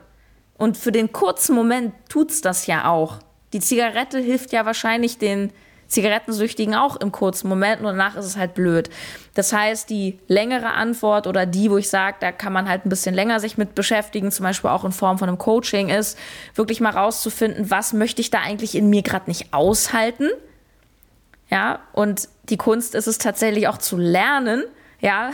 Und 0.58 0.78
für 0.78 0.92
den 0.92 1.12
kurzen 1.12 1.54
Moment 1.54 1.94
tut's 2.10 2.42
das 2.42 2.66
ja 2.66 2.90
auch. 2.90 3.20
Die 3.54 3.60
Zigarette 3.60 4.20
hilft 4.20 4.52
ja 4.52 4.66
wahrscheinlich 4.66 5.18
den 5.18 5.52
Zigarettensüchtigen 5.88 6.76
auch 6.76 6.98
im 6.98 7.12
kurzen 7.12 7.50
Moment 7.50 7.80
und 7.80 7.88
danach 7.88 8.16
ist 8.16 8.26
es 8.26 8.38
halt 8.38 8.54
blöd. 8.54 8.90
Das 9.34 9.52
heißt, 9.52 9.90
die 9.90 10.20
längere 10.28 10.74
Antwort 10.74 11.26
oder 11.26 11.46
die, 11.46 11.72
wo 11.72 11.78
ich 11.78 11.90
sage, 11.90 12.18
da 12.20 12.32
kann 12.32 12.54
man 12.54 12.70
halt 12.70 12.86
ein 12.86 12.90
bisschen 12.90 13.16
länger 13.16 13.40
sich 13.40 13.58
mit 13.58 13.74
beschäftigen, 13.74 14.32
zum 14.32 14.44
Beispiel 14.44 14.70
auch 14.70 14.86
in 14.86 14.92
Form 14.92 15.18
von 15.18 15.28
einem 15.28 15.40
Coaching, 15.40 15.90
ist 15.90 16.18
wirklich 16.54 16.80
mal 16.80 16.92
rauszufinden, 16.92 17.72
was 17.72 17.94
möchte 17.94 18.22
ich 18.22 18.30
da 18.30 18.40
eigentlich 18.42 18.76
in 18.76 18.90
mir 18.90 19.02
gerade 19.02 19.30
nicht 19.30 19.52
aushalten. 19.52 20.30
Ja, 21.50 21.80
und 21.94 22.30
die 22.44 22.58
Kunst 22.58 22.94
ist 22.94 23.08
es 23.08 23.18
tatsächlich 23.18 23.68
auch 23.68 23.80
zu 23.80 23.98
lernen, 23.98 24.64
ja, 25.02 25.32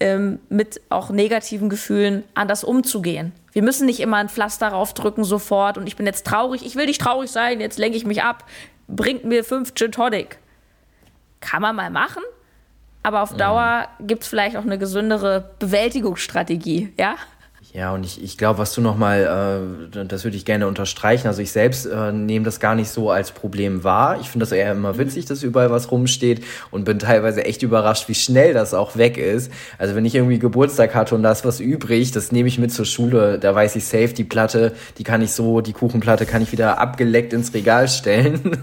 ähm, 0.00 0.40
mit 0.48 0.80
auch 0.88 1.10
negativen 1.10 1.68
Gefühlen 1.68 2.24
anders 2.34 2.64
umzugehen. 2.64 3.32
Wir 3.52 3.62
müssen 3.62 3.86
nicht 3.86 4.00
immer 4.00 4.16
ein 4.16 4.28
Pflaster 4.28 4.68
raufdrücken 4.68 5.22
sofort 5.22 5.78
und 5.78 5.86
ich 5.86 5.96
bin 5.96 6.06
jetzt 6.06 6.26
traurig, 6.26 6.66
ich 6.66 6.74
will 6.74 6.86
nicht 6.86 7.00
traurig 7.00 7.30
sein, 7.30 7.60
jetzt 7.60 7.78
lenke 7.78 7.96
ich 7.96 8.04
mich 8.04 8.22
ab 8.22 8.44
bringt 8.88 9.24
mir 9.24 9.44
fünf 9.44 9.74
Gin 9.74 9.92
Tonic. 9.92 10.38
Kann 11.40 11.62
man 11.62 11.76
mal 11.76 11.90
machen, 11.90 12.22
aber 13.02 13.22
auf 13.22 13.36
Dauer 13.36 13.88
mhm. 13.98 14.06
gibt 14.06 14.22
es 14.22 14.28
vielleicht 14.28 14.56
auch 14.56 14.62
eine 14.62 14.78
gesündere 14.78 15.54
Bewältigungsstrategie, 15.58 16.92
ja? 16.98 17.16
Ja, 17.76 17.92
und 17.92 18.06
ich, 18.06 18.22
ich 18.22 18.38
glaube, 18.38 18.60
was 18.60 18.72
du 18.72 18.80
nochmal, 18.80 19.66
äh, 19.92 20.04
das 20.06 20.22
würde 20.22 20.36
ich 20.36 20.44
gerne 20.44 20.68
unterstreichen. 20.68 21.26
Also 21.26 21.42
ich 21.42 21.50
selbst 21.50 21.86
äh, 21.86 22.12
nehme 22.12 22.44
das 22.44 22.60
gar 22.60 22.76
nicht 22.76 22.88
so 22.88 23.10
als 23.10 23.32
Problem 23.32 23.82
wahr. 23.82 24.20
Ich 24.20 24.30
finde 24.30 24.44
das 24.44 24.52
eher 24.52 24.70
immer 24.70 24.96
witzig, 24.96 25.24
dass 25.24 25.42
überall 25.42 25.72
was 25.72 25.90
rumsteht 25.90 26.44
und 26.70 26.84
bin 26.84 27.00
teilweise 27.00 27.44
echt 27.44 27.64
überrascht, 27.64 28.08
wie 28.08 28.14
schnell 28.14 28.54
das 28.54 28.74
auch 28.74 28.96
weg 28.96 29.18
ist. 29.18 29.50
Also 29.76 29.96
wenn 29.96 30.04
ich 30.04 30.14
irgendwie 30.14 30.38
Geburtstag 30.38 30.94
hatte 30.94 31.16
und 31.16 31.24
da 31.24 31.32
ist 31.32 31.44
was 31.44 31.58
übrig, 31.58 32.12
das 32.12 32.30
nehme 32.30 32.46
ich 32.46 32.60
mit 32.60 32.72
zur 32.72 32.84
Schule. 32.84 33.40
Da 33.40 33.56
weiß 33.56 33.74
ich 33.74 33.86
safe, 33.86 34.14
die 34.14 34.22
Platte, 34.22 34.72
die 34.98 35.02
kann 35.02 35.20
ich 35.20 35.32
so, 35.32 35.60
die 35.60 35.72
Kuchenplatte 35.72 36.26
kann 36.26 36.42
ich 36.42 36.52
wieder 36.52 36.78
abgeleckt 36.78 37.32
ins 37.32 37.54
Regal 37.54 37.88
stellen. 37.88 38.56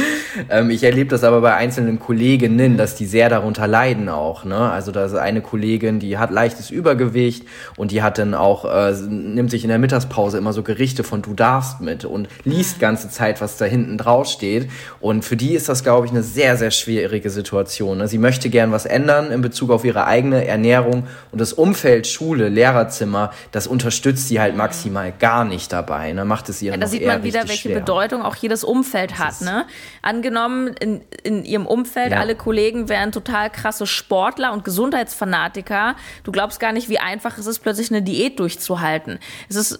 ähm, 0.50 0.68
ich 0.68 0.84
erlebe 0.84 1.08
das 1.08 1.24
aber 1.24 1.40
bei 1.40 1.54
einzelnen 1.54 1.98
Kolleginnen, 1.98 2.76
dass 2.76 2.96
die 2.96 3.06
sehr 3.06 3.30
darunter 3.30 3.66
leiden 3.66 4.10
auch. 4.10 4.44
Ne? 4.44 4.58
Also 4.58 4.92
da 4.92 5.06
ist 5.06 5.14
eine 5.14 5.40
Kollegin, 5.40 6.00
die 6.00 6.18
hat 6.18 6.30
leichtes 6.30 6.70
Übergewicht 6.70 7.46
und 7.78 7.92
die 7.92 8.02
hat 8.02 8.18
dann 8.18 8.34
auch 8.34 8.57
auch, 8.58 8.64
äh, 8.64 8.92
nimmt 9.08 9.50
sich 9.50 9.64
in 9.64 9.68
der 9.68 9.78
Mittagspause 9.78 10.38
immer 10.38 10.52
so 10.52 10.62
Gerichte 10.62 11.04
von 11.04 11.22
Du 11.22 11.34
darfst 11.34 11.80
mit 11.80 12.04
und 12.04 12.28
liest 12.44 12.80
ganze 12.80 13.08
Zeit, 13.10 13.40
was 13.40 13.56
da 13.56 13.64
hinten 13.64 13.98
drauf 13.98 14.26
steht. 14.28 14.70
Und 15.00 15.24
für 15.24 15.36
die 15.36 15.54
ist 15.54 15.68
das, 15.68 15.82
glaube 15.82 16.06
ich, 16.06 16.12
eine 16.12 16.22
sehr, 16.22 16.56
sehr 16.56 16.70
schwierige 16.70 17.30
Situation. 17.30 17.98
Ne? 17.98 18.08
Sie 18.08 18.18
möchte 18.18 18.50
gern 18.50 18.72
was 18.72 18.86
ändern 18.86 19.30
in 19.30 19.40
Bezug 19.40 19.70
auf 19.70 19.84
ihre 19.84 20.06
eigene 20.06 20.46
Ernährung 20.46 21.04
und 21.32 21.40
das 21.40 21.52
Umfeld, 21.52 22.06
Schule, 22.06 22.48
Lehrerzimmer, 22.48 23.32
das 23.52 23.66
unterstützt 23.66 24.28
sie 24.28 24.40
halt 24.40 24.56
maximal 24.56 25.12
gar 25.12 25.44
nicht 25.44 25.72
dabei. 25.72 26.12
Ne? 26.12 26.24
Macht 26.24 26.48
es 26.48 26.62
ihr 26.62 26.72
ja, 26.72 26.76
Da 26.76 26.86
sieht 26.86 27.06
man 27.06 27.22
wieder, 27.22 27.48
welche 27.48 27.68
schwer. 27.68 27.80
Bedeutung 27.80 28.22
auch 28.22 28.36
jedes 28.36 28.64
Umfeld 28.64 29.18
hat. 29.18 29.40
Ne? 29.40 29.66
Angenommen, 30.02 30.68
in, 30.80 31.02
in 31.22 31.44
ihrem 31.44 31.66
Umfeld, 31.66 32.12
ja. 32.12 32.20
alle 32.20 32.34
Kollegen 32.34 32.88
wären 32.88 33.12
total 33.12 33.50
krasse 33.50 33.86
Sportler 33.86 34.52
und 34.52 34.64
Gesundheitsfanatiker. 34.64 35.96
Du 36.24 36.32
glaubst 36.32 36.60
gar 36.60 36.72
nicht, 36.72 36.88
wie 36.88 36.98
einfach 36.98 37.38
es 37.38 37.46
ist, 37.46 37.60
plötzlich 37.60 37.90
eine 37.90 38.02
Diät 38.02 38.38
durch 38.38 38.47
durchzuhalten. 38.48 39.18
Es 39.48 39.56
ist, 39.56 39.78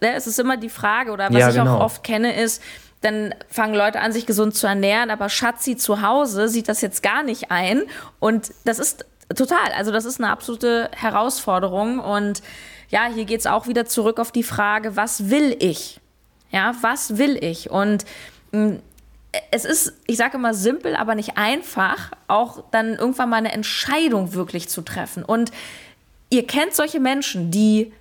es 0.00 0.26
ist 0.26 0.38
immer 0.38 0.56
die 0.56 0.70
Frage, 0.70 1.12
oder 1.12 1.28
was 1.28 1.38
ja, 1.38 1.48
ich 1.50 1.54
genau. 1.54 1.76
auch 1.76 1.84
oft 1.84 2.04
kenne, 2.04 2.40
ist, 2.40 2.62
dann 3.00 3.34
fangen 3.48 3.74
Leute 3.74 4.00
an, 4.00 4.12
sich 4.12 4.26
gesund 4.26 4.54
zu 4.54 4.66
ernähren, 4.66 5.10
aber 5.10 5.28
Schatzi 5.28 5.76
zu 5.76 6.02
Hause 6.02 6.48
sieht 6.48 6.68
das 6.68 6.80
jetzt 6.80 7.02
gar 7.02 7.22
nicht 7.22 7.50
ein. 7.50 7.82
Und 8.18 8.52
das 8.64 8.78
ist 8.78 9.04
total, 9.36 9.72
also 9.76 9.92
das 9.92 10.04
ist 10.04 10.20
eine 10.20 10.30
absolute 10.30 10.90
Herausforderung. 10.96 12.00
Und 12.00 12.42
ja, 12.88 13.06
hier 13.12 13.24
geht 13.24 13.40
es 13.40 13.46
auch 13.46 13.68
wieder 13.68 13.86
zurück 13.86 14.18
auf 14.18 14.32
die 14.32 14.42
Frage, 14.42 14.96
was 14.96 15.30
will 15.30 15.56
ich? 15.60 16.00
Ja, 16.50 16.74
was 16.80 17.18
will 17.18 17.36
ich? 17.40 17.70
Und 17.70 18.04
hm, 18.52 18.80
es 19.50 19.64
ist, 19.64 19.92
ich 20.06 20.16
sage 20.16 20.38
immer 20.38 20.54
simpel, 20.54 20.96
aber 20.96 21.14
nicht 21.14 21.36
einfach, 21.36 22.10
auch 22.26 22.64
dann 22.70 22.94
irgendwann 22.94 23.28
mal 23.28 23.36
eine 23.36 23.52
Entscheidung 23.52 24.32
wirklich 24.32 24.68
zu 24.68 24.82
treffen. 24.82 25.22
Und 25.22 25.52
ihr 26.30 26.46
kennt 26.46 26.74
solche 26.74 27.00
Menschen, 27.00 27.50
die 27.50 27.92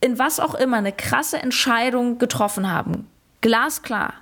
in 0.00 0.18
was 0.18 0.40
auch 0.40 0.54
immer 0.54 0.78
eine 0.78 0.92
krasse 0.92 1.38
Entscheidung 1.38 2.18
getroffen 2.18 2.70
haben. 2.70 3.06
Glasklar. 3.40 4.14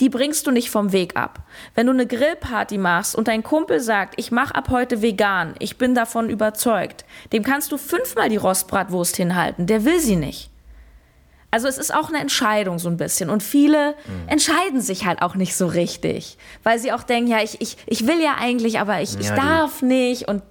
Die 0.00 0.08
bringst 0.08 0.46
du 0.46 0.50
nicht 0.50 0.70
vom 0.70 0.92
Weg 0.92 1.14
ab. 1.16 1.40
Wenn 1.74 1.86
du 1.86 1.92
eine 1.92 2.06
Grillparty 2.06 2.78
machst 2.78 3.14
und 3.14 3.28
dein 3.28 3.42
Kumpel 3.42 3.80
sagt, 3.80 4.14
ich 4.16 4.32
mache 4.32 4.54
ab 4.54 4.70
heute 4.70 5.02
vegan, 5.02 5.54
ich 5.58 5.76
bin 5.76 5.94
davon 5.94 6.30
überzeugt, 6.30 7.04
dem 7.34 7.42
kannst 7.42 7.70
du 7.70 7.76
fünfmal 7.76 8.30
die 8.30 8.38
Rostbratwurst 8.38 9.16
hinhalten, 9.16 9.66
der 9.66 9.84
will 9.84 10.00
sie 10.00 10.16
nicht. 10.16 10.50
Also 11.50 11.66
es 11.66 11.78
ist 11.78 11.92
auch 11.92 12.08
eine 12.08 12.18
Entscheidung 12.18 12.78
so 12.78 12.88
ein 12.88 12.96
bisschen. 12.96 13.28
Und 13.28 13.42
viele 13.42 13.90
mhm. 14.06 14.28
entscheiden 14.28 14.80
sich 14.80 15.04
halt 15.04 15.20
auch 15.20 15.34
nicht 15.34 15.56
so 15.56 15.66
richtig, 15.66 16.38
weil 16.62 16.78
sie 16.78 16.92
auch 16.92 17.02
denken, 17.02 17.30
ja, 17.30 17.42
ich, 17.42 17.60
ich, 17.60 17.76
ich 17.86 18.06
will 18.06 18.22
ja 18.22 18.36
eigentlich, 18.38 18.78
aber 18.78 19.02
ich, 19.02 19.14
ja, 19.14 19.20
ich 19.20 19.30
darf 19.30 19.82
nicht. 19.82 20.28
Und 20.28 20.42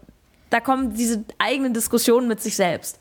da 0.49 0.59
kommen 0.59 0.93
diese 0.93 1.23
eigenen 1.37 1.73
Diskussionen 1.73 2.27
mit 2.27 2.41
sich 2.41 2.55
selbst. 2.55 2.99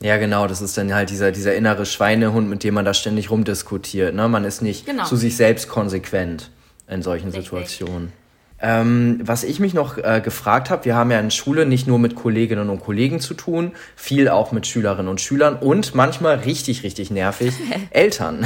Ja, 0.00 0.16
genau, 0.16 0.46
das 0.46 0.62
ist 0.62 0.78
dann 0.78 0.94
halt 0.94 1.10
dieser, 1.10 1.32
dieser 1.32 1.54
innere 1.56 1.84
Schweinehund, 1.84 2.48
mit 2.48 2.62
dem 2.62 2.74
man 2.74 2.84
da 2.84 2.94
ständig 2.94 3.30
rumdiskutiert. 3.30 4.14
Ne? 4.14 4.28
Man 4.28 4.44
ist 4.44 4.62
nicht 4.62 4.86
genau. 4.86 5.04
zu 5.04 5.16
sich 5.16 5.36
selbst 5.36 5.68
konsequent 5.68 6.50
in 6.86 7.02
solchen 7.02 7.26
Richtig. 7.26 7.44
Situationen. 7.44 8.12
Ähm, 8.60 9.20
was 9.22 9.44
ich 9.44 9.60
mich 9.60 9.72
noch 9.72 9.98
äh, 9.98 10.20
gefragt 10.22 10.70
habe, 10.70 10.84
wir 10.84 10.96
haben 10.96 11.12
ja 11.12 11.20
in 11.20 11.30
Schule 11.30 11.64
nicht 11.64 11.86
nur 11.86 12.00
mit 12.00 12.16
Kolleginnen 12.16 12.70
und 12.70 12.80
Kollegen 12.80 13.20
zu 13.20 13.34
tun, 13.34 13.72
viel 13.94 14.28
auch 14.28 14.50
mit 14.50 14.66
Schülerinnen 14.66 15.08
und 15.08 15.20
Schülern 15.20 15.54
und 15.54 15.94
manchmal 15.94 16.36
richtig, 16.38 16.82
richtig 16.82 17.12
nervig, 17.12 17.54
Eltern. 17.90 18.44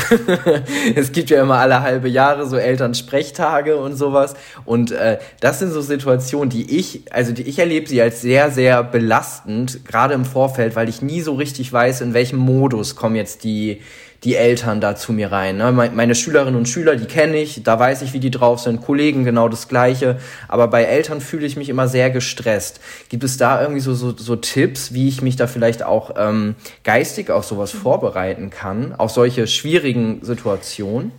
es 0.94 1.12
gibt 1.12 1.31
ja 1.31 1.40
immer 1.40 1.57
alle 1.57 1.81
halbe 1.81 2.09
Jahre 2.09 2.46
so 2.46 2.57
Elternsprechtage 2.57 3.77
und 3.77 3.96
sowas. 3.96 4.35
Und 4.66 4.90
äh, 4.90 5.18
das 5.40 5.61
sind 5.61 5.70
so 5.70 5.81
Situationen, 5.81 6.51
die 6.51 6.79
ich, 6.79 7.11
also 7.12 7.33
die 7.33 7.42
ich 7.42 7.59
erlebe 7.59 7.88
sie 7.88 8.03
als 8.03 8.20
sehr, 8.20 8.51
sehr 8.51 8.83
belastend, 8.83 9.87
gerade 9.87 10.12
im 10.12 10.27
Vorfeld, 10.27 10.77
weil 10.77 10.90
ich 10.90 11.01
nie 11.01 11.22
so 11.22 11.35
richtig 11.35 11.72
weiß, 11.72 12.03
in 12.03 12.12
welchem 12.12 12.38
Modus 12.38 12.96
kommen 12.96 13.16
jetzt 13.16 13.44
die 13.44 13.81
die 14.25 14.37
Eltern 14.37 14.81
da 14.81 14.95
zu 14.95 15.13
mir 15.13 15.33
rein. 15.33 15.57
Ne? 15.57 15.73
Meine 15.73 16.15
Schülerinnen 16.15 16.55
und 16.55 16.69
Schüler, 16.69 16.95
die 16.95 17.07
kenne 17.07 17.39
ich, 17.39 17.63
da 17.65 17.79
weiß 17.79 18.03
ich, 18.03 18.13
wie 18.13 18.21
die 18.21 18.31
drauf 18.31 18.61
sind, 18.61 18.81
Kollegen 18.81 19.25
genau 19.25 19.49
das 19.49 19.67
Gleiche. 19.67 20.19
Aber 20.47 20.69
bei 20.69 20.85
Eltern 20.85 21.21
fühle 21.21 21.45
ich 21.45 21.57
mich 21.57 21.69
immer 21.69 21.89
sehr 21.89 22.11
gestresst. 22.11 22.81
Gibt 23.09 23.25
es 23.25 23.37
da 23.37 23.61
irgendwie 23.61 23.81
so, 23.81 23.95
so, 23.95 24.17
so 24.17 24.37
Tipps, 24.37 24.95
wie 24.95 25.09
ich 25.09 25.23
mich 25.23 25.35
da 25.35 25.49
vielleicht 25.49 25.83
auch 25.83 26.15
ähm, 26.17 26.55
geistig 26.85 27.31
auf 27.31 27.45
sowas 27.45 27.73
vorbereiten 27.73 28.51
kann, 28.51 28.95
auf 28.95 29.11
solche 29.11 29.49
schwierigen 29.49 30.25
Situationen? 30.25 31.11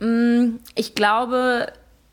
Mm, 0.00 0.56
ich 0.74 0.96
glaube, 0.96 1.72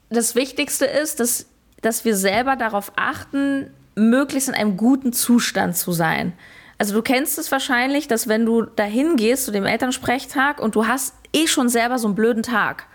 das 0.10 0.36
Wichtigste 0.36 0.86
ist, 0.86 1.20
dass, 1.20 1.48
dass 1.82 2.06
wir 2.06 2.16
selber 2.16 2.56
darauf 2.56 2.92
achten, 2.96 3.72
möglichst 3.96 4.50
in 4.50 4.56
einem 4.56 4.78
guten 4.78 5.14
Zustand 5.14 5.76
zu 5.78 5.92
sein. 5.94 6.34
Also 6.78 6.94
du 6.94 7.02
kennst 7.02 7.38
es 7.38 7.52
wahrscheinlich, 7.52 8.08
dass 8.08 8.28
wenn 8.28 8.46
du 8.46 8.64
dahin 8.64 9.16
gehst 9.16 9.46
zu 9.46 9.52
dem 9.52 9.66
Elternsprechtag 9.66 10.60
und 10.60 10.76
du 10.76 10.88
hast 10.88 11.16
eh 11.34 11.48
schon 11.48 11.70
selber 11.70 12.00
so 12.00 12.08
einen 12.08 12.16
blöden 12.16 12.44
Tag, 12.44 12.88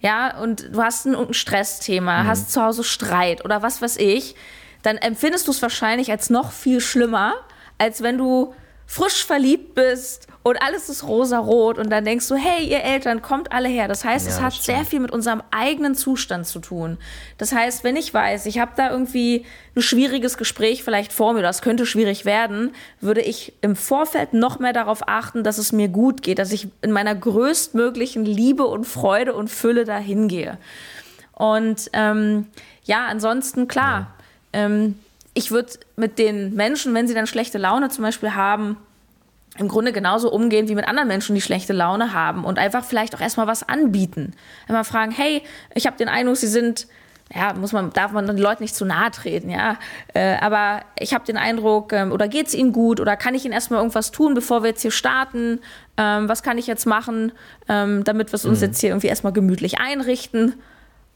ja, 0.00 0.38
und 0.38 0.74
du 0.74 0.82
hast 0.82 1.04
ein, 1.04 1.14
ein 1.14 1.34
Stressthema, 1.34 2.22
mhm. 2.22 2.26
hast 2.26 2.52
zu 2.52 2.62
Hause 2.62 2.84
Streit 2.84 3.44
oder 3.44 3.62
was 3.62 3.82
weiß 3.82 3.98
ich, 3.98 4.34
dann 4.82 4.96
empfindest 4.96 5.46
du 5.46 5.50
es 5.50 5.60
wahrscheinlich 5.60 6.10
als 6.10 6.30
noch 6.30 6.52
viel 6.52 6.80
schlimmer, 6.80 7.34
als 7.76 8.02
wenn 8.02 8.16
du 8.16 8.54
frisch 8.90 9.24
verliebt 9.24 9.76
bist 9.76 10.26
und 10.42 10.60
alles 10.60 10.88
ist 10.88 11.04
rosarot 11.04 11.78
und 11.78 11.90
dann 11.90 12.04
denkst 12.04 12.26
du, 12.26 12.34
hey, 12.34 12.66
ihr 12.66 12.82
Eltern, 12.82 13.22
kommt 13.22 13.52
alle 13.52 13.68
her. 13.68 13.86
Das 13.86 14.04
heißt, 14.04 14.26
ja, 14.26 14.32
es 14.32 14.40
hat 14.40 14.52
stimmt. 14.52 14.64
sehr 14.64 14.84
viel 14.84 14.98
mit 14.98 15.12
unserem 15.12 15.44
eigenen 15.52 15.94
Zustand 15.94 16.44
zu 16.48 16.58
tun. 16.58 16.98
Das 17.38 17.52
heißt, 17.52 17.84
wenn 17.84 17.94
ich 17.94 18.12
weiß, 18.12 18.46
ich 18.46 18.58
habe 18.58 18.72
da 18.74 18.90
irgendwie 18.90 19.46
ein 19.76 19.82
schwieriges 19.82 20.36
Gespräch 20.36 20.82
vielleicht 20.82 21.12
vor 21.12 21.34
mir, 21.34 21.42
das 21.42 21.62
könnte 21.62 21.86
schwierig 21.86 22.24
werden, 22.24 22.72
würde 23.00 23.20
ich 23.20 23.52
im 23.60 23.76
Vorfeld 23.76 24.34
noch 24.34 24.58
mehr 24.58 24.72
darauf 24.72 25.06
achten, 25.06 25.44
dass 25.44 25.58
es 25.58 25.70
mir 25.70 25.86
gut 25.86 26.22
geht, 26.22 26.40
dass 26.40 26.50
ich 26.50 26.66
in 26.82 26.90
meiner 26.90 27.14
größtmöglichen 27.14 28.24
Liebe 28.24 28.66
und 28.66 28.88
Freude 28.88 29.34
und 29.34 29.50
Fülle 29.50 29.84
dahin 29.84 30.26
gehe. 30.26 30.58
Und 31.34 31.90
ähm, 31.92 32.48
ja, 32.82 33.06
ansonsten 33.06 33.68
klar. 33.68 34.16
Ja. 34.52 34.64
Ähm, 34.64 34.96
ich 35.34 35.50
würde 35.50 35.72
mit 35.96 36.18
den 36.18 36.54
Menschen, 36.54 36.94
wenn 36.94 37.06
sie 37.06 37.14
dann 37.14 37.26
schlechte 37.26 37.58
Laune 37.58 37.88
zum 37.88 38.02
Beispiel 38.04 38.34
haben, 38.34 38.76
im 39.58 39.68
Grunde 39.68 39.92
genauso 39.92 40.30
umgehen 40.32 40.68
wie 40.68 40.74
mit 40.74 40.86
anderen 40.86 41.08
Menschen, 41.08 41.34
die 41.34 41.40
schlechte 41.40 41.72
Laune 41.72 42.14
haben 42.14 42.44
und 42.44 42.58
einfach 42.58 42.84
vielleicht 42.84 43.14
auch 43.14 43.20
erstmal 43.20 43.46
was 43.46 43.68
anbieten. 43.68 44.32
Einmal 44.68 44.84
fragen, 44.84 45.10
hey, 45.10 45.42
ich 45.74 45.86
habe 45.86 45.96
den 45.96 46.08
Eindruck, 46.08 46.36
Sie 46.36 46.46
sind 46.46 46.86
ja, 47.34 47.52
muss 47.54 47.72
man, 47.72 47.92
darf 47.92 48.10
man 48.10 48.26
den 48.26 48.38
Leuten 48.38 48.62
nicht 48.64 48.74
zu 48.74 48.84
nahe 48.84 49.10
treten, 49.12 49.50
ja. 49.50 49.76
Äh, 50.14 50.36
aber 50.40 50.80
ich 50.98 51.14
habe 51.14 51.24
den 51.24 51.36
Eindruck, 51.36 51.92
ähm, 51.92 52.10
oder 52.10 52.26
geht 52.26 52.48
es 52.48 52.54
Ihnen 52.54 52.72
gut 52.72 52.98
oder 52.98 53.16
kann 53.16 53.34
ich 53.36 53.44
Ihnen 53.44 53.54
erstmal 53.54 53.78
irgendwas 53.78 54.10
tun, 54.10 54.34
bevor 54.34 54.62
wir 54.64 54.70
jetzt 54.70 54.82
hier 54.82 54.90
starten? 54.90 55.60
Ähm, 55.96 56.28
was 56.28 56.42
kann 56.42 56.58
ich 56.58 56.66
jetzt 56.66 56.86
machen, 56.86 57.30
ähm, 57.68 58.02
damit 58.02 58.32
wir 58.32 58.34
es 58.34 58.44
uns 58.44 58.58
mhm. 58.58 58.66
jetzt 58.66 58.80
hier 58.80 58.90
irgendwie 58.90 59.06
erstmal 59.06 59.32
gemütlich 59.32 59.78
einrichten, 59.78 60.54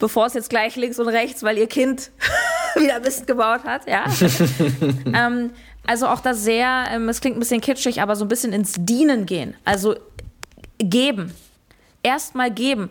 bevor 0.05 0.27
es 0.27 0.35
jetzt 0.35 0.51
gleich 0.51 0.77
links 0.77 0.99
und 0.99 1.09
rechts, 1.09 1.43
weil 1.43 1.57
Ihr 1.57 1.67
Kind 1.67 2.11
wieder 2.75 3.01
Mist 3.01 3.27
gebaut 3.27 3.65
hat, 3.65 3.89
ja. 3.89 4.05
ähm, 5.15 5.51
also 5.87 6.09
auch 6.09 6.21
da 6.21 6.35
sehr, 6.35 6.87
ähm, 6.91 7.09
es 7.09 7.21
klingt 7.21 7.37
ein 7.37 7.41
bisschen 7.41 7.63
kitschig, 7.63 8.03
aber 8.03 8.15
so 8.15 8.25
ein 8.25 8.29
bisschen 8.29 8.53
ins 8.53 8.75
Dienen 8.79 9.25
gehen. 9.25 9.55
Also 9.65 9.95
geben. 10.79 11.35
Erstmal 12.03 12.51
geben 12.51 12.91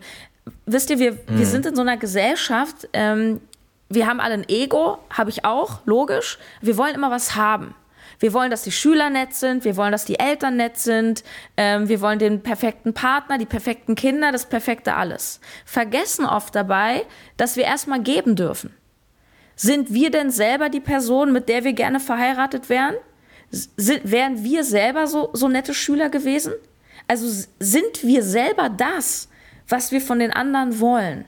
wisst 0.66 0.90
ihr, 0.90 0.98
wir, 0.98 1.12
mhm. 1.12 1.18
wir 1.28 1.46
sind 1.46 1.66
in 1.66 1.76
so 1.76 1.82
einer 1.82 1.96
Gesellschaft, 1.96 2.88
ähm, 2.92 3.40
wir 3.88 4.06
haben 4.06 4.20
alle 4.20 4.34
ein 4.34 4.48
Ego, 4.48 4.98
habe 5.10 5.30
ich 5.30 5.44
auch, 5.44 5.80
logisch. 5.84 6.38
Wir 6.60 6.76
wollen 6.76 6.94
immer 6.94 7.10
was 7.10 7.36
haben. 7.36 7.74
Wir 8.18 8.32
wollen, 8.32 8.50
dass 8.50 8.62
die 8.62 8.72
Schüler 8.72 9.10
nett 9.10 9.34
sind, 9.34 9.64
wir 9.64 9.76
wollen, 9.76 9.92
dass 9.92 10.04
die 10.04 10.18
Eltern 10.18 10.56
nett 10.56 10.78
sind, 10.78 11.24
ähm, 11.56 11.88
wir 11.88 12.00
wollen 12.00 12.18
den 12.18 12.42
perfekten 12.42 12.94
Partner, 12.94 13.38
die 13.38 13.46
perfekten 13.46 13.94
Kinder, 13.94 14.32
das 14.32 14.48
perfekte 14.48 14.94
alles. 14.94 15.40
Vergessen 15.64 16.24
oft 16.24 16.54
dabei, 16.54 17.04
dass 17.36 17.56
wir 17.56 17.64
erstmal 17.64 18.00
geben 18.00 18.36
dürfen. 18.36 18.74
Sind 19.56 19.92
wir 19.92 20.10
denn 20.10 20.30
selber 20.30 20.68
die 20.68 20.80
Person, 20.80 21.32
mit 21.32 21.48
der 21.48 21.64
wir 21.64 21.72
gerne 21.72 22.00
verheiratet 22.00 22.68
wären? 22.68 22.94
Sind, 23.50 24.10
wären 24.10 24.42
wir 24.42 24.64
selber 24.64 25.06
so, 25.06 25.30
so 25.32 25.48
nette 25.48 25.74
Schüler 25.74 26.08
gewesen? 26.08 26.52
Also 27.06 27.46
sind 27.58 28.02
wir 28.02 28.22
selber 28.22 28.68
das, 28.68 29.28
was 29.68 29.92
wir 29.92 30.00
von 30.00 30.18
den 30.18 30.32
anderen 30.32 30.80
wollen. 30.80 31.24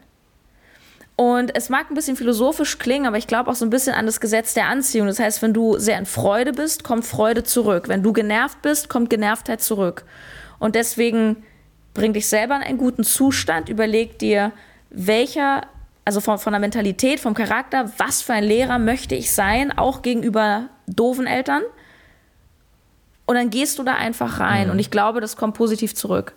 Und 1.17 1.57
es 1.57 1.71
mag 1.71 1.91
ein 1.91 1.95
bisschen 1.95 2.17
philosophisch 2.17 2.79
klingen, 2.79 3.07
aber 3.07 3.17
ich 3.17 3.27
glaube 3.27 3.51
auch 3.51 3.55
so 3.55 3.65
ein 3.65 3.71
bisschen 3.71 3.95
an 3.95 4.05
das 4.05 4.21
Gesetz 4.21 4.53
der 4.53 4.69
Anziehung. 4.69 5.07
Das 5.07 5.19
heißt, 5.19 5.41
wenn 5.41 5.55
du 5.55 5.79
sehr 5.79 5.99
in 5.99 6.05
Freude 6.05 6.53
bist, 6.53 6.85
kommt 6.85 7.07
Freude 7.07 7.43
zurück. 7.43 7.89
Wenn 7.89 8.03
du 8.03 8.13
genervt 8.13 8.61
bist, 8.61 8.91
kommt 8.91 9.09
Genervtheit 9.09 9.63
zurück. 9.63 10.05
Und 10.59 10.75
deswegen 10.75 11.43
bring 11.95 12.13
dich 12.13 12.29
selber 12.29 12.57
in 12.57 12.63
einen 12.63 12.79
guten 12.79 13.03
Zustand, 13.03 13.71
überleg 13.71 14.19
dir, 14.19 14.53
welcher, 14.91 15.63
also 16.05 16.21
von, 16.21 16.39
von 16.39 16.53
der 16.53 16.61
Mentalität, 16.61 17.19
vom 17.19 17.33
Charakter, 17.33 17.91
was 17.97 18.21
für 18.21 18.35
ein 18.35 18.45
Lehrer 18.45 18.79
möchte 18.79 19.15
ich 19.15 19.33
sein, 19.33 19.77
auch 19.77 20.03
gegenüber 20.03 20.69
doofen 20.87 21.27
Eltern. 21.27 21.63
Und 23.25 23.37
dann 23.37 23.49
gehst 23.49 23.79
du 23.79 23.83
da 23.83 23.95
einfach 23.95 24.39
rein. 24.39 24.67
Mhm. 24.67 24.73
Und 24.73 24.79
ich 24.81 24.91
glaube, 24.91 25.23
das 25.23 25.37
kommt 25.37 25.57
positiv 25.57 25.95
zurück. 25.95 26.35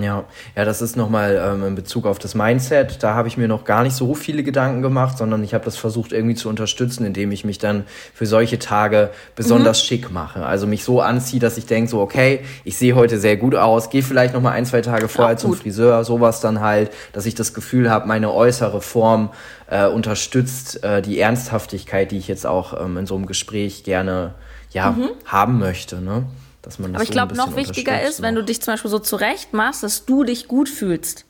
Ja, 0.00 0.24
ja, 0.56 0.64
das 0.64 0.80
ist 0.80 0.96
nochmal 0.96 1.38
ähm, 1.44 1.66
in 1.66 1.74
Bezug 1.74 2.06
auf 2.06 2.18
das 2.18 2.34
Mindset. 2.34 3.02
Da 3.02 3.14
habe 3.14 3.28
ich 3.28 3.36
mir 3.36 3.46
noch 3.46 3.64
gar 3.64 3.82
nicht 3.82 3.94
so 3.94 4.14
viele 4.14 4.42
Gedanken 4.42 4.80
gemacht, 4.80 5.18
sondern 5.18 5.44
ich 5.44 5.52
habe 5.52 5.66
das 5.66 5.76
versucht 5.76 6.12
irgendwie 6.12 6.34
zu 6.34 6.48
unterstützen, 6.48 7.04
indem 7.04 7.30
ich 7.30 7.44
mich 7.44 7.58
dann 7.58 7.84
für 8.14 8.24
solche 8.24 8.58
Tage 8.58 9.10
besonders 9.36 9.82
mhm. 9.82 9.86
schick 9.86 10.10
mache. 10.10 10.46
Also 10.46 10.66
mich 10.66 10.84
so 10.84 11.02
anziehe, 11.02 11.40
dass 11.40 11.58
ich 11.58 11.66
denke, 11.66 11.90
so, 11.90 12.00
okay, 12.00 12.40
ich 12.64 12.78
sehe 12.78 12.94
heute 12.94 13.18
sehr 13.18 13.36
gut 13.36 13.54
aus, 13.54 13.90
gehe 13.90 14.02
vielleicht 14.02 14.32
nochmal 14.32 14.54
ein, 14.54 14.64
zwei 14.64 14.80
Tage 14.80 15.08
vorher 15.08 15.36
zum 15.36 15.52
Friseur, 15.52 16.04
sowas 16.04 16.40
dann 16.40 16.60
halt, 16.60 16.90
dass 17.12 17.26
ich 17.26 17.34
das 17.34 17.52
Gefühl 17.52 17.90
habe, 17.90 18.08
meine 18.08 18.32
äußere 18.32 18.80
Form 18.80 19.28
äh, 19.68 19.86
unterstützt 19.86 20.82
äh, 20.84 21.02
die 21.02 21.20
Ernsthaftigkeit, 21.20 22.12
die 22.12 22.16
ich 22.16 22.28
jetzt 22.28 22.46
auch 22.46 22.80
ähm, 22.82 22.96
in 22.96 23.06
so 23.06 23.14
einem 23.14 23.26
Gespräch 23.26 23.84
gerne 23.84 24.32
ja, 24.70 24.92
mhm. 24.92 25.10
haben 25.26 25.58
möchte. 25.58 26.00
Ne? 26.00 26.24
Dass 26.62 26.78
man 26.78 26.92
das 26.92 27.00
Aber 27.00 27.02
ich 27.02 27.08
so 27.08 27.12
glaube, 27.12 27.34
noch 27.34 27.56
wichtiger 27.56 28.02
ist, 28.02 28.22
wenn 28.22 28.34
du 28.34 28.42
dich 28.42 28.62
zum 28.62 28.74
Beispiel 28.74 28.90
so 28.90 28.98
zurecht 28.98 29.52
machst, 29.52 29.82
dass 29.82 30.06
du 30.06 30.24
dich 30.24 30.48
gut 30.48 30.68
fühlst. 30.68 31.26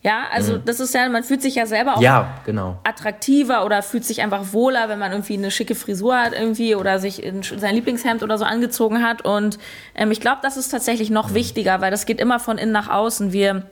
Ja, 0.00 0.26
also 0.30 0.54
mhm. 0.54 0.64
das 0.64 0.78
ist 0.78 0.94
ja, 0.94 1.08
man 1.08 1.24
fühlt 1.24 1.42
sich 1.42 1.56
ja 1.56 1.66
selber 1.66 1.96
auch 1.96 2.00
ja, 2.00 2.38
genau. 2.46 2.78
attraktiver 2.84 3.64
oder 3.64 3.82
fühlt 3.82 4.04
sich 4.04 4.22
einfach 4.22 4.52
wohler, 4.52 4.88
wenn 4.88 5.00
man 5.00 5.10
irgendwie 5.10 5.36
eine 5.36 5.50
schicke 5.50 5.74
Frisur 5.74 6.16
hat 6.16 6.34
irgendwie 6.34 6.76
oder 6.76 7.00
sich 7.00 7.20
in 7.22 7.42
sein 7.42 7.74
Lieblingshemd 7.74 8.22
oder 8.22 8.38
so 8.38 8.44
angezogen 8.44 9.02
hat. 9.02 9.22
Und 9.22 9.58
ähm, 9.96 10.12
ich 10.12 10.20
glaube, 10.20 10.38
das 10.42 10.56
ist 10.56 10.68
tatsächlich 10.68 11.10
noch 11.10 11.30
mhm. 11.30 11.34
wichtiger, 11.34 11.80
weil 11.80 11.90
das 11.90 12.06
geht 12.06 12.20
immer 12.20 12.38
von 12.38 12.58
innen 12.58 12.70
nach 12.70 12.88
außen. 12.88 13.32
Wir 13.32 13.64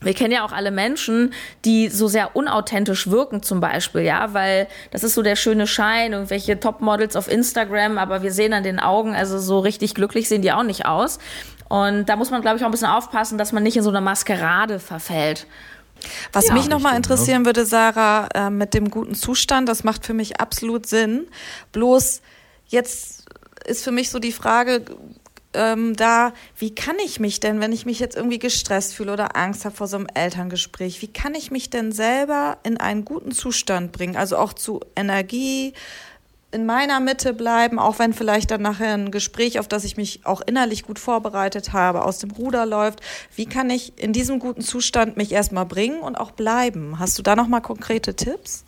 wir 0.00 0.14
kennen 0.14 0.32
ja 0.32 0.44
auch 0.44 0.52
alle 0.52 0.70
Menschen, 0.70 1.32
die 1.64 1.88
so 1.88 2.06
sehr 2.06 2.36
unauthentisch 2.36 3.10
wirken 3.10 3.42
zum 3.42 3.60
Beispiel, 3.60 4.02
ja, 4.02 4.32
weil 4.32 4.68
das 4.90 5.02
ist 5.02 5.14
so 5.14 5.22
der 5.22 5.36
schöne 5.36 5.66
Schein, 5.66 6.12
irgendwelche 6.12 6.60
Topmodels 6.60 7.16
auf 7.16 7.30
Instagram, 7.30 7.98
aber 7.98 8.22
wir 8.22 8.32
sehen 8.32 8.52
an 8.52 8.62
den 8.62 8.78
Augen, 8.78 9.14
also 9.14 9.38
so 9.38 9.58
richtig 9.58 9.94
glücklich 9.94 10.28
sehen 10.28 10.42
die 10.42 10.52
auch 10.52 10.62
nicht 10.62 10.86
aus. 10.86 11.18
Und 11.68 12.08
da 12.08 12.16
muss 12.16 12.30
man, 12.30 12.40
glaube 12.40 12.56
ich, 12.56 12.62
auch 12.62 12.68
ein 12.68 12.72
bisschen 12.72 12.88
aufpassen, 12.88 13.38
dass 13.38 13.52
man 13.52 13.62
nicht 13.62 13.76
in 13.76 13.82
so 13.82 13.90
eine 13.90 14.00
Maskerade 14.00 14.78
verfällt. 14.78 15.46
Was 16.32 16.48
ja, 16.48 16.54
mich 16.54 16.68
nochmal 16.68 16.96
interessieren 16.96 17.44
würde, 17.44 17.66
Sarah, 17.66 18.28
äh, 18.34 18.50
mit 18.50 18.74
dem 18.74 18.90
guten 18.90 19.14
Zustand, 19.14 19.68
das 19.68 19.84
macht 19.84 20.06
für 20.06 20.14
mich 20.14 20.40
absolut 20.40 20.86
Sinn. 20.86 21.26
Bloß 21.72 22.22
jetzt 22.68 23.24
ist 23.66 23.84
für 23.84 23.90
mich 23.90 24.10
so 24.10 24.18
die 24.18 24.32
Frage, 24.32 24.82
ähm, 25.54 25.96
da, 25.96 26.32
wie 26.56 26.74
kann 26.74 26.96
ich 27.04 27.20
mich 27.20 27.40
denn, 27.40 27.60
wenn 27.60 27.72
ich 27.72 27.86
mich 27.86 27.98
jetzt 27.98 28.16
irgendwie 28.16 28.38
gestresst 28.38 28.94
fühle 28.94 29.12
oder 29.12 29.36
Angst 29.36 29.64
habe 29.64 29.74
vor 29.74 29.86
so 29.86 29.96
einem 29.96 30.06
Elterngespräch, 30.12 31.00
wie 31.02 31.08
kann 31.08 31.34
ich 31.34 31.50
mich 31.50 31.70
denn 31.70 31.92
selber 31.92 32.58
in 32.62 32.76
einen 32.76 33.04
guten 33.04 33.32
Zustand 33.32 33.92
bringen? 33.92 34.16
Also 34.16 34.36
auch 34.36 34.52
zu 34.52 34.80
Energie, 34.94 35.72
in 36.50 36.64
meiner 36.64 36.98
Mitte 37.00 37.34
bleiben, 37.34 37.78
auch 37.78 37.98
wenn 37.98 38.14
vielleicht 38.14 38.50
dann 38.50 38.62
nachher 38.62 38.94
ein 38.94 39.10
Gespräch, 39.10 39.58
auf 39.58 39.68
das 39.68 39.84
ich 39.84 39.96
mich 39.98 40.24
auch 40.24 40.40
innerlich 40.40 40.82
gut 40.82 40.98
vorbereitet 40.98 41.74
habe, 41.74 42.04
aus 42.04 42.18
dem 42.18 42.30
Ruder 42.30 42.64
läuft. 42.64 43.00
Wie 43.34 43.44
kann 43.44 43.68
ich 43.68 43.98
in 43.98 44.14
diesem 44.14 44.38
guten 44.38 44.62
Zustand 44.62 45.18
mich 45.18 45.32
erstmal 45.32 45.66
bringen 45.66 46.00
und 46.00 46.16
auch 46.16 46.30
bleiben? 46.30 46.98
Hast 46.98 47.18
du 47.18 47.22
da 47.22 47.36
nochmal 47.36 47.60
konkrete 47.60 48.14
Tipps? 48.14 48.64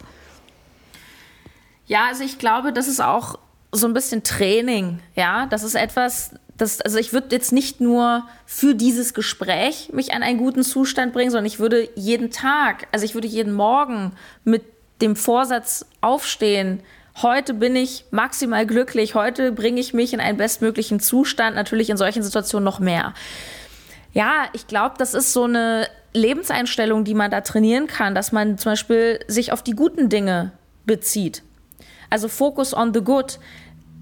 Ja, 1.87 2.09
also 2.09 2.23
ich 2.23 2.39
glaube, 2.39 2.73
das 2.73 2.87
ist 2.87 3.01
auch 3.01 3.39
so 3.73 3.87
ein 3.87 3.95
bisschen 3.95 4.23
Training. 4.23 5.01
Ja, 5.15 5.47
das 5.47 5.63
ist 5.63 5.75
etwas, 5.75 6.33
das, 6.61 6.81
also 6.81 6.99
ich 6.99 7.13
würde 7.13 7.29
jetzt 7.31 7.53
nicht 7.53 7.81
nur 7.81 8.27
für 8.45 8.75
dieses 8.75 9.15
Gespräch 9.15 9.91
mich 9.93 10.13
an 10.13 10.23
einen 10.23 10.39
guten 10.39 10.63
Zustand 10.63 11.13
bringen, 11.13 11.31
sondern 11.31 11.47
ich 11.47 11.59
würde 11.59 11.89
jeden 11.95 12.31
Tag, 12.31 12.87
also 12.93 13.05
ich 13.05 13.15
würde 13.15 13.29
jeden 13.29 13.53
Morgen 13.53 14.13
mit 14.45 14.63
dem 15.01 15.17
Vorsatz 15.17 15.87
aufstehen, 16.01 16.81
heute 17.23 17.55
bin 17.55 17.77
ich 17.77 18.05
maximal 18.11 18.67
glücklich, 18.67 19.15
heute 19.15 19.53
bringe 19.53 19.81
ich 19.81 19.95
mich 19.95 20.13
in 20.13 20.21
einen 20.21 20.37
bestmöglichen 20.37 21.01
Zustand, 21.01 21.57
natürlich 21.57 21.89
in 21.89 21.97
solchen 21.97 22.23
Situationen 22.23 22.65
noch 22.65 22.79
mehr. 22.79 23.15
Ja, 24.13 24.45
ich 24.53 24.67
glaube, 24.67 24.97
das 24.99 25.15
ist 25.15 25.33
so 25.33 25.45
eine 25.45 25.89
Lebenseinstellung, 26.13 27.05
die 27.05 27.15
man 27.15 27.31
da 27.31 27.41
trainieren 27.41 27.87
kann, 27.87 28.15
dass 28.15 28.33
man 28.33 28.59
zum 28.59 28.73
Beispiel 28.73 29.21
sich 29.29 29.53
auf 29.53 29.63
die 29.63 29.73
guten 29.73 30.09
Dinge 30.09 30.53
bezieht. 30.85 31.43
Also 32.11 32.29
Focus 32.29 32.75
on 32.75 32.93
the 32.93 33.01
Good 33.01 33.39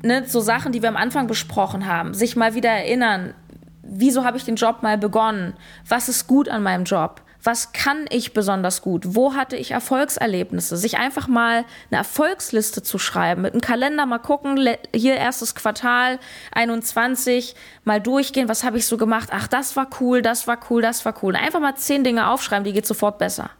ne, 0.03 0.25
so 0.27 0.41
Sachen, 0.41 0.73
die 0.73 0.83
wir 0.83 0.89
am 0.89 0.97
Anfang 0.97 1.27
besprochen 1.27 1.87
haben, 1.87 2.15
sich 2.15 2.37
mal 2.37 2.55
wieder 2.55 2.71
erinnern, 2.71 3.35
wieso 3.83 4.25
habe 4.25 4.37
ich 4.37 4.45
den 4.45 4.57
Job 4.57 4.83
mal 4.83 4.99
begonnen? 4.99 5.55
Was 5.87 6.09
ist 6.09 6.27
gut 6.27 6.49
an 6.49 6.63
meinem 6.63 6.85
Job? 6.85 7.23
Was 7.43 7.73
kann 7.73 8.07
ich 8.11 8.35
besonders 8.35 8.83
gut? 8.83 9.15
Wo 9.15 9.35
hatte 9.35 9.57
ich 9.57 9.71
Erfolgserlebnisse? 9.71 10.77
Sich 10.77 10.99
einfach 10.99 11.29
mal 11.29 11.65
eine 11.91 11.99
Erfolgsliste 11.99 12.83
zu 12.83 12.99
schreiben, 12.99 13.43
mit 13.43 13.53
einem 13.53 13.61
Kalender 13.61 14.07
mal 14.07 14.19
gucken, 14.19 14.59
hier 14.95 15.15
erstes 15.15 15.55
Quartal 15.55 16.19
21, 16.53 17.55
mal 17.85 18.01
durchgehen, 18.01 18.49
was 18.49 18.65
habe 18.65 18.79
ich 18.79 18.87
so 18.87 18.97
gemacht? 18.97 19.29
Ach, 19.33 19.47
das 19.47 19.77
war 19.77 19.89
cool, 20.01 20.21
das 20.21 20.49
war 20.49 20.59
cool, 20.69 20.83
das 20.83 21.05
war 21.05 21.15
cool. 21.23 21.37
Einfach 21.37 21.61
mal 21.61 21.77
zehn 21.77 22.03
Dinge 22.03 22.29
aufschreiben, 22.29 22.65
die 22.65 22.73
geht 22.73 22.87
sofort 22.87 23.19
besser. 23.19 23.51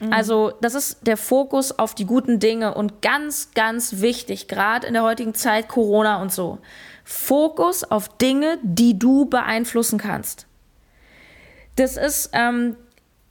Mhm. 0.00 0.12
Also 0.12 0.52
das 0.60 0.74
ist 0.74 1.06
der 1.06 1.16
Fokus 1.16 1.78
auf 1.78 1.94
die 1.94 2.06
guten 2.06 2.38
Dinge 2.40 2.74
und 2.74 3.02
ganz, 3.02 3.50
ganz 3.54 4.00
wichtig, 4.00 4.48
gerade 4.48 4.86
in 4.86 4.94
der 4.94 5.02
heutigen 5.02 5.34
Zeit 5.34 5.68
Corona 5.68 6.20
und 6.20 6.32
so. 6.32 6.58
Fokus 7.04 7.84
auf 7.84 8.08
Dinge, 8.18 8.58
die 8.62 8.98
du 8.98 9.26
beeinflussen 9.26 9.98
kannst. 9.98 10.46
Das 11.76 11.96
ist, 11.96 12.30
ähm, 12.32 12.76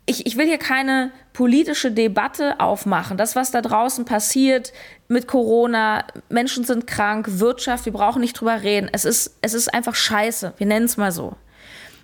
ich, 0.06 0.26
ich 0.26 0.38
will 0.38 0.48
hier 0.48 0.58
keine 0.58 1.12
politische 1.34 1.92
Debatte 1.92 2.60
aufmachen. 2.60 3.16
Das, 3.18 3.36
was 3.36 3.52
da 3.52 3.62
draußen 3.62 4.06
passiert 4.06 4.74
mit 5.08 5.28
Corona, 5.28 6.04
Menschen 6.30 6.64
sind 6.64 6.88
krank, 6.88 7.28
Wirtschaft, 7.40 7.86
wir 7.86 7.94
brauchen 7.94 8.20
nicht 8.20 8.34
drüber 8.34 8.62
reden. 8.62 8.90
Es 8.92 9.06
ist, 9.06 9.38
es 9.42 9.54
ist 9.54 9.74
einfach 9.74 9.96
scheiße. 9.96 10.54
Wir 10.58 10.68
nennen 10.68 10.86
es 10.86 10.98
mal 10.98 11.12
so. 11.12 11.36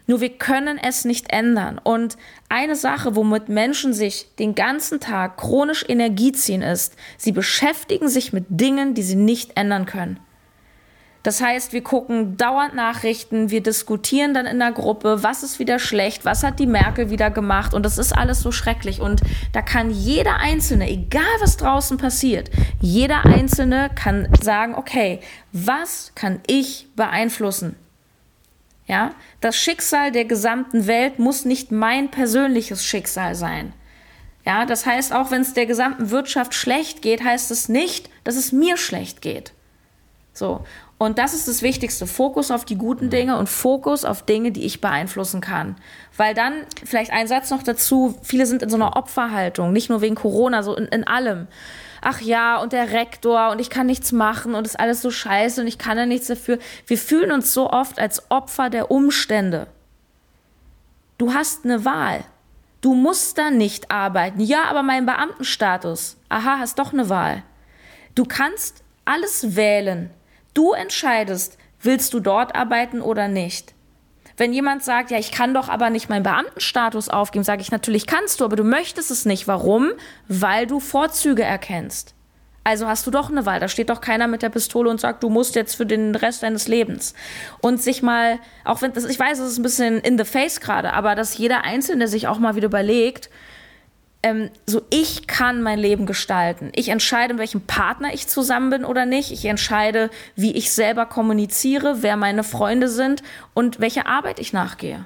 Nur 0.08 0.22
wir 0.22 0.30
können 0.30 0.78
es 0.78 1.06
nicht 1.06 1.32
ändern. 1.32 1.80
Und 1.84 2.18
eine 2.50 2.76
Sache, 2.76 3.16
womit 3.16 3.50
Menschen 3.50 3.94
sich 3.94 4.28
den 4.38 4.56
ganzen 4.56 5.00
Tag 5.00 5.38
chronisch 5.38 5.86
Energie 5.88 6.32
ziehen, 6.32 6.62
ist, 6.62 6.96
sie 7.18 7.32
beschäftigen 7.32 8.08
sich 8.08 8.32
mit 8.32 8.46
Dingen, 8.50 8.94
die 8.94 9.04
sie 9.04 9.16
nicht 9.16 9.58
ändern 9.58 9.86
können. 9.86 10.20
Das 11.26 11.42
heißt, 11.42 11.74
wir 11.74 11.82
gucken 11.82 12.38
dauernd 12.38 12.76
Nachrichten, 12.76 13.50
wir 13.50 13.64
diskutieren 13.64 14.36
dann 14.36 14.46
in 14.46 14.60
der 14.60 14.72
Gruppe, 14.72 15.24
was 15.24 15.42
ist 15.42 15.58
wieder 15.58 15.80
schlecht, 15.80 16.24
was 16.24 16.44
hat 16.44 16.60
die 16.60 16.68
Merkel 16.68 17.10
wieder 17.10 17.32
gemacht 17.32 17.74
und 17.74 17.84
das 17.84 17.98
ist 17.98 18.16
alles 18.16 18.42
so 18.42 18.52
schrecklich. 18.52 19.02
Und 19.02 19.22
da 19.52 19.64
kann 19.64 19.90
jeder 19.90 20.36
Einzelne, 20.36 20.88
egal 20.88 21.24
was 21.40 21.58
draußen 21.58 21.98
passiert, 21.98 22.52
jeder 22.80 23.26
Einzelne 23.26 23.90
kann 23.96 24.28
sagen, 24.40 24.76
okay, 24.76 25.20
was 25.52 26.12
kann 26.14 26.42
ich 26.46 26.90
beeinflussen? 26.96 27.76
Ja, 28.88 29.12
das 29.42 29.56
Schicksal 29.56 30.12
der 30.12 30.26
gesamten 30.26 30.86
Welt 30.86 31.18
muss 31.18 31.46
nicht 31.46 31.72
mein 31.72 32.12
persönliches 32.12 32.86
Schicksal 32.86 33.36
sein. 33.36 33.74
Ja, 34.46 34.66
das 34.66 34.86
heißt, 34.86 35.12
auch 35.12 35.32
wenn 35.32 35.42
es 35.42 35.54
der 35.54 35.66
gesamten 35.66 36.12
Wirtschaft 36.12 36.54
schlecht 36.54 37.02
geht, 37.02 37.24
heißt 37.24 37.50
es 37.50 37.68
nicht, 37.68 38.10
dass 38.24 38.36
es 38.36 38.52
mir 38.52 38.78
schlecht 38.78 39.22
geht. 39.22 39.54
So. 40.34 40.64
Und 40.98 41.18
das 41.18 41.34
ist 41.34 41.48
das 41.48 41.62
Wichtigste. 41.62 42.08
Fokus 42.08 42.52
auf 42.52 42.64
die 42.64 42.78
guten 42.78 43.10
Dinge 43.10 43.38
und 43.38 43.50
Fokus 43.50 44.06
auf 44.06 44.24
Dinge, 44.24 44.52
die 44.52 44.66
ich 44.66 44.82
beeinflussen 44.82 45.42
kann. 45.42 45.76
Weil 46.16 46.34
dann, 46.34 46.54
vielleicht 46.86 47.12
ein 47.12 47.28
Satz 47.28 47.50
noch 47.50 47.64
dazu, 47.64 48.18
viele 48.22 48.46
sind 48.46 48.62
in 48.62 48.70
so 48.70 48.78
einer 48.78 48.96
Opferhaltung, 48.96 49.74
nicht 49.74 49.90
nur 49.90 50.02
wegen 50.02 50.16
Corona, 50.16 50.64
so 50.64 50.76
in, 50.76 50.86
in 50.86 51.04
allem. 51.06 51.48
Ach 52.08 52.22
ja, 52.22 52.58
und 52.58 52.72
der 52.72 52.92
Rektor 52.92 53.50
und 53.50 53.60
ich 53.60 53.72
kann 53.72 53.88
nichts 53.88 54.12
machen 54.12 54.54
und 54.54 54.68
ist 54.68 54.80
alles 54.80 55.02
so 55.02 55.10
scheiße 55.10 55.60
und 55.60 55.66
ich 55.66 55.80
kann 55.80 55.98
ja 55.98 56.06
nichts 56.06 56.28
dafür. 56.28 56.60
Wir 56.86 57.00
fühlen 57.00 57.32
uns 57.32 57.52
so 57.52 57.72
oft 57.72 57.98
als 57.98 58.30
Opfer 58.30 58.70
der 58.70 58.92
Umstände. 58.92 59.66
Du 61.18 61.34
hast 61.34 61.66
eine 61.66 61.84
Wahl. 61.84 62.24
Du 62.82 62.94
musst 62.94 63.40
da 63.40 63.50
nicht 63.50 63.90
arbeiten. 63.90 64.40
Ja, 64.40 64.66
aber 64.66 64.84
mein 64.84 65.08
Beamtenstatus. 65.08 66.18
Aha, 66.30 66.60
hast 66.60 66.78
doch 66.78 66.94
eine 66.94 67.10
Wahl. 67.10 67.42
Du 68.14 68.24
kannst 68.26 68.84
alles 69.04 69.56
wählen. 69.56 70.12
Du 70.54 70.74
entscheidest, 70.74 71.58
willst 71.82 72.14
du 72.14 72.20
dort 72.20 72.54
arbeiten 72.54 73.02
oder 73.02 73.28
nicht. 73.28 73.74
Wenn 74.38 74.54
jemand 74.54 74.84
sagt, 74.84 75.12
ja, 75.12 75.18
ich 75.18 75.32
kann 75.32 75.54
doch 75.54 75.70
aber 75.70 75.90
nicht 75.90 76.10
meinen 76.10 76.24
Beamtenstatus 76.24 77.10
aufgeben, 77.10 77.44
sage 77.44 77.62
ich 77.62 77.72
natürlich 77.72 78.06
kannst 78.06 78.40
du, 78.40 78.46
aber 78.46 78.56
du 78.56 78.64
möchtest 78.64 79.12
es 79.12 79.26
nicht. 79.26 79.48
Warum? 79.48 79.92
Weil 80.28 80.68
du 80.68 80.80
Vorzüge 80.80 81.44
erkennst. 81.44 82.16
Also 82.68 82.88
hast 82.88 83.06
du 83.06 83.12
doch 83.12 83.30
eine 83.30 83.46
Wahl. 83.46 83.60
Da 83.60 83.68
steht 83.68 83.92
doch 83.92 84.02
keiner 84.02 84.28
mit 84.28 84.42
der 84.42 84.50
Pistole 84.50 84.90
und 84.90 85.00
sagt, 85.00 85.22
du 85.22 85.30
musst 85.30 85.56
jetzt 85.56 85.76
für 85.76 85.86
den 85.86 86.16
Rest 86.16 86.42
deines 86.42 86.68
Lebens. 86.68 87.14
Und 87.62 87.82
sich 87.82 88.02
mal, 88.02 88.40
auch 88.64 88.82
wenn 88.82 88.92
das, 88.92 89.06
ich 89.06 89.20
weiß, 89.20 89.38
es 89.38 89.52
ist 89.52 89.60
ein 89.60 89.64
bisschen 89.64 90.00
in 90.00 90.18
the 90.18 90.26
face 90.26 90.60
gerade, 90.60 90.94
aber 90.94 91.14
dass 91.14 91.38
jeder 91.38 91.64
Einzelne 91.64 92.08
sich 92.08 92.28
auch 92.28 92.40
mal 92.40 92.56
wieder 92.56 92.66
überlegt, 92.66 93.30
ähm, 94.26 94.50
so 94.66 94.82
ich 94.90 95.28
kann 95.28 95.62
mein 95.62 95.78
Leben 95.78 96.08
gestalten. 96.08 96.72
Ich 96.74 96.90
entscheide, 96.90 97.36
mit 97.36 97.42
welchem 97.42 97.62
Partner 97.62 98.12
ich 98.12 98.28
zusammen 98.28 98.72
bin 98.72 98.84
oder 98.84 99.06
nicht. 99.06 99.32
Ich 99.32 99.46
entscheide, 99.46 100.10
wie 100.36 100.54
ich 100.54 100.72
selber 100.72 101.06
kommuniziere, 101.06 102.02
wer 102.02 102.18
meine 102.18 102.44
Freunde 102.44 102.90
sind 102.90 103.22
und 103.54 103.80
welche 103.80 104.08
Arbeit 104.08 104.40
ich 104.40 104.52
nachgehe. 104.52 105.06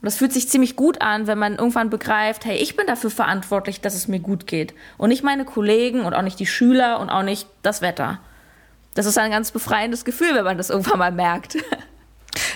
Und 0.00 0.06
das 0.06 0.16
fühlt 0.16 0.32
sich 0.32 0.48
ziemlich 0.48 0.76
gut 0.76 1.02
an, 1.02 1.26
wenn 1.26 1.38
man 1.38 1.56
irgendwann 1.56 1.90
begreift, 1.90 2.46
hey, 2.46 2.56
ich 2.56 2.74
bin 2.74 2.86
dafür 2.86 3.10
verantwortlich, 3.10 3.82
dass 3.82 3.94
es 3.94 4.08
mir 4.08 4.20
gut 4.20 4.46
geht. 4.46 4.72
Und 4.96 5.10
nicht 5.10 5.22
meine 5.22 5.44
Kollegen 5.44 6.00
und 6.06 6.14
auch 6.14 6.22
nicht 6.22 6.40
die 6.40 6.46
Schüler 6.46 7.00
und 7.00 7.10
auch 7.10 7.22
nicht 7.22 7.48
das 7.60 7.82
Wetter. 7.82 8.18
Das 8.94 9.04
ist 9.04 9.18
ein 9.18 9.30
ganz 9.30 9.50
befreiendes 9.50 10.06
Gefühl, 10.06 10.34
wenn 10.34 10.44
man 10.44 10.56
das 10.56 10.70
irgendwann 10.70 10.98
mal 11.00 11.12
merkt. 11.12 11.58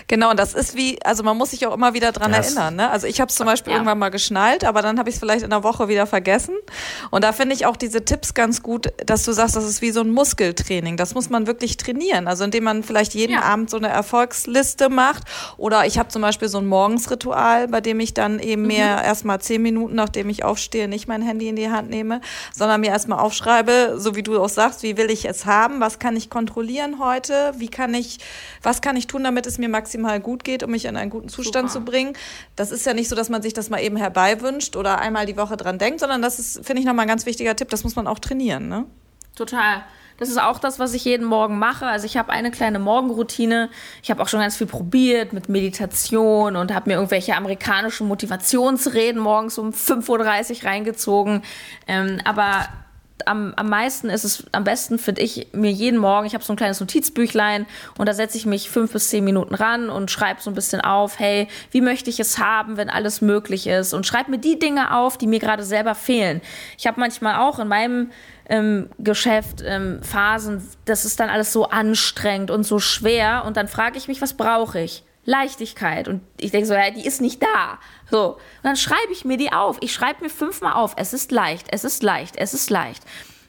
Genau, 0.06 0.30
und 0.30 0.38
das 0.38 0.54
ist 0.54 0.76
wie, 0.76 1.02
also 1.02 1.22
man 1.22 1.36
muss 1.36 1.50
sich 1.50 1.66
auch 1.66 1.74
immer 1.74 1.94
wieder 1.94 2.12
dran 2.12 2.32
das 2.32 2.46
erinnern. 2.46 2.76
Ne? 2.76 2.90
Also 2.90 3.06
ich 3.06 3.20
habe 3.20 3.30
es 3.30 3.36
zum 3.36 3.46
Beispiel 3.46 3.72
ja. 3.72 3.78
irgendwann 3.78 3.98
mal 3.98 4.10
geschnallt, 4.10 4.64
aber 4.64 4.82
dann 4.82 4.98
habe 4.98 5.08
ich 5.08 5.16
es 5.16 5.18
vielleicht 5.18 5.42
in 5.42 5.50
der 5.50 5.62
Woche 5.62 5.88
wieder 5.88 6.06
vergessen. 6.06 6.54
Und 7.10 7.24
da 7.24 7.32
finde 7.32 7.54
ich 7.54 7.66
auch 7.66 7.76
diese 7.76 8.04
Tipps 8.04 8.34
ganz 8.34 8.62
gut, 8.62 8.92
dass 9.04 9.24
du 9.24 9.32
sagst, 9.32 9.56
das 9.56 9.64
ist 9.64 9.80
wie 9.82 9.90
so 9.90 10.00
ein 10.00 10.10
Muskeltraining. 10.10 10.96
Das 10.96 11.14
muss 11.14 11.30
man 11.30 11.46
wirklich 11.46 11.76
trainieren. 11.76 12.28
Also 12.28 12.44
indem 12.44 12.64
man 12.64 12.82
vielleicht 12.82 13.14
jeden 13.14 13.32
ja. 13.32 13.42
Abend 13.42 13.70
so 13.70 13.76
eine 13.78 13.88
Erfolgsliste 13.88 14.90
macht. 14.90 15.24
Oder 15.56 15.86
ich 15.86 15.98
habe 15.98 16.10
zum 16.10 16.22
Beispiel 16.22 16.48
so 16.48 16.58
ein 16.58 16.66
Morgensritual, 16.66 17.68
bei 17.68 17.80
dem 17.80 17.98
ich 18.00 18.12
dann 18.12 18.40
eben 18.40 18.62
mhm. 18.62 18.68
mir 18.68 18.84
erstmal 18.84 19.40
zehn 19.40 19.62
Minuten, 19.62 19.94
nachdem 19.94 20.28
ich 20.28 20.44
aufstehe, 20.44 20.86
nicht 20.86 21.08
mein 21.08 21.22
Handy 21.22 21.48
in 21.48 21.56
die 21.56 21.70
Hand 21.70 21.88
nehme, 21.88 22.20
sondern 22.52 22.80
mir 22.82 22.90
erstmal 22.90 23.20
aufschreibe, 23.20 23.94
so 23.96 24.14
wie 24.16 24.22
du 24.22 24.40
auch 24.40 24.48
sagst, 24.48 24.82
wie 24.82 24.96
will 24.96 25.10
ich 25.10 25.24
es 25.24 25.46
haben, 25.46 25.80
was 25.80 25.98
kann 25.98 26.16
ich 26.16 26.28
kontrollieren 26.28 26.98
heute, 26.98 27.54
wie 27.56 27.68
kann 27.68 27.94
ich, 27.94 28.18
was 28.62 28.82
kann 28.82 28.96
ich 28.96 29.06
tun, 29.06 29.24
damit 29.24 29.46
es 29.46 29.58
mir 29.58 29.68
maximal 29.68 29.93
maximal 29.94 30.20
gut 30.20 30.44
geht, 30.44 30.62
um 30.62 30.70
mich 30.70 30.84
in 30.84 30.96
einen 30.96 31.10
guten 31.10 31.28
Zustand 31.28 31.70
Super. 31.70 31.84
zu 31.84 31.90
bringen. 31.90 32.16
Das 32.56 32.70
ist 32.70 32.84
ja 32.86 32.94
nicht 32.94 33.08
so, 33.08 33.16
dass 33.16 33.28
man 33.28 33.42
sich 33.42 33.52
das 33.52 33.70
mal 33.70 33.80
eben 33.80 33.96
herbeiwünscht 33.96 34.76
oder 34.76 34.98
einmal 34.98 35.26
die 35.26 35.36
Woche 35.36 35.56
dran 35.56 35.78
denkt, 35.78 36.00
sondern 36.00 36.22
das 36.22 36.38
ist, 36.38 36.64
finde 36.64 36.80
ich, 36.80 36.86
nochmal 36.86 37.04
ein 37.04 37.08
ganz 37.08 37.26
wichtiger 37.26 37.54
Tipp. 37.54 37.68
Das 37.70 37.84
muss 37.84 37.96
man 37.96 38.06
auch 38.06 38.18
trainieren, 38.18 38.68
ne? 38.68 38.86
Total. 39.36 39.84
Das 40.16 40.28
ist 40.28 40.40
auch 40.40 40.60
das, 40.60 40.78
was 40.78 40.94
ich 40.94 41.04
jeden 41.04 41.26
Morgen 41.26 41.58
mache. 41.58 41.86
Also 41.86 42.06
ich 42.06 42.16
habe 42.16 42.30
eine 42.30 42.52
kleine 42.52 42.78
Morgenroutine. 42.78 43.68
Ich 44.00 44.10
habe 44.10 44.22
auch 44.22 44.28
schon 44.28 44.38
ganz 44.38 44.56
viel 44.56 44.68
probiert 44.68 45.32
mit 45.32 45.48
Meditation 45.48 46.54
und 46.54 46.72
habe 46.72 46.90
mir 46.90 46.96
irgendwelche 46.96 47.34
amerikanischen 47.34 48.06
Motivationsreden 48.06 49.20
morgens 49.20 49.58
um 49.58 49.70
5.30 49.70 50.62
Uhr 50.62 50.70
reingezogen. 50.70 51.42
Ähm, 51.88 52.20
aber 52.24 52.68
am, 53.26 53.54
am 53.56 53.68
meisten 53.68 54.10
ist 54.10 54.24
es, 54.24 54.44
am 54.52 54.64
besten 54.64 54.98
finde 54.98 55.22
ich 55.22 55.48
mir 55.52 55.70
jeden 55.70 55.98
Morgen, 55.98 56.26
ich 56.26 56.34
habe 56.34 56.44
so 56.44 56.52
ein 56.52 56.56
kleines 56.56 56.80
Notizbüchlein 56.80 57.66
und 57.96 58.08
da 58.08 58.14
setze 58.14 58.36
ich 58.36 58.46
mich 58.46 58.70
fünf 58.70 58.92
bis 58.92 59.08
zehn 59.08 59.24
Minuten 59.24 59.54
ran 59.54 59.88
und 59.88 60.10
schreibe 60.10 60.40
so 60.42 60.50
ein 60.50 60.54
bisschen 60.54 60.80
auf, 60.80 61.18
hey, 61.18 61.48
wie 61.70 61.80
möchte 61.80 62.10
ich 62.10 62.20
es 62.20 62.38
haben, 62.38 62.76
wenn 62.76 62.90
alles 62.90 63.20
möglich 63.20 63.66
ist 63.66 63.94
und 63.94 64.06
schreibe 64.06 64.30
mir 64.30 64.38
die 64.38 64.58
Dinge 64.58 64.96
auf, 64.96 65.16
die 65.16 65.26
mir 65.26 65.38
gerade 65.38 65.62
selber 65.62 65.94
fehlen. 65.94 66.40
Ich 66.76 66.86
habe 66.86 67.00
manchmal 67.00 67.36
auch 67.36 67.58
in 67.58 67.68
meinem 67.68 68.10
ähm, 68.48 68.90
Geschäft 68.98 69.62
ähm, 69.64 70.02
Phasen, 70.02 70.68
das 70.84 71.04
ist 71.04 71.20
dann 71.20 71.30
alles 71.30 71.52
so 71.52 71.68
anstrengend 71.68 72.50
und 72.50 72.64
so 72.64 72.78
schwer 72.78 73.44
und 73.46 73.56
dann 73.56 73.68
frage 73.68 73.96
ich 73.96 74.08
mich, 74.08 74.20
was 74.20 74.34
brauche 74.34 74.80
ich? 74.80 75.04
Leichtigkeit. 75.24 76.08
Und 76.08 76.22
ich 76.38 76.50
denke 76.50 76.66
so, 76.66 76.74
ja, 76.74 76.90
die 76.90 77.06
ist 77.06 77.20
nicht 77.20 77.42
da. 77.42 77.78
So. 78.10 78.34
Und 78.34 78.64
dann 78.64 78.76
schreibe 78.76 79.12
ich 79.12 79.24
mir 79.24 79.36
die 79.36 79.52
auf. 79.52 79.78
Ich 79.80 79.92
schreibe 79.92 80.22
mir 80.24 80.30
fünfmal 80.30 80.74
auf. 80.74 80.94
Es 80.96 81.12
ist 81.12 81.32
leicht, 81.32 81.66
es 81.70 81.84
ist 81.84 82.02
leicht, 82.02 82.36
es 82.36 82.54
ist 82.54 82.70
leicht. 82.70 83.02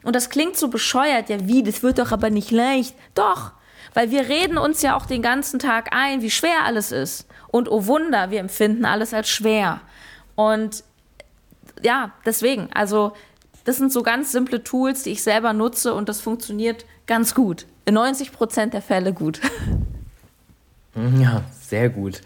Und 0.04 0.16
das 0.16 0.30
klingt 0.30 0.58
so 0.58 0.68
bescheuert. 0.70 1.30
Ja, 1.30 1.48
wie? 1.48 1.64
Das 1.64 1.84
wird 1.84 2.00
doch 2.00 2.12
aber 2.12 2.30
nicht 2.30 2.52
leicht. 2.52 2.96
Doch. 3.14 3.52
Weil 3.94 4.12
wir 4.12 4.28
reden 4.28 4.58
uns 4.58 4.82
ja 4.82 4.96
auch 4.96 5.06
den 5.06 5.22
ganzen 5.22 5.60
Tag 5.60 5.96
ein, 5.96 6.22
wie 6.22 6.30
schwer 6.30 6.64
alles 6.66 6.92
ist. 6.92 7.28
Und 7.48 7.70
oh 7.72 7.86
Wunder, 7.86 8.30
wir 8.30 8.40
empfinden 8.40 8.86
alles 8.86 9.14
als 9.14 9.30
schwer. 9.30 9.82
Und 10.36 10.84
ja, 11.82 12.12
deswegen, 12.26 12.70
also 12.74 13.14
das 13.64 13.78
sind 13.78 13.92
so 13.92 14.04
ganz 14.04 14.32
simple 14.32 14.64
Tools, 14.64 15.04
die 15.04 15.12
ich 15.12 15.24
selber 15.24 15.54
nutze 15.54 15.94
und 15.94 16.10
das 16.10 16.22
funktioniert 16.22 16.86
ganz 17.08 17.34
gut. 17.34 17.66
In 17.86 17.96
90 17.96 18.32
Prozent 18.32 18.74
der 18.74 18.82
Fälle 18.82 19.14
gut. 19.14 19.40
Ja, 21.20 21.44
sehr 21.62 21.90
gut. 21.90 22.22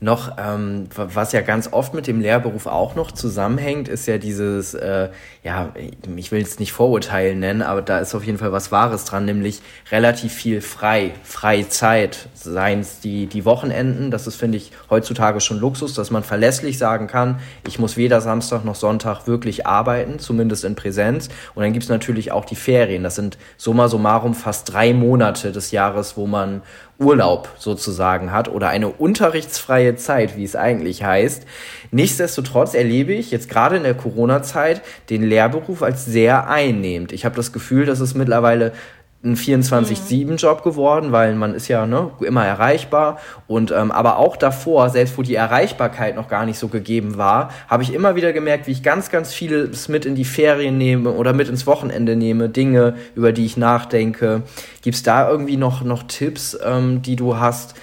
Noch, 0.00 0.36
ähm, 0.38 0.88
was 0.94 1.32
ja 1.32 1.40
ganz 1.40 1.72
oft 1.72 1.92
mit 1.92 2.06
dem 2.06 2.20
Lehrberuf 2.20 2.66
auch 2.66 2.94
noch 2.94 3.10
zusammenhängt, 3.10 3.88
ist 3.88 4.06
ja 4.06 4.18
dieses, 4.18 4.74
äh, 4.74 5.08
ja, 5.48 5.72
ich 6.16 6.30
will 6.30 6.42
es 6.42 6.58
nicht 6.58 6.72
Vorurteilen 6.72 7.40
nennen, 7.40 7.62
aber 7.62 7.80
da 7.80 8.00
ist 8.00 8.14
auf 8.14 8.22
jeden 8.22 8.36
Fall 8.36 8.52
was 8.52 8.70
Wahres 8.70 9.06
dran, 9.06 9.24
nämlich 9.24 9.62
relativ 9.90 10.30
viel 10.34 10.60
frei, 10.60 11.12
freie 11.22 11.66
Zeit, 11.70 12.28
seien 12.34 12.80
es 12.80 13.00
die, 13.00 13.24
die 13.28 13.46
Wochenenden, 13.46 14.10
das 14.10 14.26
ist, 14.26 14.36
finde 14.36 14.58
ich, 14.58 14.72
heutzutage 14.90 15.40
schon 15.40 15.58
Luxus, 15.58 15.94
dass 15.94 16.10
man 16.10 16.22
verlässlich 16.22 16.76
sagen 16.76 17.06
kann, 17.06 17.38
ich 17.66 17.78
muss 17.78 17.96
weder 17.96 18.20
Samstag 18.20 18.66
noch 18.66 18.74
Sonntag 18.74 19.26
wirklich 19.26 19.66
arbeiten, 19.66 20.18
zumindest 20.18 20.64
in 20.64 20.74
Präsenz. 20.74 21.30
Und 21.54 21.62
dann 21.62 21.72
gibt's 21.72 21.88
natürlich 21.88 22.30
auch 22.30 22.44
die 22.44 22.54
Ferien, 22.54 23.02
das 23.02 23.14
sind 23.14 23.38
summa 23.56 23.88
summarum 23.88 24.34
fast 24.34 24.70
drei 24.70 24.92
Monate 24.92 25.50
des 25.50 25.70
Jahres, 25.70 26.18
wo 26.18 26.26
man 26.26 26.60
Urlaub 26.98 27.48
sozusagen 27.58 28.32
hat 28.32 28.48
oder 28.48 28.68
eine 28.68 28.88
unterrichtsfreie 28.88 29.94
Zeit, 29.94 30.36
wie 30.36 30.42
es 30.42 30.56
eigentlich 30.56 31.04
heißt. 31.04 31.46
Nichtsdestotrotz 31.92 32.74
erlebe 32.74 33.12
ich 33.12 33.30
jetzt 33.30 33.48
gerade 33.48 33.76
in 33.76 33.84
der 33.84 33.94
Corona-Zeit 33.94 34.82
den 35.08 35.22
Lehrberuf 35.38 35.82
als 35.82 36.04
sehr 36.04 36.48
einnehmend. 36.48 37.12
Ich 37.12 37.24
habe 37.24 37.36
das 37.36 37.52
Gefühl, 37.52 37.86
dass 37.86 38.00
es 38.00 38.14
mittlerweile 38.14 38.72
ein 39.22 39.36
24-7-Job 39.36 40.62
geworden, 40.62 41.10
weil 41.10 41.34
man 41.34 41.54
ist 41.54 41.68
ja 41.68 41.86
ne, 41.86 42.10
immer 42.20 42.44
erreichbar. 42.44 43.18
Und 43.46 43.70
ähm, 43.70 43.90
aber 43.90 44.16
auch 44.16 44.36
davor, 44.36 44.90
selbst 44.90 45.16
wo 45.16 45.22
die 45.22 45.34
Erreichbarkeit 45.34 46.16
noch 46.16 46.28
gar 46.28 46.44
nicht 46.44 46.58
so 46.58 46.68
gegeben 46.68 47.18
war, 47.18 47.50
habe 47.68 47.82
ich 47.82 47.92
immer 47.92 48.16
wieder 48.16 48.32
gemerkt, 48.32 48.66
wie 48.66 48.72
ich 48.72 48.82
ganz, 48.82 49.10
ganz 49.10 49.32
vieles 49.32 49.88
mit 49.88 50.06
in 50.06 50.14
die 50.14 50.24
Ferien 50.24 50.78
nehme 50.78 51.10
oder 51.10 51.32
mit 51.32 51.48
ins 51.48 51.66
Wochenende 51.66 52.16
nehme, 52.16 52.48
Dinge, 52.48 52.94
über 53.14 53.32
die 53.32 53.44
ich 53.44 53.56
nachdenke. 53.56 54.42
Gibt's 54.82 55.02
da 55.02 55.28
irgendwie 55.28 55.56
noch, 55.56 55.82
noch 55.82 56.04
Tipps, 56.04 56.56
ähm, 56.64 57.02
die 57.02 57.16
du 57.16 57.38
hast, 57.38 57.74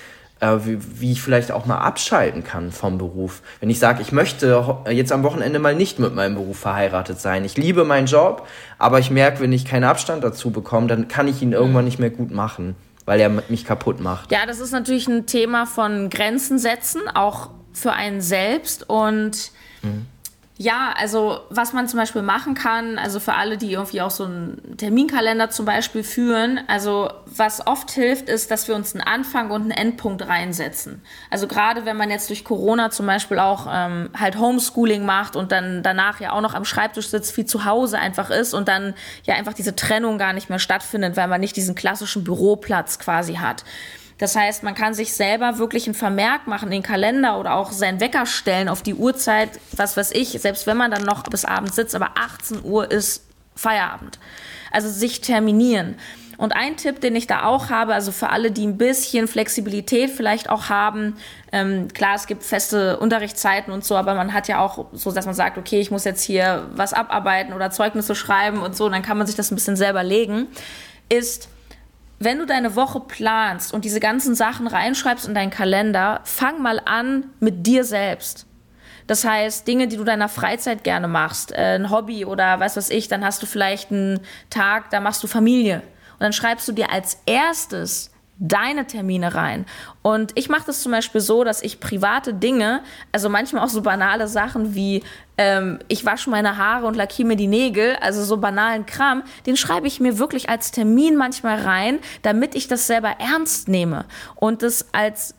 äh, 0.45 0.65
wie, 0.65 0.77
wie 0.99 1.11
ich 1.11 1.21
vielleicht 1.21 1.51
auch 1.51 1.65
mal 1.65 1.79
abschalten 1.79 2.43
kann 2.43 2.71
vom 2.71 2.97
Beruf. 2.97 3.41
Wenn 3.59 3.69
ich 3.69 3.79
sage, 3.79 4.01
ich 4.01 4.11
möchte 4.11 4.63
jetzt 4.89 5.11
am 5.11 5.23
Wochenende 5.23 5.59
mal 5.59 5.75
nicht 5.75 5.99
mit 5.99 6.13
meinem 6.13 6.35
Beruf 6.35 6.59
verheiratet 6.59 7.19
sein. 7.19 7.43
Ich 7.45 7.57
liebe 7.57 7.83
meinen 7.83 8.07
Job, 8.07 8.47
aber 8.77 8.99
ich 8.99 9.11
merke, 9.11 9.39
wenn 9.39 9.53
ich 9.53 9.65
keinen 9.65 9.83
Abstand 9.83 10.23
dazu 10.23 10.51
bekomme, 10.51 10.87
dann 10.87 11.07
kann 11.07 11.27
ich 11.27 11.41
ihn 11.41 11.51
irgendwann 11.51 11.85
nicht 11.85 11.99
mehr 11.99 12.09
gut 12.09 12.31
machen, 12.31 12.75
weil 13.05 13.19
er 13.19 13.29
mich 13.29 13.65
kaputt 13.65 13.99
macht. 13.99 14.31
Ja, 14.31 14.45
das 14.45 14.59
ist 14.59 14.71
natürlich 14.71 15.07
ein 15.07 15.25
Thema 15.25 15.65
von 15.65 16.09
Grenzen 16.09 16.59
setzen, 16.59 17.01
auch 17.13 17.49
für 17.73 17.93
einen 17.93 18.21
selbst 18.21 18.89
und 18.89 19.51
mhm 19.81 20.07
Ja, 20.57 20.93
also 20.97 21.41
was 21.49 21.73
man 21.73 21.89
zum 21.89 21.99
Beispiel 21.99 22.21
machen 22.21 22.53
kann, 22.53 22.97
also 22.97 23.19
für 23.19 23.33
alle, 23.33 23.57
die 23.57 23.73
irgendwie 23.73 23.99
auch 23.99 24.11
so 24.11 24.23
einen 24.23 24.77
Terminkalender 24.77 25.49
zum 25.49 25.65
Beispiel 25.65 26.01
führen, 26.01 26.61
also 26.67 27.09
was 27.25 27.67
oft 27.67 27.91
hilft, 27.91 28.29
ist, 28.29 28.51
dass 28.51 28.69
wir 28.69 28.75
uns 28.75 28.95
einen 28.95 29.01
Anfang 29.01 29.51
und 29.51 29.63
einen 29.63 29.71
Endpunkt 29.71 30.25
reinsetzen. 30.25 31.01
Also 31.29 31.47
gerade 31.47 31.83
wenn 31.83 31.97
man 31.97 32.09
jetzt 32.09 32.29
durch 32.29 32.45
Corona 32.45 32.89
zum 32.89 33.05
Beispiel 33.05 33.37
auch 33.37 33.67
ähm, 33.69 34.11
halt 34.17 34.37
Homeschooling 34.39 35.05
macht 35.05 35.35
und 35.35 35.51
dann 35.51 35.83
danach 35.83 36.21
ja 36.21 36.31
auch 36.31 36.41
noch 36.41 36.53
am 36.53 36.63
Schreibtisch 36.63 37.09
sitzt, 37.09 37.33
viel 37.33 37.45
zu 37.45 37.65
Hause 37.65 37.99
einfach 37.99 38.29
ist 38.29 38.53
und 38.53 38.69
dann 38.69 38.93
ja 39.23 39.35
einfach 39.35 39.53
diese 39.53 39.75
Trennung 39.75 40.17
gar 40.17 40.31
nicht 40.31 40.49
mehr 40.49 40.59
stattfindet, 40.59 41.17
weil 41.17 41.27
man 41.27 41.41
nicht 41.41 41.57
diesen 41.57 41.75
klassischen 41.75 42.23
Büroplatz 42.23 42.97
quasi 42.97 43.35
hat 43.35 43.65
das 44.17 44.35
heißt, 44.35 44.63
man 44.63 44.75
kann 44.75 44.93
sich 44.93 45.13
selber 45.13 45.57
wirklich 45.57 45.87
einen 45.87 45.95
Vermerk 45.95 46.47
machen, 46.47 46.71
den 46.71 46.83
Kalender 46.83 47.37
oder 47.37 47.55
auch 47.55 47.71
seinen 47.71 47.99
Wecker 47.99 48.25
stellen 48.25 48.69
auf 48.69 48.81
die 48.81 48.93
Uhrzeit, 48.93 49.49
was 49.75 49.97
weiß 49.97 50.11
ich, 50.13 50.29
selbst 50.41 50.67
wenn 50.67 50.77
man 50.77 50.91
dann 50.91 51.03
noch 51.03 51.23
bis 51.23 51.43
abends 51.43 51.75
sitzt, 51.75 51.95
aber 51.95 52.11
18 52.15 52.63
Uhr 52.63 52.89
ist 52.89 53.25
Feierabend. 53.55 54.19
Also 54.71 54.89
sich 54.89 55.21
terminieren. 55.21 55.95
Und 56.37 56.53
ein 56.53 56.75
Tipp, 56.75 56.99
den 56.99 57.15
ich 57.15 57.27
da 57.27 57.45
auch 57.45 57.69
habe, 57.69 57.93
also 57.93 58.11
für 58.11 58.29
alle, 58.29 58.51
die 58.51 58.65
ein 58.67 58.77
bisschen 58.77 59.27
Flexibilität 59.27 60.09
vielleicht 60.09 60.49
auch 60.49 60.69
haben, 60.69 61.15
ähm, 61.51 61.87
klar, 61.93 62.15
es 62.15 62.27
gibt 62.27 62.43
feste 62.43 62.99
Unterrichtszeiten 62.99 63.71
und 63.71 63.85
so, 63.85 63.95
aber 63.95 64.15
man 64.15 64.33
hat 64.33 64.49
ja 64.49 64.59
auch 64.59 64.87
so, 64.91 65.11
dass 65.11 65.25
man 65.25 65.35
sagt, 65.35 65.57
okay, 65.57 65.79
ich 65.79 65.91
muss 65.91 66.03
jetzt 66.03 66.23
hier 66.23 66.67
was 66.73 66.91
abarbeiten 66.91 67.53
oder 67.53 67.71
Zeugnisse 67.71 68.15
schreiben 68.15 68.61
und 68.61 68.75
so, 68.75 68.85
und 68.85 68.91
dann 68.91 69.01
kann 69.01 69.17
man 69.17 69.27
sich 69.27 69.37
das 69.37 69.51
ein 69.51 69.55
bisschen 69.55 69.77
selber 69.77 70.03
legen, 70.03 70.47
ist, 71.07 71.47
wenn 72.19 72.39
du 72.39 72.45
deine 72.45 72.75
Woche 72.75 72.99
planst 72.99 73.73
und 73.73 73.85
diese 73.85 73.99
ganzen 73.99 74.35
Sachen 74.35 74.67
reinschreibst 74.67 75.27
in 75.27 75.33
deinen 75.33 75.49
Kalender, 75.49 76.21
fang 76.23 76.61
mal 76.61 76.81
an 76.85 77.25
mit 77.39 77.67
dir 77.67 77.83
selbst. 77.83 78.45
Das 79.07 79.23
heißt, 79.23 79.67
Dinge, 79.67 79.87
die 79.87 79.97
du 79.97 80.03
deiner 80.03 80.29
Freizeit 80.29 80.83
gerne 80.83 81.07
machst, 81.07 81.51
äh, 81.51 81.75
ein 81.75 81.91
Hobby 81.91 82.25
oder 82.25 82.59
was 82.59 82.75
weiß 82.75 82.89
ich, 82.89 83.07
dann 83.07 83.23
hast 83.23 83.41
du 83.43 83.45
vielleicht 83.45 83.91
einen 83.91 84.19
Tag, 84.49 84.89
da 84.89 84.99
machst 84.99 85.21
du 85.23 85.27
Familie. 85.27 85.83
Und 86.13 86.21
dann 86.21 86.33
schreibst 86.33 86.67
du 86.67 86.71
dir 86.71 86.91
als 86.91 87.19
erstes 87.25 88.11
deine 88.37 88.85
Termine 88.85 89.33
rein. 89.33 89.65
Und 90.01 90.31
ich 90.35 90.49
mache 90.49 90.65
das 90.67 90.81
zum 90.81 90.91
Beispiel 90.91 91.21
so, 91.21 91.43
dass 91.43 91.61
ich 91.61 91.79
private 91.79 92.33
Dinge, 92.33 92.81
also 93.11 93.29
manchmal 93.29 93.63
auch 93.63 93.69
so 93.69 93.81
banale 93.81 94.27
Sachen 94.27 94.75
wie 94.75 95.03
ähm, 95.37 95.79
ich 95.87 96.05
wasche 96.05 96.29
meine 96.29 96.57
Haare 96.57 96.85
und 96.85 96.95
lackiere 96.95 97.27
mir 97.27 97.35
die 97.35 97.47
Nägel, 97.47 97.95
also 98.01 98.23
so 98.23 98.37
banalen 98.37 98.85
Kram, 98.85 99.23
den 99.45 99.57
schreibe 99.57 99.87
ich 99.87 99.99
mir 99.99 100.17
wirklich 100.17 100.49
als 100.49 100.71
Termin 100.71 101.15
manchmal 101.15 101.61
rein, 101.61 101.99
damit 102.21 102.55
ich 102.55 102.67
das 102.67 102.87
selber 102.87 103.15
ernst 103.19 103.67
nehme 103.67 104.05
und 104.35 104.61
das 104.61 104.93
als 104.93 105.35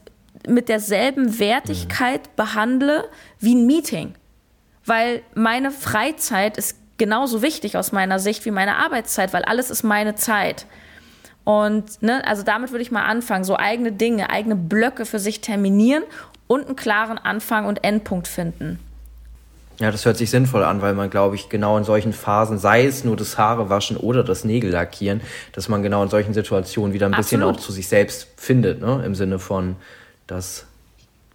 mit 0.47 0.68
derselben 0.68 1.38
Wertigkeit 1.38 2.28
mhm. 2.28 2.30
behandle 2.36 3.09
wie 3.38 3.55
ein 3.55 3.66
Meeting. 3.66 4.14
Weil 4.84 5.22
meine 5.34 5.70
Freizeit 5.70 6.57
ist 6.57 6.76
genauso 6.99 7.42
wichtig 7.42 7.76
aus 7.76 7.92
meiner 7.92 8.18
Sicht 8.18 8.44
wie 8.44 8.51
meine 8.51 8.76
Arbeitszeit, 8.76 9.32
weil 9.32 9.44
alles 9.44 9.70
ist 9.70 9.82
meine 9.82 10.14
Zeit. 10.14 10.66
Und 11.47 12.03
ne, 12.03 12.26
also 12.26 12.42
damit 12.42 12.72
würde 12.72 12.82
ich 12.82 12.90
mal 12.90 13.05
anfangen, 13.05 13.44
so 13.44 13.57
eigene 13.57 13.92
Dinge, 13.92 14.30
eigene 14.30 14.57
Blöcke 14.57 15.07
für 15.07 15.20
sich 15.20 15.40
terminieren 15.40 16.03
und 16.49 16.66
einen 16.66 16.74
klaren 16.74 17.18
Anfang 17.18 17.66
und 17.66 17.84
Endpunkt 17.84 18.26
finden. 18.26 18.80
Ja, 19.78 19.92
das 19.92 20.05
hört 20.05 20.16
sich 20.16 20.28
sinnvoll 20.28 20.64
an, 20.64 20.82
weil 20.82 20.94
man, 20.94 21.09
glaube 21.09 21.36
ich, 21.36 21.49
genau 21.49 21.78
in 21.78 21.84
solchen 21.84 22.12
Phasen, 22.12 22.59
sei 22.59 22.84
es 22.84 23.05
nur 23.05 23.14
das 23.14 23.38
Haare 23.38 23.70
waschen 23.70 23.97
oder 23.97 24.24
das 24.24 24.42
Nägel 24.42 24.72
lackieren, 24.72 25.20
dass 25.53 25.68
man 25.68 25.84
genau 25.84 26.03
in 26.03 26.09
solchen 26.09 26.34
Situationen 26.34 26.92
wieder 26.92 27.07
ein 27.07 27.14
Absolut. 27.14 27.26
bisschen 27.26 27.42
auch 27.44 27.64
zu 27.64 27.70
sich 27.70 27.86
selbst 27.86 28.26
findet, 28.36 28.80
ne? 28.80 29.05
im 29.07 29.14
Sinne 29.14 29.38
von, 29.38 29.76
dass 30.26 30.66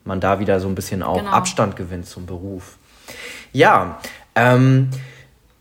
man 0.03 0.19
da 0.19 0.41
wieder 0.41 0.59
so 0.59 0.67
ein 0.67 0.75
bisschen 0.75 1.03
auch 1.03 1.19
genau. 1.19 1.31
Abstand 1.31 1.77
gewinnt 1.77 2.05
zum 2.05 2.25
Beruf. 2.25 2.75
Ja, 3.53 4.01
ähm, 4.35 4.89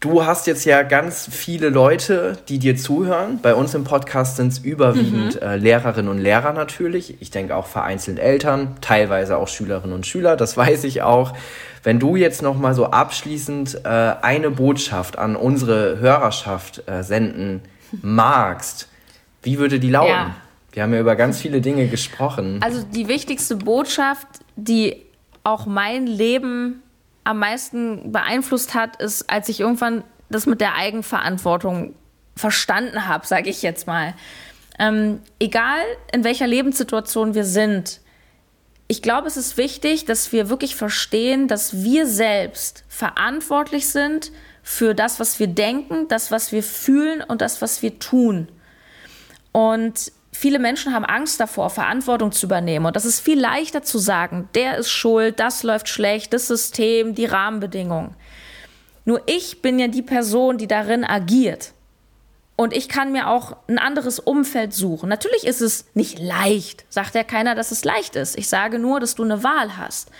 Du 0.00 0.24
hast 0.24 0.46
jetzt 0.46 0.64
ja 0.64 0.82
ganz 0.82 1.28
viele 1.30 1.68
Leute, 1.68 2.38
die 2.48 2.58
dir 2.58 2.74
zuhören. 2.74 3.38
Bei 3.42 3.54
uns 3.54 3.74
im 3.74 3.84
Podcast 3.84 4.36
sind 4.36 4.48
es 4.48 4.58
überwiegend 4.58 5.34
mhm. 5.34 5.46
äh, 5.46 5.56
Lehrerinnen 5.56 6.10
und 6.10 6.16
Lehrer 6.16 6.54
natürlich. 6.54 7.20
Ich 7.20 7.30
denke 7.30 7.54
auch 7.54 7.66
vereinzelt 7.66 8.18
Eltern, 8.18 8.76
teilweise 8.80 9.36
auch 9.36 9.48
Schülerinnen 9.48 9.94
und 9.94 10.06
Schüler, 10.06 10.36
das 10.36 10.56
weiß 10.56 10.84
ich 10.84 11.02
auch. 11.02 11.34
Wenn 11.82 11.98
du 11.98 12.16
jetzt 12.16 12.40
noch 12.40 12.58
mal 12.58 12.74
so 12.74 12.86
abschließend 12.86 13.82
äh, 13.84 13.88
eine 13.88 14.50
Botschaft 14.50 15.18
an 15.18 15.36
unsere 15.36 15.98
Hörerschaft 15.98 16.82
äh, 16.88 17.02
senden 17.02 17.60
magst, 18.00 18.88
wie 19.42 19.58
würde 19.58 19.80
die 19.80 19.90
lauten? 19.90 20.08
Ja. 20.10 20.34
Wir 20.72 20.82
haben 20.82 20.94
ja 20.94 21.00
über 21.00 21.14
ganz 21.14 21.42
viele 21.42 21.60
Dinge 21.60 21.88
gesprochen. 21.88 22.60
Also 22.62 22.82
die 22.82 23.06
wichtigste 23.06 23.56
Botschaft, 23.56 24.28
die 24.56 24.96
auch 25.44 25.66
mein 25.66 26.06
Leben 26.06 26.82
am 27.24 27.38
meisten 27.38 28.12
beeinflusst 28.12 28.74
hat, 28.74 29.00
ist, 29.00 29.30
als 29.30 29.48
ich 29.48 29.60
irgendwann 29.60 30.04
das 30.30 30.46
mit 30.46 30.60
der 30.60 30.76
Eigenverantwortung 30.76 31.94
verstanden 32.36 33.06
habe, 33.06 33.26
sage 33.26 33.50
ich 33.50 33.62
jetzt 33.62 33.86
mal. 33.86 34.14
Ähm, 34.78 35.20
egal 35.38 35.80
in 36.12 36.24
welcher 36.24 36.46
Lebenssituation 36.46 37.34
wir 37.34 37.44
sind, 37.44 38.00
ich 38.88 39.02
glaube, 39.02 39.28
es 39.28 39.36
ist 39.36 39.56
wichtig, 39.56 40.04
dass 40.04 40.32
wir 40.32 40.48
wirklich 40.48 40.74
verstehen, 40.74 41.46
dass 41.46 41.84
wir 41.84 42.08
selbst 42.08 42.84
verantwortlich 42.88 43.88
sind 43.88 44.32
für 44.64 44.94
das, 44.94 45.20
was 45.20 45.38
wir 45.38 45.46
denken, 45.46 46.08
das, 46.08 46.32
was 46.32 46.50
wir 46.50 46.64
fühlen 46.64 47.22
und 47.22 47.40
das, 47.40 47.62
was 47.62 47.82
wir 47.82 48.00
tun. 48.00 48.48
Und 49.52 50.10
viele 50.32 50.58
Menschen 50.58 50.92
haben 50.94 51.04
Angst 51.04 51.40
davor, 51.40 51.70
Verantwortung 51.70 52.32
zu 52.32 52.46
übernehmen. 52.46 52.86
Und 52.86 52.96
das 52.96 53.04
ist 53.04 53.20
viel 53.20 53.38
leichter 53.38 53.82
zu 53.82 53.98
sagen, 53.98 54.48
der 54.54 54.78
ist 54.78 54.90
schuld, 54.90 55.40
das 55.40 55.62
läuft 55.62 55.88
schlecht, 55.88 56.32
das 56.32 56.46
System, 56.48 57.14
die 57.14 57.26
Rahmenbedingungen. 57.26 58.14
Nur 59.04 59.22
ich 59.26 59.62
bin 59.62 59.78
ja 59.78 59.88
die 59.88 60.02
Person, 60.02 60.58
die 60.58 60.68
darin 60.68 61.04
agiert. 61.04 61.72
Und 62.56 62.74
ich 62.74 62.90
kann 62.90 63.10
mir 63.10 63.28
auch 63.28 63.56
ein 63.68 63.78
anderes 63.78 64.18
Umfeld 64.18 64.74
suchen. 64.74 65.08
Natürlich 65.08 65.44
ist 65.44 65.62
es 65.62 65.86
nicht 65.94 66.18
leicht, 66.18 66.84
sagt 66.90 67.14
ja 67.14 67.24
keiner, 67.24 67.54
dass 67.54 67.70
es 67.70 67.84
leicht 67.84 68.16
ist. 68.16 68.36
Ich 68.36 68.48
sage 68.48 68.78
nur, 68.78 69.00
dass 69.00 69.14
du 69.14 69.24
eine 69.24 69.42
Wahl 69.42 69.78
hast. 69.78 70.10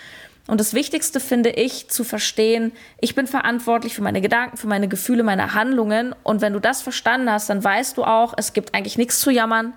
Und 0.47 0.59
das 0.59 0.73
Wichtigste 0.73 1.19
finde 1.19 1.51
ich 1.51 1.89
zu 1.89 2.03
verstehen, 2.03 2.71
ich 2.99 3.13
bin 3.13 3.27
verantwortlich 3.27 3.93
für 3.93 4.01
meine 4.01 4.21
Gedanken, 4.21 4.57
für 4.57 4.67
meine 4.67 4.87
Gefühle, 4.87 5.21
meine 5.21 5.53
Handlungen. 5.53 6.15
Und 6.23 6.41
wenn 6.41 6.53
du 6.53 6.59
das 6.59 6.81
verstanden 6.81 7.29
hast, 7.29 7.47
dann 7.49 7.63
weißt 7.63 7.95
du 7.97 8.03
auch, 8.03 8.33
es 8.35 8.53
gibt 8.53 8.73
eigentlich 8.73 8.97
nichts 8.97 9.19
zu 9.19 9.29
jammern, 9.29 9.75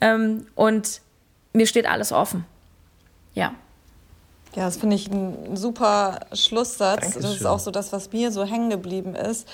ähm, 0.00 0.46
und 0.54 1.00
mir 1.52 1.66
steht 1.66 1.86
alles 1.86 2.12
offen. 2.12 2.44
Ja. 3.34 3.54
Ja, 4.56 4.64
das 4.64 4.78
finde 4.78 4.96
ich 4.96 5.08
ein 5.08 5.56
super 5.56 6.20
Schlusssatz. 6.32 7.00
Dankeschön. 7.00 7.22
Das 7.22 7.36
ist 7.36 7.46
auch 7.46 7.60
so 7.60 7.70
das, 7.70 7.92
was 7.92 8.12
mir 8.12 8.32
so 8.32 8.44
hängen 8.44 8.70
geblieben 8.70 9.14
ist 9.14 9.46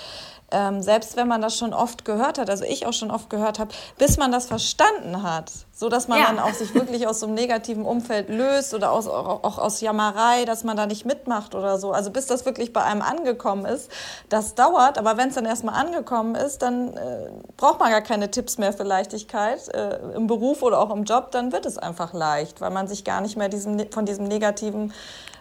ähm, 0.53 0.81
selbst 0.81 1.17
wenn 1.17 1.27
man 1.27 1.41
das 1.41 1.57
schon 1.57 1.75
oft 1.75 2.05
gehört 2.05 2.39
hat, 2.39 2.51
also 2.51 2.65
ich 2.65 2.87
auch 2.87 2.93
schon 2.93 3.11
oft 3.11 3.31
gehört 3.31 3.59
habe, 3.59 3.75
bis 3.99 4.17
man 4.17 4.31
das 4.31 4.47
verstanden 4.47 5.23
hat, 5.23 5.51
so 5.73 5.89
dass 5.89 6.07
man 6.07 6.19
ja. 6.19 6.27
dann 6.27 6.39
auch 6.39 6.55
sich 6.55 6.73
wirklich 6.75 7.07
aus 7.09 7.21
so 7.21 7.27
einem 7.27 7.35
negativen 7.35 7.85
Umfeld 7.85 8.29
löst 8.29 8.73
oder 8.73 8.93
aus, 8.93 9.09
auch, 9.09 9.59
aus 9.59 9.81
Jammerei, 9.81 10.45
dass 10.45 10.63
man 10.63 10.77
da 10.77 10.87
nicht 10.87 11.05
mitmacht 11.05 11.55
oder 11.55 11.79
so. 11.79 11.93
Also 11.93 12.11
bis 12.11 12.27
das 12.27 12.47
wirklich 12.47 12.73
bei 12.73 12.83
einem 12.83 13.03
angekommen 13.03 13.65
ist, 13.65 13.91
das 14.29 14.55
dauert, 14.55 14.99
aber 14.99 15.17
wenn 15.17 15.31
es 15.31 15.35
dann 15.35 15.47
erstmal 15.47 15.75
angekommen 15.75 16.37
ist, 16.37 16.63
dann 16.63 16.97
äh, 16.97 17.31
braucht 17.57 17.81
man 17.81 17.91
gar 17.91 18.03
keine 18.03 18.31
Tipps 18.31 18.57
mehr 18.57 18.73
für 18.73 18.85
Leichtigkeit 18.85 19.69
äh, 19.75 19.99
im 20.15 20.29
Beruf 20.29 20.63
oder 20.63 20.79
auch 20.81 20.95
im 20.95 21.05
Job, 21.05 21.33
dann 21.33 21.51
wird 21.51 21.67
es 21.67 21.77
einfach 21.77 22.13
leicht, 22.13 22.61
weil 22.61 22.71
man 22.71 22.87
sich 22.87 23.05
gar 23.05 23.21
nicht 23.21 23.37
mehr 23.37 23.49
diesem, 23.49 23.91
von 23.91 24.07
diesem 24.07 24.29
Negativen 24.29 24.93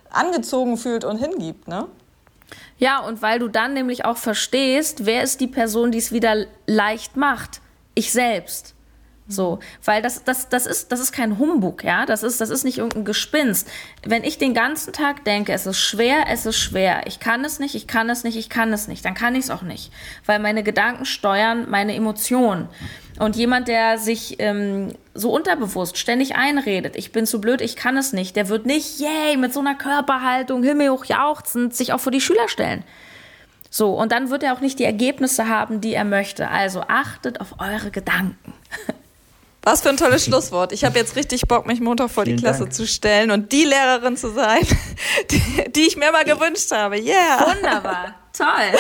angezogen 0.10 0.78
fühlt 0.78 1.04
und 1.04 1.18
hingibt, 1.18 1.68
ne? 1.68 1.88
Ja, 2.78 3.00
und 3.00 3.22
weil 3.22 3.40
du 3.40 3.48
dann 3.48 3.74
nämlich 3.74 4.06
auch 4.06 4.18
verstehst, 4.18 5.06
wer 5.06 5.24
ist 5.24 5.40
die 5.40 5.48
Person, 5.48 5.92
die 5.92 5.98
es 5.98 6.12
wieder 6.12 6.46
leicht 6.68 7.16
macht? 7.16 7.62
Ich 7.94 8.12
selbst. 8.12 8.75
So, 9.28 9.60
weil 9.84 10.04
das, 10.04 10.24
das, 10.24 10.50
das, 10.50 10.68
ist, 10.68 10.92
das 10.92 11.00
ist 11.00 11.12
kein 11.12 11.40
Humbug, 11.40 11.84
ja. 11.84 12.06
Das 12.06 12.22
ist, 12.22 12.40
das 12.42 12.52
ist 12.52 12.64
nicht 12.64 12.78
irgendein 12.78 13.06
Gespinst. 13.06 13.68
Wenn 14.06 14.24
ich 14.24 14.38
den 14.38 14.54
ganzen 14.54 14.94
Tag 14.94 15.26
denke, 15.26 15.52
es 15.52 15.66
ist 15.66 15.80
schwer, 15.80 16.26
es 16.30 16.46
ist 16.46 16.60
schwer, 16.60 17.08
ich 17.08 17.20
kann 17.20 17.44
es 17.44 17.58
nicht, 17.58 17.74
ich 17.74 17.88
kann 17.88 18.08
es 18.10 18.24
nicht, 18.24 18.38
ich 18.38 18.50
kann 18.50 18.72
es 18.72 18.88
nicht, 18.88 19.04
dann 19.04 19.16
kann 19.16 19.34
ich 19.34 19.46
es 19.46 19.50
auch 19.50 19.64
nicht. 19.64 19.92
Weil 20.28 20.38
meine 20.38 20.62
Gedanken 20.62 21.06
steuern 21.06 21.68
meine 21.70 21.96
Emotionen. 21.96 22.70
Und 23.18 23.36
jemand, 23.36 23.68
der 23.68 23.98
sich 23.98 24.36
ähm, 24.40 24.94
so 25.16 25.32
unterbewusst 25.32 25.98
ständig 25.98 26.36
einredet, 26.36 26.96
ich 26.96 27.12
bin 27.12 27.26
zu 27.26 27.42
blöd, 27.42 27.62
ich 27.62 27.76
kann 27.76 27.98
es 27.98 28.14
nicht, 28.14 28.36
der 28.36 28.50
wird 28.50 28.68
nicht, 28.68 29.00
yay, 29.00 29.38
mit 29.38 29.54
so 29.54 29.60
einer 29.62 29.76
Körperhaltung, 29.76 30.62
himmelhoch 30.62 31.06
jauchzend, 31.06 31.76
sich 31.76 31.94
auch 31.94 32.00
vor 32.00 32.12
die 32.12 32.22
Schüler 32.22 32.48
stellen. 32.48 32.84
So, 33.72 33.94
und 33.94 34.12
dann 34.12 34.30
wird 34.30 34.44
er 34.44 34.54
auch 34.54 34.62
nicht 34.62 34.78
die 34.78 34.84
Ergebnisse 34.84 35.48
haben, 35.50 35.82
die 35.82 35.96
er 35.96 36.06
möchte. 36.06 36.50
Also 36.50 36.82
achtet 36.82 37.42
auf 37.42 37.56
eure 37.60 37.90
Gedanken. 37.90 38.54
Was 39.66 39.82
für 39.82 39.90
ein 39.90 39.98
tolles 39.98 40.26
Schlusswort. 40.26 40.72
Ich 40.72 40.86
habe 40.86 41.00
jetzt 41.00 41.16
richtig 41.16 41.48
Bock, 41.48 41.66
mich 41.66 41.82
Montag 41.82 42.12
vor 42.12 42.24
Vielen 42.24 42.38
die 42.38 42.44
Klasse 42.44 42.60
Dank. 42.60 42.74
zu 42.74 42.86
stellen 42.86 43.32
und 43.32 43.52
die 43.52 43.66
Lehrerin 43.66 44.16
zu 44.16 44.32
sein, 44.32 44.62
die, 45.32 45.72
die 45.72 45.88
ich 45.88 45.98
mir 45.98 46.12
mal 46.12 46.24
gewünscht 46.24 46.72
habe. 46.72 46.98
Yeah. 46.98 47.48
Wunderbar. 47.48 48.14
Toll. 48.32 48.80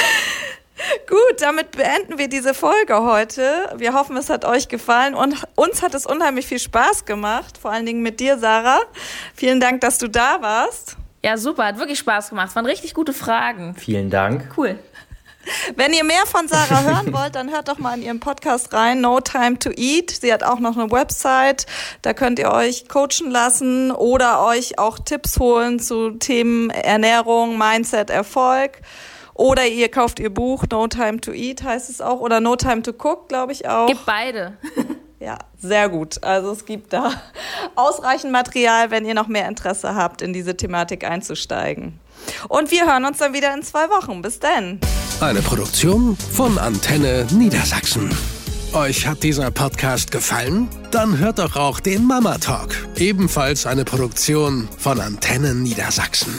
Gut, 1.10 1.42
damit 1.42 1.72
beenden 1.72 2.20
wir 2.20 2.28
diese 2.28 2.54
Folge 2.54 3.02
heute. 3.02 3.74
Wir 3.78 3.94
hoffen, 3.96 4.16
es 4.16 4.30
hat 4.30 4.46
euch 4.46 4.68
gefallen 4.68 5.16
und 5.16 5.36
uns 5.56 5.82
hat 5.82 5.96
es 5.96 6.06
unheimlich 6.06 6.46
viel 6.46 6.60
Spaß 6.60 7.06
gemacht, 7.06 7.58
vor 7.58 7.72
allen 7.72 7.88
Dingen 7.88 8.04
mit 8.04 8.20
dir, 8.20 8.38
Sarah. 8.38 8.82
Vielen 9.34 9.60
Dank, 9.60 9.82
dass 9.82 9.98
du 9.98 10.08
da 10.08 10.42
warst. 10.42 10.98
Ja, 11.24 11.38
super, 11.38 11.66
hat 11.66 11.80
wirklich 11.80 11.98
Spaß 11.98 12.30
gemacht. 12.30 12.50
Es 12.50 12.56
waren 12.56 12.68
richtig 12.68 12.94
gute 12.94 13.12
Fragen. 13.12 13.74
Vielen 13.76 14.12
Dank. 14.12 14.54
Cool. 14.56 14.78
Wenn 15.76 15.93
ihr 15.93 16.04
mehr 16.04 16.26
von 16.26 16.48
Sarah 16.48 16.82
hören 16.82 17.14
wollt, 17.14 17.36
dann 17.36 17.52
hört 17.52 17.68
doch 17.68 17.78
mal 17.78 17.96
in 17.96 18.04
ihren 18.04 18.20
Podcast 18.20 18.74
rein, 18.74 19.02
No 19.02 19.20
Time 19.20 19.60
to 19.60 19.72
Eat. 19.76 20.12
Sie 20.12 20.32
hat 20.34 20.43
auch 20.43 20.60
noch 20.60 20.78
eine 20.78 20.91
Website, 20.91 21.66
da 22.02 22.14
könnt 22.14 22.39
ihr 22.39 22.52
euch 22.52 22.88
coachen 22.88 23.30
lassen 23.30 23.91
oder 23.91 24.46
euch 24.46 24.80
auch 24.80 25.00
Tipps 25.00 25.39
holen 25.39 25.80
zu 25.80 26.12
Themen 26.12 26.70
Ernährung, 26.70 27.58
Mindset, 27.58 28.10
Erfolg. 28.10 28.82
Oder 29.34 29.68
ihr 29.68 29.89
kauft 29.89 30.20
ihr 30.20 30.34
Buch, 30.34 30.64
No 30.72 30.88
Time 30.88 31.20
to 31.20 31.32
Eat 31.32 31.62
heißt 31.64 31.89
es 31.89 32.00
auch, 32.00 32.22
oder 32.22 32.39
No 32.39 32.56
Time 32.56 32.82
to 32.82 32.91
Cook, 32.91 33.28
glaube 33.28 33.52
ich 33.52 33.68
auch. 33.68 33.88
Gibt 33.88 34.06
beide. 34.06 34.58
Ja, 35.18 35.39
sehr 35.58 35.88
gut. 35.89 36.24
Also 36.24 36.52
es 36.52 36.66
gibt 36.66 36.91
da 36.93 37.10
ausreichend 37.76 38.32
Material, 38.32 38.91
wenn 38.91 39.06
ihr 39.06 39.14
noch 39.14 39.28
mehr 39.28 39.48
Interesse 39.48 39.96
habt, 39.96 40.22
in 40.22 40.34
diese 40.34 40.58
Thematik 40.58 41.04
einzusteigen. 41.04 42.00
Und 42.49 42.71
wir 42.71 42.86
hören 42.86 43.05
uns 43.05 43.17
dann 43.17 43.34
wieder 43.34 43.53
in 43.53 43.63
zwei 43.63 43.89
Wochen. 43.89 44.21
Bis 44.21 44.39
dann. 44.39 44.80
Eine 45.19 45.41
Produktion 45.41 46.17
von 46.34 46.57
Antenne 46.57 47.26
Niedersachsen. 47.32 48.09
Euch 48.73 49.07
hat 49.07 49.23
dieser 49.23 49.51
Podcast 49.51 50.11
gefallen? 50.11 50.67
Dann 50.91 51.17
hört 51.17 51.39
doch 51.39 51.55
auch 51.55 51.80
den 51.80 52.05
Mama 52.05 52.38
Talk, 52.38 52.76
ebenfalls 52.97 53.65
eine 53.65 53.86
Produktion 53.86 54.67
von 54.78 54.99
Antenne 54.99 55.55
Niedersachsen. 55.55 56.34